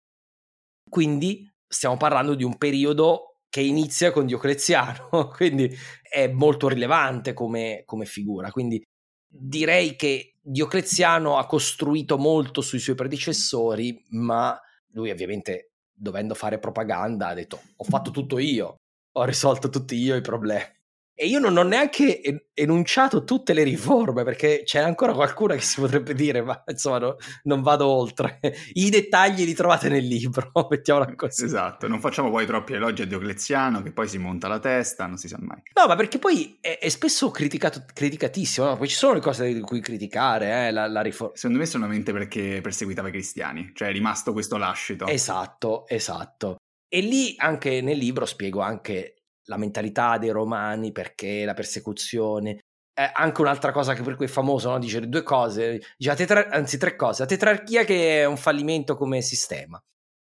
quindi 0.91 1.49
stiamo 1.66 1.95
parlando 1.95 2.36
di 2.36 2.43
un 2.43 2.57
periodo 2.57 3.38
che 3.49 3.62
inizia 3.62 4.12
con 4.12 4.26
Diocleziano, 4.26 5.30
quindi 5.34 5.74
è 6.01 6.28
molto 6.28 6.68
rilevante 6.68 7.34
come, 7.34 7.84
come 7.86 8.05
figura. 8.05 8.51
Quindi 8.51 8.82
direi 9.26 9.95
che 9.95 10.36
Diocleziano 10.41 11.38
ha 11.38 11.45
costruito 11.45 12.18
molto 12.18 12.59
sui 12.59 12.80
suoi 12.80 12.95
predecessori, 12.95 14.03
ma 14.09 14.59
lui 14.93 15.12
ovviamente 15.12 15.72
dovendo 15.93 16.34
fare 16.34 16.59
propaganda 16.59 17.28
ha 17.28 17.34
detto 17.34 17.62
ho 17.76 17.84
fatto 17.86 18.12
tutto 18.12 18.38
io, 18.38 18.76
ho 19.14 19.24
risolto 19.24 19.70
tutti 19.70 19.95
io 19.95 20.16
i 20.18 20.22
problemi. 20.22 20.80
E 21.22 21.28
io 21.28 21.38
non 21.38 21.55
ho 21.55 21.61
neanche 21.61 22.49
enunciato 22.51 23.24
tutte 23.24 23.53
le 23.53 23.61
riforme, 23.61 24.24
perché 24.24 24.63
c'è 24.65 24.80
ancora 24.80 25.13
qualcuna 25.13 25.53
che 25.53 25.61
si 25.61 25.80
potrebbe 25.80 26.15
dire, 26.15 26.41
ma 26.41 26.63
insomma 26.65 26.97
no, 26.97 27.17
non 27.43 27.61
vado 27.61 27.86
oltre. 27.86 28.39
I 28.74 28.89
dettagli 28.89 29.45
li 29.45 29.53
trovate 29.53 29.88
nel 29.88 30.03
libro, 30.03 30.49
mettiamola 30.67 31.13
così. 31.13 31.43
Esatto, 31.43 31.88
non 31.88 31.99
facciamo 31.99 32.32
poi 32.32 32.47
troppi 32.47 32.74
elogi 32.74 33.03
a 33.03 33.05
Diocleziano, 33.05 33.84
che 33.84 33.91
poi 33.91 34.07
si 34.07 34.17
monta 34.17 34.47
la 34.47 34.57
testa, 34.57 35.05
non 35.05 35.17
si 35.17 35.28
sa 35.28 35.38
mai. 35.39 35.61
No, 35.76 35.86
ma 35.86 35.95
perché 35.95 36.17
poi 36.17 36.57
è, 36.59 36.80
è 36.80 36.89
spesso 36.89 37.30
criticatissimo, 37.30 38.65
no? 38.65 38.78
poi 38.78 38.88
ci 38.88 38.95
sono 38.95 39.13
le 39.13 39.19
cose 39.19 39.53
di 39.53 39.61
cui 39.61 39.80
criticare, 39.80 40.69
eh, 40.69 40.72
la, 40.72 40.88
la 40.88 41.01
riforma. 41.01 41.36
Secondo 41.36 41.59
me 41.59 41.67
solamente 41.67 42.11
perché 42.11 42.61
perseguitava 42.63 43.09
i 43.09 43.11
cristiani, 43.11 43.74
cioè 43.76 43.89
è 43.89 43.91
rimasto 43.91 44.34
questo 44.34 44.57
lascito. 44.57 45.05
Esatto, 45.05 45.88
esatto. 45.88 46.55
E 46.89 46.99
lì 47.01 47.36
anche 47.38 47.80
nel 47.82 47.99
libro 47.99 48.26
spiego 48.26 48.61
anche 48.61 49.20
la 49.46 49.58
mentalità 49.58 50.18
dei 50.18 50.30
romani, 50.30 50.92
perché 50.92 51.46
la 51.46 51.54
persecuzione. 51.54 52.60
Eh, 52.94 53.10
anche 53.14 53.42
un'altra 53.42 53.72
cosa 53.72 53.94
che 53.94 54.04
per 54.04 54.16
cui 54.16 54.26
è 54.26 54.30
famoso, 54.30 54.70
no? 54.70 54.78
dice 54.80 55.08
due 55.08 55.24
cose, 55.24 55.82
dice 55.98 56.16
tetra- 56.16 56.50
anzi 56.50 56.78
tre 56.78 56.96
cose, 56.96 57.22
la 57.22 57.28
tetrarchia 57.28 57.86
che 57.86 58.22
è 58.22 58.26
un 58.26 58.36
fallimento 58.38 58.96
come 58.98 59.22
sistema, 59.22 59.80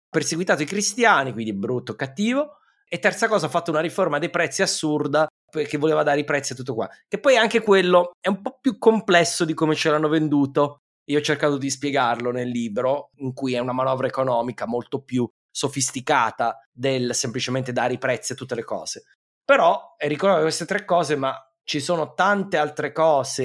perseguitato 0.09 0.61
i 0.61 0.65
cristiani, 0.65 1.33
quindi 1.33 1.53
brutto, 1.53 1.95
cattivo, 1.95 2.57
E 2.93 2.99
terza 2.99 3.27
cosa, 3.29 3.45
ha 3.45 3.49
fatto 3.49 3.71
una 3.71 3.79
riforma 3.79 4.19
dei 4.19 4.29
prezzi 4.29 4.61
assurda 4.61 5.27
perché 5.49 5.77
voleva 5.77 6.03
dare 6.03 6.19
i 6.21 6.23
prezzi 6.25 6.53
e 6.53 6.55
tutto 6.55 6.73
qua. 6.73 6.89
Che 7.07 7.19
poi 7.19 7.37
anche 7.37 7.61
quello 7.61 8.11
è 8.19 8.27
un 8.29 8.41
po' 8.41 8.57
più 8.59 8.77
complesso 8.77 9.45
di 9.45 9.53
come 9.53 9.75
ce 9.75 9.89
l'hanno 9.89 10.09
venduto. 10.09 10.79
Io 11.05 11.19
ho 11.19 11.21
cercato 11.21 11.57
di 11.57 11.69
spiegarlo 11.69 12.31
nel 12.31 12.49
libro, 12.49 13.11
in 13.17 13.33
cui 13.33 13.53
è 13.53 13.59
una 13.59 13.73
manovra 13.73 14.07
economica 14.07 14.65
molto 14.65 15.01
più 15.03 15.29
sofisticata 15.51 16.57
del 16.71 17.13
semplicemente 17.13 17.71
dare 17.71 17.93
i 17.93 17.97
prezzi 17.97 18.31
a 18.31 18.35
tutte 18.35 18.55
le 18.55 18.63
cose. 18.63 19.03
Però 19.43 19.95
è 19.97 20.07
ricordare 20.07 20.41
queste 20.41 20.65
tre 20.65 20.85
cose, 20.85 21.15
ma 21.15 21.35
ci 21.63 21.79
sono 21.79 22.13
tante 22.13 22.57
altre 22.57 22.91
cose 22.91 23.43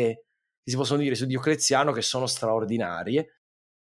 che 0.63 0.71
si 0.71 0.77
possono 0.77 1.01
dire 1.01 1.15
su 1.15 1.27
Diocleziano 1.27 1.93
che 1.93 2.03
sono 2.03 2.27
straordinarie. 2.27 3.41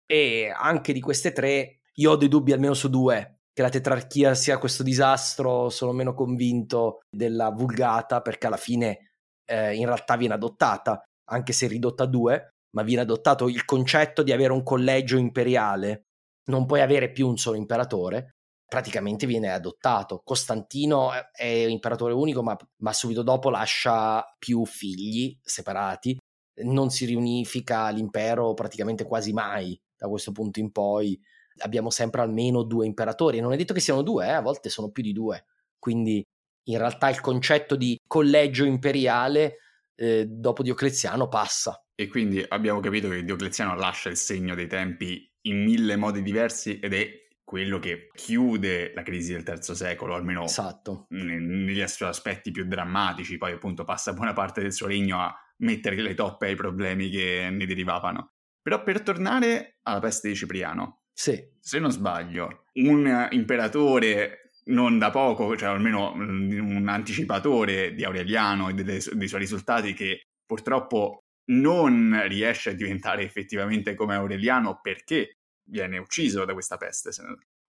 E 0.05 0.53
anche 0.55 0.93
di 0.93 0.99
queste 0.99 1.31
tre 1.31 1.81
io 1.95 2.11
ho 2.11 2.15
dei 2.15 2.27
dubbi 2.27 2.51
almeno 2.51 2.73
su 2.73 2.89
due. 2.89 3.39
Che 3.53 3.61
la 3.61 3.69
tetrarchia 3.69 4.33
sia 4.33 4.57
questo 4.57 4.81
disastro, 4.81 5.69
sono 5.69 5.91
meno 5.91 6.13
convinto 6.13 7.01
della 7.09 7.51
vulgata, 7.51 8.21
perché 8.21 8.47
alla 8.47 8.57
fine 8.57 9.11
eh, 9.45 9.75
in 9.75 9.85
realtà 9.85 10.15
viene 10.15 10.33
adottata, 10.33 11.03
anche 11.29 11.53
se 11.53 11.67
ridotta 11.67 12.03
a 12.03 12.07
due, 12.07 12.49
ma 12.75 12.81
viene 12.81 13.03
adottato 13.03 13.47
il 13.47 13.63
concetto 13.65 14.23
di 14.23 14.31
avere 14.31 14.53
un 14.53 14.63
collegio 14.63 15.17
imperiale. 15.17 16.05
Non 16.45 16.65
puoi 16.65 16.81
avere 16.81 17.11
più 17.11 17.27
un 17.27 17.37
solo 17.37 17.57
imperatore, 17.57 18.35
praticamente 18.67 19.25
viene 19.25 19.51
adottato. 19.51 20.21
Costantino 20.23 21.11
è 21.31 21.45
imperatore 21.45 22.13
unico, 22.13 22.43
ma, 22.43 22.57
ma 22.77 22.93
subito 22.93 23.21
dopo 23.21 23.49
lascia 23.49 24.23
più 24.37 24.65
figli 24.65 25.37
separati. 25.41 26.17
Non 26.63 26.89
si 26.89 27.05
riunifica 27.05 27.89
l'impero 27.89 28.53
praticamente 28.53 29.05
quasi 29.05 29.33
mai 29.33 29.79
da 29.95 30.07
questo 30.07 30.31
punto 30.31 30.59
in 30.59 30.71
poi 30.71 31.19
abbiamo 31.59 31.89
sempre 31.89 32.21
almeno 32.21 32.63
due 32.63 32.85
imperatori. 32.85 33.39
Non 33.39 33.53
è 33.53 33.57
detto 33.57 33.73
che 33.73 33.79
siano 33.79 34.01
due, 34.01 34.25
eh? 34.25 34.31
a 34.31 34.41
volte 34.41 34.69
sono 34.69 34.89
più 34.89 35.03
di 35.03 35.13
due. 35.13 35.45
Quindi 35.77 36.23
in 36.65 36.77
realtà 36.77 37.09
il 37.09 37.19
concetto 37.19 37.75
di 37.75 37.99
collegio 38.07 38.63
imperiale 38.63 39.57
eh, 39.95 40.25
dopo 40.25 40.63
Diocleziano 40.63 41.27
passa. 41.27 41.81
E 41.95 42.07
quindi 42.07 42.43
abbiamo 42.47 42.79
capito 42.79 43.09
che 43.09 43.23
Diocleziano 43.23 43.75
lascia 43.75 44.09
il 44.09 44.17
segno 44.17 44.55
dei 44.55 44.67
tempi 44.67 45.29
in 45.43 45.63
mille 45.63 45.95
modi 45.95 46.21
diversi 46.21 46.79
ed 46.79 46.93
è 46.93 47.21
quello 47.43 47.79
che 47.79 48.09
chiude 48.13 48.93
la 48.93 49.03
crisi 49.03 49.33
del 49.33 49.43
terzo 49.43 49.75
secolo, 49.75 50.15
almeno 50.15 50.45
esatto. 50.45 51.05
negli 51.09 51.81
aspetti 51.81 52.51
più 52.51 52.65
drammatici. 52.65 53.37
Poi 53.37 53.51
appunto 53.51 53.83
passa 53.83 54.13
buona 54.13 54.33
parte 54.33 54.61
del 54.61 54.73
suo 54.73 54.87
regno 54.87 55.19
a 55.19 55.33
mettere 55.57 56.01
le 56.01 56.13
toppe 56.13 56.47
ai 56.47 56.55
problemi 56.55 57.09
che 57.09 57.49
ne 57.51 57.65
derivavano. 57.65 58.31
Però 58.61 58.81
per 58.81 59.01
tornare 59.01 59.77
alla 59.83 59.99
peste 59.99 60.29
di 60.29 60.35
Cipriano, 60.35 61.03
sì. 61.13 61.51
Se 61.59 61.79
non 61.79 61.91
sbaglio, 61.91 62.65
un 62.73 63.27
imperatore 63.31 64.51
non 64.65 64.97
da 64.97 65.11
poco, 65.11 65.55
cioè 65.55 65.69
almeno 65.69 66.11
un 66.13 66.85
anticipatore 66.87 67.93
di 67.93 68.03
Aureliano 68.03 68.69
e 68.69 68.73
dei, 68.73 69.03
dei 69.13 69.27
suoi 69.27 69.41
risultati 69.41 69.93
che 69.93 70.27
purtroppo 70.45 71.22
non 71.51 72.23
riesce 72.27 72.71
a 72.71 72.73
diventare 72.73 73.23
effettivamente 73.23 73.95
come 73.95 74.15
Aureliano 74.15 74.79
perché 74.81 75.37
viene 75.69 75.97
ucciso 75.97 76.45
da 76.45 76.53
questa 76.53 76.77
peste. 76.77 77.09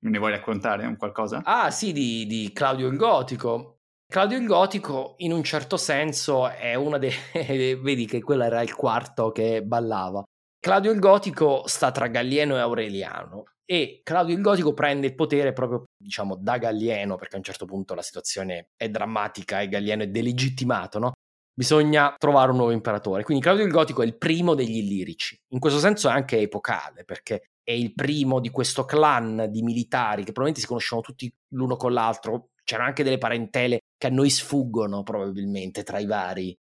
Me 0.05 0.11
ne 0.11 0.19
vuoi 0.19 0.33
raccontare 0.33 0.87
un 0.87 0.97
qualcosa? 0.97 1.43
Ah 1.45 1.71
sì, 1.71 1.93
di, 1.93 2.27
di 2.27 2.53
Claudio 2.53 2.89
il 2.89 2.97
Gotico. 2.97 3.79
Claudio 4.07 4.39
il 4.39 4.47
Gotico 4.47 5.15
in 5.19 5.33
un 5.33 5.43
certo 5.43 5.77
senso 5.77 6.49
è 6.49 6.75
una 6.75 6.99
delle... 6.99 7.17
vedi 7.81 8.07
che 8.07 8.23
quello 8.23 8.45
era 8.45 8.63
il 8.63 8.75
quarto 8.75 9.33
che 9.33 9.63
ballava. 9.63 10.23
Claudio 10.61 10.93
il 10.93 10.99
Gotico 10.99 11.67
sta 11.67 11.91
tra 11.91 12.07
Gallieno 12.09 12.57
e 12.57 12.61
Aureliano 12.61 13.45
e 13.67 14.01
Claudio 14.03 14.35
il 14.35 14.43
Gotico 14.43 14.75
prende 14.75 15.07
il 15.07 15.15
potere 15.15 15.53
proprio, 15.53 15.85
diciamo, 15.97 16.37
da 16.37 16.59
Gallieno, 16.59 17.17
perché 17.17 17.35
a 17.37 17.39
un 17.39 17.45
certo 17.45 17.65
punto 17.65 17.95
la 17.95 18.03
situazione 18.03 18.69
è 18.77 18.89
drammatica 18.91 19.61
e 19.61 19.69
Gallieno 19.69 20.03
è 20.03 20.09
delegittimato, 20.09 20.99
no? 20.99 21.13
Bisogna 21.57 22.15
trovare 22.19 22.51
un 22.51 22.57
nuovo 22.57 22.73
imperatore. 22.73 23.23
Quindi 23.23 23.43
Claudio 23.43 23.65
il 23.65 23.71
Gotico 23.71 24.03
è 24.03 24.07
il 24.07 24.19
primo 24.19 24.55
degli 24.55 24.79
Illirici. 24.79 25.41
In 25.51 25.61
questo 25.61 25.79
senso 25.79 26.09
è 26.09 26.13
anche 26.13 26.41
epocale, 26.41 27.05
perché 27.05 27.51
è 27.63 27.73
il 27.73 27.95
primo 27.95 28.41
di 28.41 28.51
questo 28.51 28.85
clan 28.85 29.47
di 29.51 29.63
militari 29.63 30.25
che 30.25 30.33
probabilmente 30.33 30.61
si 30.61 30.67
conoscono 30.67 31.01
tutti 31.01 31.33
l'uno 31.55 31.77
con 31.77 31.93
l'altro. 31.93 32.49
C'erano 32.65 32.89
anche 32.89 33.05
delle 33.05 33.19
parentele 33.19 33.81
che 33.97 34.09
a 34.09 34.11
noi 34.11 34.31
sfuggono 34.31 35.03
probabilmente 35.03 35.85
tra 35.85 35.99
i 35.99 36.07
vari. 36.07 36.57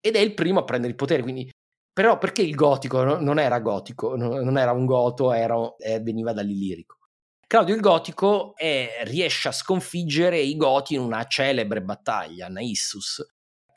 Ed 0.00 0.14
è 0.14 0.20
il 0.20 0.34
primo 0.34 0.60
a 0.60 0.64
prendere 0.64 0.92
il 0.92 0.98
potere, 0.98 1.22
quindi 1.22 1.50
però 1.92 2.16
perché 2.16 2.42
il 2.42 2.54
gotico 2.54 3.02
non 3.02 3.40
era 3.40 3.58
gotico, 3.58 4.14
non 4.14 4.56
era 4.56 4.70
un 4.70 4.86
goto, 4.86 5.32
era, 5.32 5.56
eh, 5.78 5.98
veniva 5.98 6.32
dall'illirico. 6.32 6.98
Claudio 7.48 7.74
il 7.74 7.80
Gotico 7.80 8.54
è, 8.54 9.00
riesce 9.04 9.48
a 9.48 9.52
sconfiggere 9.52 10.38
i 10.38 10.54
Goti 10.54 10.94
in 10.94 11.00
una 11.00 11.26
celebre 11.26 11.80
battaglia, 11.82 12.46
Naissus, 12.48 13.24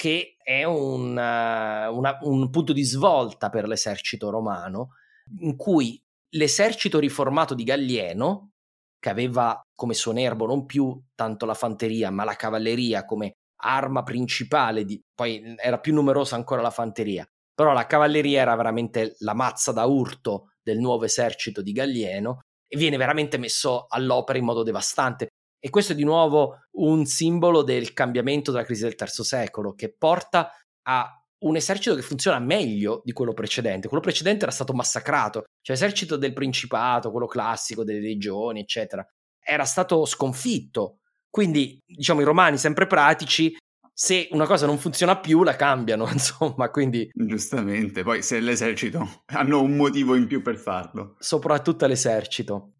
che 0.01 0.35
è 0.41 0.63
un, 0.63 1.09
uh, 1.09 1.95
una, 1.95 2.17
un 2.21 2.49
punto 2.49 2.73
di 2.73 2.81
svolta 2.81 3.51
per 3.51 3.67
l'esercito 3.67 4.31
romano, 4.31 4.93
in 5.41 5.55
cui 5.55 6.03
l'esercito 6.29 6.97
riformato 6.97 7.53
di 7.53 7.63
Gallieno, 7.63 8.53
che 8.97 9.09
aveva 9.11 9.61
come 9.75 9.93
suo 9.93 10.11
nervo 10.11 10.47
non 10.47 10.65
più 10.65 10.99
tanto 11.13 11.45
la 11.45 11.53
fanteria, 11.53 12.09
ma 12.09 12.23
la 12.23 12.33
cavalleria 12.33 13.05
come 13.05 13.33
arma 13.57 14.01
principale, 14.01 14.85
di, 14.85 14.99
poi 15.13 15.53
era 15.55 15.79
più 15.79 15.93
numerosa 15.93 16.35
ancora 16.35 16.63
la 16.63 16.71
fanteria, 16.71 17.23
però 17.53 17.71
la 17.71 17.85
cavalleria 17.85 18.41
era 18.41 18.55
veramente 18.55 19.13
la 19.19 19.35
mazza 19.35 19.71
da 19.71 19.85
urto 19.85 20.53
del 20.63 20.79
nuovo 20.79 21.05
esercito 21.05 21.61
di 21.61 21.73
Gallieno 21.73 22.39
e 22.67 22.75
viene 22.75 22.97
veramente 22.97 23.37
messo 23.37 23.85
all'opera 23.87 24.39
in 24.39 24.45
modo 24.45 24.63
devastante. 24.63 25.27
E 25.64 25.70
questo 25.70 25.93
è 25.93 25.95
di 25.95 26.03
nuovo 26.03 26.66
un 26.78 27.05
simbolo 27.05 27.62
del 27.62 27.93
cambiamento 27.93 28.51
della 28.51 28.64
crisi 28.64 28.82
del 28.82 28.95
terzo 28.95 29.24
secolo, 29.24 29.76
che 29.76 29.93
porta 29.93 30.51
a 30.88 31.24
un 31.43 31.55
esercito 31.55 31.95
che 31.95 32.01
funziona 32.01 32.39
meglio 32.39 33.01
di 33.05 33.14
quello 33.14 33.34
precedente. 33.34 33.88
Quello 33.88 34.01
precedente 34.01 34.43
era 34.43 34.51
stato 34.51 34.74
massacrato, 34.74 35.43
cioè 35.62 35.76
l'esercito 35.76 36.18
del 36.18 36.34
Principato, 36.34 37.12
quello 37.12 37.28
classico 37.28 37.84
delle 37.84 37.99
legioni, 37.99 38.62
eccetera, 38.62 39.07
era 39.39 39.66
stato 39.66 40.05
sconfitto. 40.05 40.97
Quindi, 41.30 41.78
diciamo, 41.86 42.22
i 42.22 42.26
romani 42.26 42.57
sempre 42.57 42.88
pratici 42.88 43.55
se 43.93 44.30
una 44.32 44.47
cosa 44.47 44.66
non 44.66 44.80
funziona 44.80 45.20
più 45.20 45.43
la 45.43 45.55
cambiano, 45.55 46.09
insomma, 46.12 46.72
quindi... 46.72 47.07
Giustamente, 47.14 48.01
poi 48.01 48.24
se 48.24 48.39
l'esercito 48.39 49.24
hanno 49.28 49.62
un 49.62 49.76
motivo 49.76 50.16
in 50.16 50.26
più 50.26 50.41
per 50.41 50.57
farlo. 50.57 51.18
Soprattutto 51.20 51.86
l'esercito. 51.86 52.78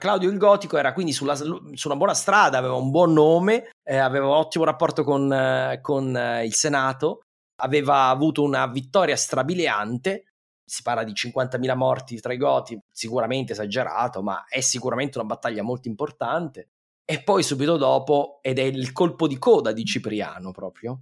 Claudio 0.00 0.30
il 0.30 0.38
Gotico 0.38 0.78
era 0.78 0.92
quindi 0.92 1.12
sulla, 1.12 1.34
su 1.34 1.88
una 1.88 1.96
buona 1.96 2.14
strada, 2.14 2.56
aveva 2.56 2.74
un 2.74 2.92
buon 2.92 3.12
nome, 3.12 3.70
eh, 3.82 3.96
aveva 3.96 4.26
un 4.26 4.34
ottimo 4.34 4.62
rapporto 4.62 5.02
con, 5.02 5.32
eh, 5.32 5.80
con 5.82 6.16
eh, 6.16 6.44
il 6.44 6.54
Senato, 6.54 7.22
aveva 7.56 8.06
avuto 8.06 8.44
una 8.44 8.68
vittoria 8.68 9.16
strabiliante, 9.16 10.26
si 10.64 10.82
parla 10.82 11.02
di 11.02 11.10
50.000 11.10 11.74
morti 11.74 12.20
tra 12.20 12.32
i 12.32 12.36
Goti, 12.36 12.80
sicuramente 12.92 13.54
esagerato, 13.54 14.22
ma 14.22 14.44
è 14.46 14.60
sicuramente 14.60 15.18
una 15.18 15.26
battaglia 15.26 15.64
molto 15.64 15.88
importante. 15.88 16.68
E 17.04 17.20
poi 17.24 17.42
subito 17.42 17.76
dopo, 17.76 18.38
ed 18.40 18.60
è 18.60 18.62
il 18.62 18.92
colpo 18.92 19.26
di 19.26 19.36
coda 19.36 19.72
di 19.72 19.84
Cipriano 19.84 20.52
proprio, 20.52 21.00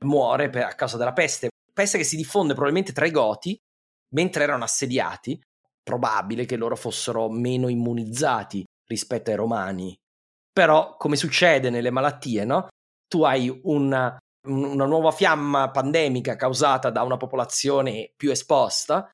muore 0.00 0.50
per, 0.50 0.64
a 0.64 0.74
causa 0.74 0.96
della 0.96 1.12
peste, 1.12 1.50
peste 1.72 1.98
che 1.98 2.04
si 2.04 2.16
diffonde 2.16 2.54
probabilmente 2.54 2.92
tra 2.92 3.06
i 3.06 3.12
Goti 3.12 3.56
mentre 4.14 4.42
erano 4.42 4.64
assediati, 4.64 5.40
probabile 5.82 6.44
che 6.44 6.56
loro 6.56 6.76
fossero 6.76 7.28
meno 7.30 7.68
immunizzati 7.68 8.64
rispetto 8.86 9.30
ai 9.30 9.36
Romani. 9.36 9.96
Però, 10.52 10.96
come 10.96 11.16
succede 11.16 11.70
nelle 11.70 11.90
malattie, 11.90 12.44
no? 12.44 12.68
Tu 13.08 13.22
hai 13.24 13.60
una, 13.64 14.16
una 14.48 14.86
nuova 14.86 15.10
fiamma 15.10 15.70
pandemica 15.70 16.36
causata 16.36 16.90
da 16.90 17.02
una 17.02 17.16
popolazione 17.16 18.12
più 18.16 18.30
esposta. 18.30 19.10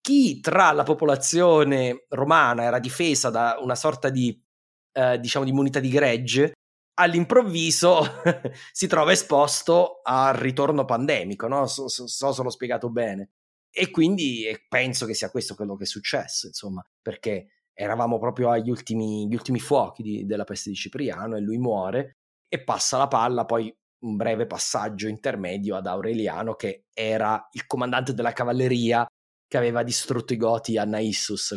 Chi 0.00 0.40
tra 0.40 0.72
la 0.72 0.82
popolazione 0.82 2.04
romana 2.08 2.64
era 2.64 2.78
difesa 2.78 3.30
da 3.30 3.58
una 3.60 3.74
sorta 3.74 4.10
di 4.10 4.38
eh, 4.92 5.18
diciamo 5.18 5.44
di 5.44 5.50
immunità 5.50 5.80
di 5.80 5.88
gregge, 5.88 6.52
all'improvviso 6.94 8.02
si 8.72 8.86
trova 8.86 9.12
esposto 9.12 10.00
al 10.02 10.34
ritorno 10.34 10.84
pandemico, 10.84 11.48
no? 11.48 11.66
So, 11.66 11.88
so, 11.88 12.06
so 12.06 12.32
se 12.32 12.42
l'ho 12.42 12.50
spiegato 12.50 12.90
bene. 12.90 13.30
E 13.74 13.90
quindi 13.90 14.46
penso 14.68 15.06
che 15.06 15.14
sia 15.14 15.30
questo 15.30 15.54
quello 15.54 15.76
che 15.76 15.84
è 15.84 15.86
successo, 15.86 16.46
insomma, 16.46 16.84
perché 17.00 17.62
eravamo 17.72 18.18
proprio 18.18 18.50
agli 18.50 18.68
ultimi, 18.68 19.26
ultimi 19.32 19.60
fuochi 19.60 20.02
di, 20.02 20.26
della 20.26 20.44
peste 20.44 20.70
di 20.70 20.76
Cipriano 20.76 21.36
e 21.36 21.40
lui 21.40 21.56
muore 21.56 22.18
e 22.48 22.62
passa 22.62 22.98
la 22.98 23.08
palla 23.08 23.46
poi 23.46 23.74
un 24.00 24.16
breve 24.16 24.46
passaggio 24.46 25.08
intermedio 25.08 25.76
ad 25.76 25.86
Aureliano 25.86 26.54
che 26.54 26.84
era 26.92 27.48
il 27.52 27.66
comandante 27.66 28.12
della 28.12 28.32
cavalleria 28.32 29.06
che 29.46 29.56
aveva 29.56 29.82
distrutto 29.82 30.32
i 30.32 30.36
Goti 30.36 30.76
a 30.76 30.84
Naissus, 30.84 31.56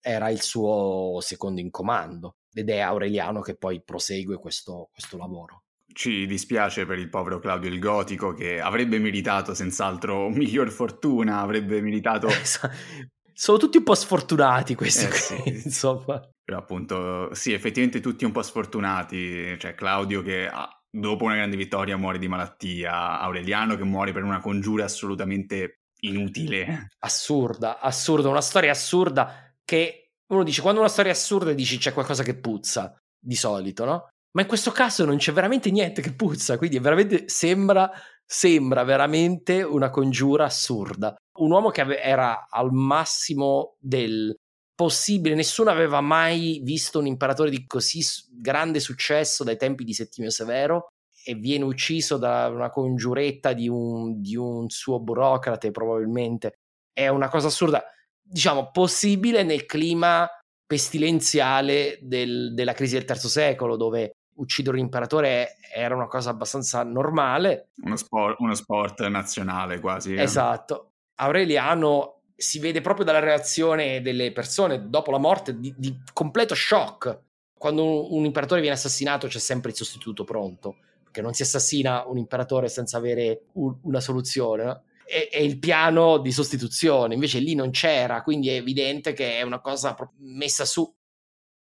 era 0.00 0.30
il 0.30 0.40
suo 0.40 1.18
secondo 1.20 1.60
in 1.60 1.70
comando 1.70 2.36
ed 2.52 2.70
è 2.70 2.78
Aureliano 2.78 3.40
che 3.40 3.56
poi 3.56 3.82
prosegue 3.82 4.38
questo, 4.38 4.88
questo 4.92 5.16
lavoro. 5.16 5.64
Ci 5.92 6.26
dispiace 6.26 6.86
per 6.86 6.98
il 6.98 7.08
povero 7.08 7.38
Claudio 7.38 7.68
il 7.68 7.78
Gotico 7.78 8.32
che 8.32 8.60
avrebbe 8.60 8.98
meritato 8.98 9.54
senz'altro 9.54 10.28
miglior 10.30 10.70
fortuna, 10.70 11.40
avrebbe 11.40 11.80
meritato 11.80 12.28
sono 13.40 13.56
tutti 13.56 13.78
un 13.78 13.84
po' 13.84 13.94
sfortunati 13.94 14.74
questi 14.74 15.06
Eh, 15.06 15.08
qui, 15.08 15.18
sì. 15.18 15.42
insomma. 15.64 16.20
Però 16.44 16.58
appunto, 16.58 17.32
sì, 17.34 17.52
effettivamente 17.52 18.00
tutti 18.00 18.24
un 18.24 18.32
po' 18.32 18.42
sfortunati. 18.42 19.56
Cioè, 19.58 19.74
Claudio 19.74 20.20
che 20.22 20.46
ah, 20.46 20.68
dopo 20.90 21.24
una 21.24 21.36
grande 21.36 21.56
vittoria 21.56 21.96
muore 21.96 22.18
di 22.18 22.28
malattia, 22.28 23.18
Aureliano 23.20 23.76
che 23.76 23.84
muore 23.84 24.12
per 24.12 24.24
una 24.24 24.40
congiura 24.40 24.84
assolutamente 24.84 25.80
inutile. 26.00 26.88
Assurda, 26.98 27.80
assurda, 27.80 28.28
una 28.28 28.40
storia 28.40 28.72
assurda 28.72 29.54
che 29.64 30.10
uno 30.32 30.42
dice 30.42 30.60
quando 30.60 30.80
una 30.80 30.88
storia 30.88 31.12
è 31.12 31.14
assurda 31.14 31.52
dici 31.52 31.78
c'è 31.78 31.92
qualcosa 31.92 32.22
che 32.22 32.36
puzza, 32.36 32.94
di 33.18 33.36
solito, 33.36 33.84
no? 33.84 34.08
Ma 34.32 34.42
in 34.42 34.48
questo 34.48 34.70
caso 34.70 35.04
non 35.04 35.16
c'è 35.16 35.32
veramente 35.32 35.70
niente 35.70 36.02
che 36.02 36.14
puzza, 36.14 36.56
quindi 36.56 36.78
veramente 36.78 37.28
sembra, 37.28 37.90
sembra 38.24 38.84
veramente 38.84 39.62
una 39.62 39.90
congiura 39.90 40.44
assurda. 40.44 41.16
Un 41.38 41.50
uomo 41.50 41.70
che 41.70 41.82
era 42.00 42.46
al 42.48 42.72
massimo 42.72 43.76
del 43.80 44.32
possibile, 44.80 45.34
nessuno 45.34 45.70
aveva 45.70 46.00
mai 46.00 46.60
visto 46.62 47.00
un 47.00 47.06
imperatore 47.06 47.50
di 47.50 47.66
così 47.66 48.00
grande 48.30 48.80
successo 48.80 49.44
dai 49.44 49.56
tempi 49.56 49.84
di 49.84 49.92
Settimio 49.92 50.30
Severo 50.30 50.86
e 51.22 51.34
viene 51.34 51.64
ucciso 51.64 52.16
da 52.16 52.48
una 52.48 52.70
congiuretta 52.70 53.52
di 53.52 53.68
un, 53.68 54.22
di 54.22 54.36
un 54.36 54.70
suo 54.70 55.00
burocrate 55.00 55.70
probabilmente. 55.70 56.54
È 56.92 57.08
una 57.08 57.28
cosa 57.28 57.48
assurda, 57.48 57.84
diciamo, 58.22 58.70
possibile 58.70 59.42
nel 59.42 59.66
clima 59.66 60.26
pestilenziale 60.64 61.98
del- 62.00 62.54
della 62.54 62.72
crisi 62.72 62.94
del 62.94 63.04
terzo 63.04 63.28
secolo, 63.28 63.76
dove 63.76 64.12
uccidere 64.40 64.76
un 64.76 64.82
imperatore 64.82 65.56
era 65.72 65.94
una 65.94 66.06
cosa 66.06 66.30
abbastanza 66.30 66.82
normale. 66.82 67.68
Uno 67.82 67.96
sport, 67.96 68.40
uno 68.40 68.54
sport 68.54 69.06
nazionale 69.06 69.80
quasi. 69.80 70.14
eh. 70.14 70.22
Esatto. 70.22 70.92
Aureliano 71.16 72.22
si 72.34 72.58
vede 72.58 72.80
proprio 72.80 73.04
dalla 73.04 73.18
reazione 73.20 74.00
delle 74.00 74.32
persone 74.32 74.88
dopo 74.88 75.10
la 75.10 75.18
morte 75.18 75.58
di, 75.58 75.72
di 75.76 75.96
completo 76.12 76.54
shock. 76.54 77.18
Quando 77.56 77.84
un, 77.84 78.18
un 78.18 78.24
imperatore 78.24 78.60
viene 78.62 78.76
assassinato 78.76 79.26
c'è 79.26 79.38
sempre 79.38 79.70
il 79.70 79.76
sostituto 79.76 80.24
pronto, 80.24 80.76
perché 81.04 81.20
non 81.20 81.34
si 81.34 81.42
assassina 81.42 82.04
un 82.06 82.16
imperatore 82.16 82.68
senza 82.68 82.96
avere 82.96 83.42
un- 83.52 83.76
una 83.82 84.00
soluzione. 84.00 84.64
no? 84.64 84.82
E, 85.04 85.28
e 85.30 85.44
il 85.44 85.58
piano 85.58 86.18
di 86.18 86.32
sostituzione, 86.32 87.14
invece 87.14 87.38
lì 87.40 87.54
non 87.54 87.70
c'era, 87.70 88.22
quindi 88.22 88.48
è 88.48 88.54
evidente 88.54 89.12
che 89.12 89.38
è 89.38 89.42
una 89.42 89.60
cosa 89.60 89.94
messa 90.20 90.64
su. 90.64 90.90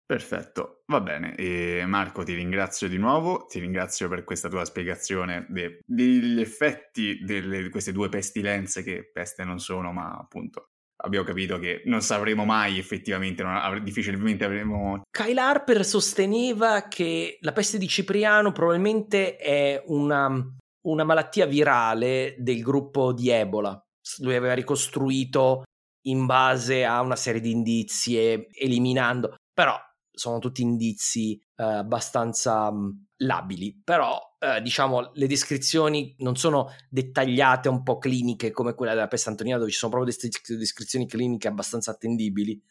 Perfetto, 0.05 0.83
va 0.85 1.01
bene. 1.01 1.35
E 1.35 1.83
Marco, 1.87 2.23
ti 2.23 2.35
ringrazio 2.35 2.87
di 2.87 2.97
nuovo, 2.97 3.45
ti 3.47 3.59
ringrazio 3.59 4.07
per 4.07 4.23
questa 4.23 4.49
tua 4.49 4.63
spiegazione 4.63 5.47
de- 5.49 5.79
degli 5.83 6.39
effetti 6.39 7.19
delle- 7.23 7.63
di 7.63 7.69
queste 7.69 7.91
due 7.91 8.07
pestilenze 8.07 8.83
che 8.83 9.09
peste 9.11 9.43
non 9.43 9.59
sono, 9.59 9.91
ma 9.91 10.15
appunto 10.15 10.69
abbiamo 10.97 11.25
capito 11.25 11.57
che 11.57 11.81
non 11.85 12.01
sapremo 12.01 12.45
mai 12.45 12.77
effettivamente, 12.77 13.41
avre- 13.41 13.81
difficilmente 13.81 14.45
avremo... 14.45 15.01
Kyle 15.09 15.39
Harper 15.39 15.83
sosteneva 15.83 16.87
che 16.87 17.37
la 17.41 17.51
peste 17.51 17.79
di 17.79 17.87
Cipriano 17.87 18.51
probabilmente 18.51 19.37
è 19.37 19.81
una, 19.87 20.29
una 20.87 21.03
malattia 21.03 21.47
virale 21.47 22.35
del 22.37 22.61
gruppo 22.61 23.11
di 23.11 23.29
Ebola. 23.29 23.79
Lui 24.19 24.35
aveva 24.35 24.53
ricostruito 24.53 25.63
in 26.07 26.27
base 26.27 26.85
a 26.85 27.01
una 27.01 27.15
serie 27.15 27.41
di 27.41 27.49
indizi 27.49 28.17
eliminando, 28.17 29.35
però 29.51 29.75
sono 30.15 30.39
tutti 30.39 30.61
indizi 30.61 31.39
eh, 31.55 31.63
abbastanza 31.63 32.71
mh, 32.71 33.07
labili, 33.17 33.79
però 33.83 34.19
eh, 34.39 34.61
diciamo 34.61 35.11
le 35.13 35.27
descrizioni 35.27 36.15
non 36.19 36.35
sono 36.35 36.71
dettagliate 36.89 37.69
un 37.69 37.83
po' 37.83 37.97
cliniche 37.97 38.51
come 38.51 38.73
quella 38.73 38.93
della 38.93 39.07
peste 39.07 39.29
antonina 39.29 39.57
dove 39.57 39.71
ci 39.71 39.77
sono 39.77 39.91
proprio 39.91 40.13
des- 40.13 40.57
descrizioni 40.57 41.07
cliniche 41.07 41.47
abbastanza 41.47 41.91
attendibili. 41.91 42.61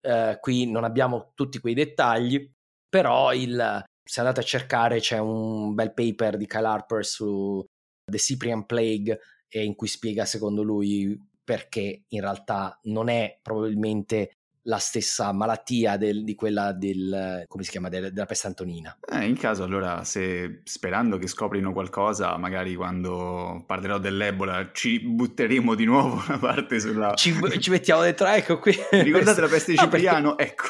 Eh, 0.00 0.38
qui 0.40 0.70
non 0.70 0.84
abbiamo 0.84 1.32
tutti 1.34 1.58
quei 1.58 1.74
dettagli, 1.74 2.50
però 2.88 3.32
il, 3.32 3.84
se 4.02 4.20
andate 4.20 4.40
a 4.40 4.44
cercare 4.44 5.00
c'è 5.00 5.18
un 5.18 5.74
bel 5.74 5.94
paper 5.94 6.36
di 6.36 6.46
Kyle 6.46 6.66
Harper 6.66 7.04
su 7.04 7.64
The 8.04 8.18
Cyprian 8.18 8.66
Plague 8.66 9.20
in 9.50 9.74
cui 9.74 9.88
spiega 9.88 10.24
secondo 10.24 10.62
lui 10.62 11.18
perché 11.44 12.04
in 12.08 12.20
realtà 12.20 12.78
non 12.84 13.08
è 13.08 13.38
probabilmente 13.42 14.38
la 14.66 14.78
stessa 14.78 15.32
malattia 15.32 15.96
del- 15.96 16.22
di 16.24 16.34
quella 16.34 16.72
del, 16.72 17.44
come 17.48 17.64
si 17.64 17.70
chiama, 17.70 17.88
del- 17.88 18.12
della 18.12 18.26
peste 18.26 18.46
antonina. 18.46 18.96
Eh, 19.12 19.26
in 19.26 19.36
caso 19.36 19.64
allora, 19.64 20.04
se 20.04 20.60
sperando 20.64 21.18
che 21.18 21.26
scoprino 21.26 21.72
qualcosa, 21.72 22.36
magari 22.36 22.74
quando 22.74 23.64
parlerò 23.66 23.98
dell'Ebola 23.98 24.70
ci 24.72 25.00
butteremo 25.00 25.74
di 25.74 25.84
nuovo 25.84 26.22
una 26.28 26.38
parte 26.38 26.78
sulla... 26.78 27.14
Ci, 27.14 27.34
ci 27.58 27.70
mettiamo 27.70 28.02
dentro, 28.02 28.26
ecco 28.26 28.58
qui. 28.58 28.76
Ricordate 28.90 29.40
la 29.40 29.48
peste 29.48 29.72
di 29.72 29.78
No, 29.82 29.88
perché- 29.88 30.06
Cipriano? 30.06 30.38
Ecco. 30.38 30.64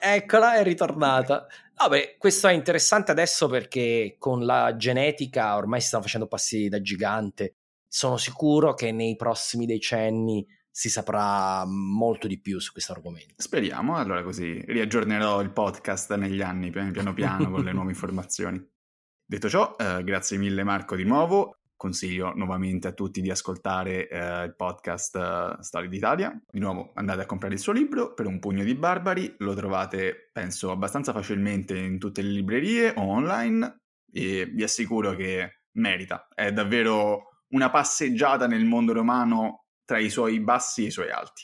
Eh, 0.00 0.14
eccola, 0.16 0.54
è 0.56 0.62
ritornata. 0.62 1.46
Vabbè, 1.76 2.16
questo 2.18 2.48
è 2.48 2.52
interessante 2.52 3.10
adesso 3.10 3.48
perché 3.48 4.16
con 4.18 4.44
la 4.44 4.76
genetica 4.76 5.56
ormai 5.56 5.80
si 5.80 5.86
stanno 5.86 6.02
facendo 6.02 6.26
passi 6.26 6.68
da 6.68 6.80
gigante. 6.82 7.54
Sono 7.88 8.18
sicuro 8.18 8.74
che 8.74 8.92
nei 8.92 9.16
prossimi 9.16 9.64
decenni 9.64 10.46
si 10.70 10.88
saprà 10.88 11.64
molto 11.66 12.26
di 12.26 12.40
più 12.40 12.58
su 12.60 12.72
questo 12.72 12.92
argomento. 12.92 13.34
Speriamo, 13.36 13.96
allora 13.96 14.22
così 14.22 14.62
riaggiornerò 14.66 15.40
il 15.42 15.52
podcast 15.52 16.14
negli 16.14 16.40
anni, 16.40 16.70
piano 16.70 17.12
piano, 17.12 17.50
con 17.50 17.64
le 17.64 17.72
nuove 17.72 17.90
informazioni. 17.90 18.64
Detto 19.24 19.48
ciò, 19.48 19.76
eh, 19.76 20.02
grazie 20.02 20.38
mille 20.38 20.64
Marco 20.64 20.96
di 20.96 21.04
nuovo. 21.04 21.56
Consiglio 21.76 22.34
nuovamente 22.34 22.88
a 22.88 22.92
tutti 22.92 23.22
di 23.22 23.30
ascoltare 23.30 24.08
eh, 24.08 24.44
il 24.44 24.54
podcast 24.54 25.16
eh, 25.16 25.56
Storie 25.62 25.88
d'Italia. 25.88 26.38
Di 26.50 26.58
nuovo 26.58 26.92
andate 26.94 27.22
a 27.22 27.26
comprare 27.26 27.54
il 27.54 27.60
suo 27.60 27.72
libro 27.72 28.12
per 28.12 28.26
un 28.26 28.38
pugno 28.38 28.64
di 28.64 28.74
barbari. 28.74 29.34
Lo 29.38 29.54
trovate, 29.54 30.30
penso, 30.32 30.70
abbastanza 30.70 31.12
facilmente 31.12 31.78
in 31.78 31.98
tutte 31.98 32.22
le 32.22 32.30
librerie 32.30 32.92
o 32.96 33.02
online 33.02 33.82
e 34.12 34.46
vi 34.46 34.62
assicuro 34.62 35.14
che 35.14 35.62
merita. 35.76 36.26
È 36.34 36.52
davvero 36.52 37.44
una 37.54 37.70
passeggiata 37.70 38.46
nel 38.46 38.64
mondo 38.64 38.92
romano 38.92 39.66
tra 39.90 39.98
i 39.98 40.08
suoi 40.08 40.38
bassi 40.38 40.84
e 40.84 40.86
i 40.86 40.90
suoi 40.92 41.10
alti. 41.10 41.42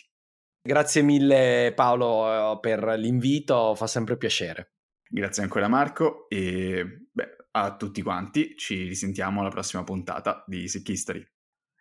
Grazie 0.63 1.03
mille 1.03 1.73
Paolo 1.75 2.55
eh, 2.55 2.61
per 2.61 2.85
l'invito, 2.97 3.75
fa 3.75 3.89
sempre 3.89 4.17
piacere. 4.17 4.75
Grazie 5.09 5.43
ancora 5.43 5.67
Marco 5.67 6.29
e 6.29 7.09
beh, 7.11 7.37
a 7.51 7.75
tutti 7.75 8.03
quanti 8.03 8.55
ci 8.57 8.85
risentiamo 8.85 9.41
alla 9.41 9.49
prossima 9.49 9.83
puntata 9.83 10.45
di 10.47 10.69
Sick 10.69 10.89
History. 10.89 11.27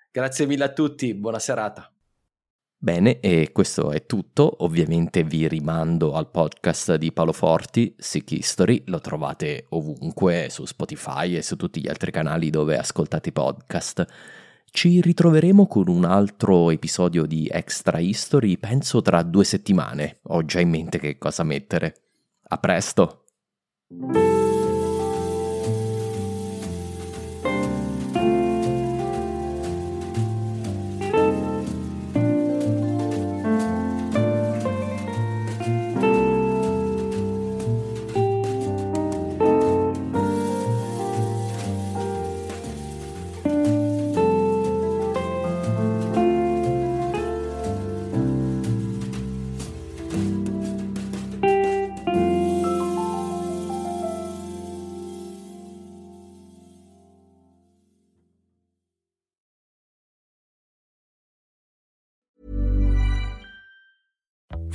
Grazie 0.10 0.48
mille 0.48 0.64
a 0.64 0.74
tutti, 0.74 1.14
buona 1.14 1.38
serata. 1.38 1.88
Bene, 2.76 3.20
e 3.20 3.52
questo 3.52 3.92
è 3.92 4.08
tutto. 4.08 4.64
Ovviamente 4.64 5.24
vi 5.24 5.48
rimando 5.48 6.14
al 6.14 6.32
podcast 6.32 6.96
di 6.96 7.12
Paolo 7.12 7.32
Forti, 7.32 7.94
Sick 7.96 8.32
History. 8.32 8.82
Lo 8.88 9.00
trovate 9.02 9.68
ovunque 9.70 10.48
su 10.50 10.66
Spotify 10.66 11.36
e 11.36 11.44
su 11.44 11.58
tutti 11.58 11.80
gli 11.80 11.90
altri 11.90 12.10
canali 12.10 12.50
dove 12.50 12.76
ascoltate 12.76 13.30
i 13.30 13.34
podcast. 13.34 14.06
Ci 14.76 15.00
ritroveremo 15.00 15.68
con 15.68 15.88
un 15.88 16.04
altro 16.04 16.70
episodio 16.70 17.26
di 17.26 17.48
Extra 17.50 18.00
History, 18.00 18.58
penso 18.58 19.02
tra 19.02 19.24
due 19.24 19.46
settimane. 19.46 20.20
Ho 20.24 20.44
già 20.44 20.60
in 20.60 20.68
mente 20.68 21.00
che 21.00 21.18
cosa 21.18 21.44
mettere. 21.44 21.96
A 22.50 22.58
presto! 22.58 23.24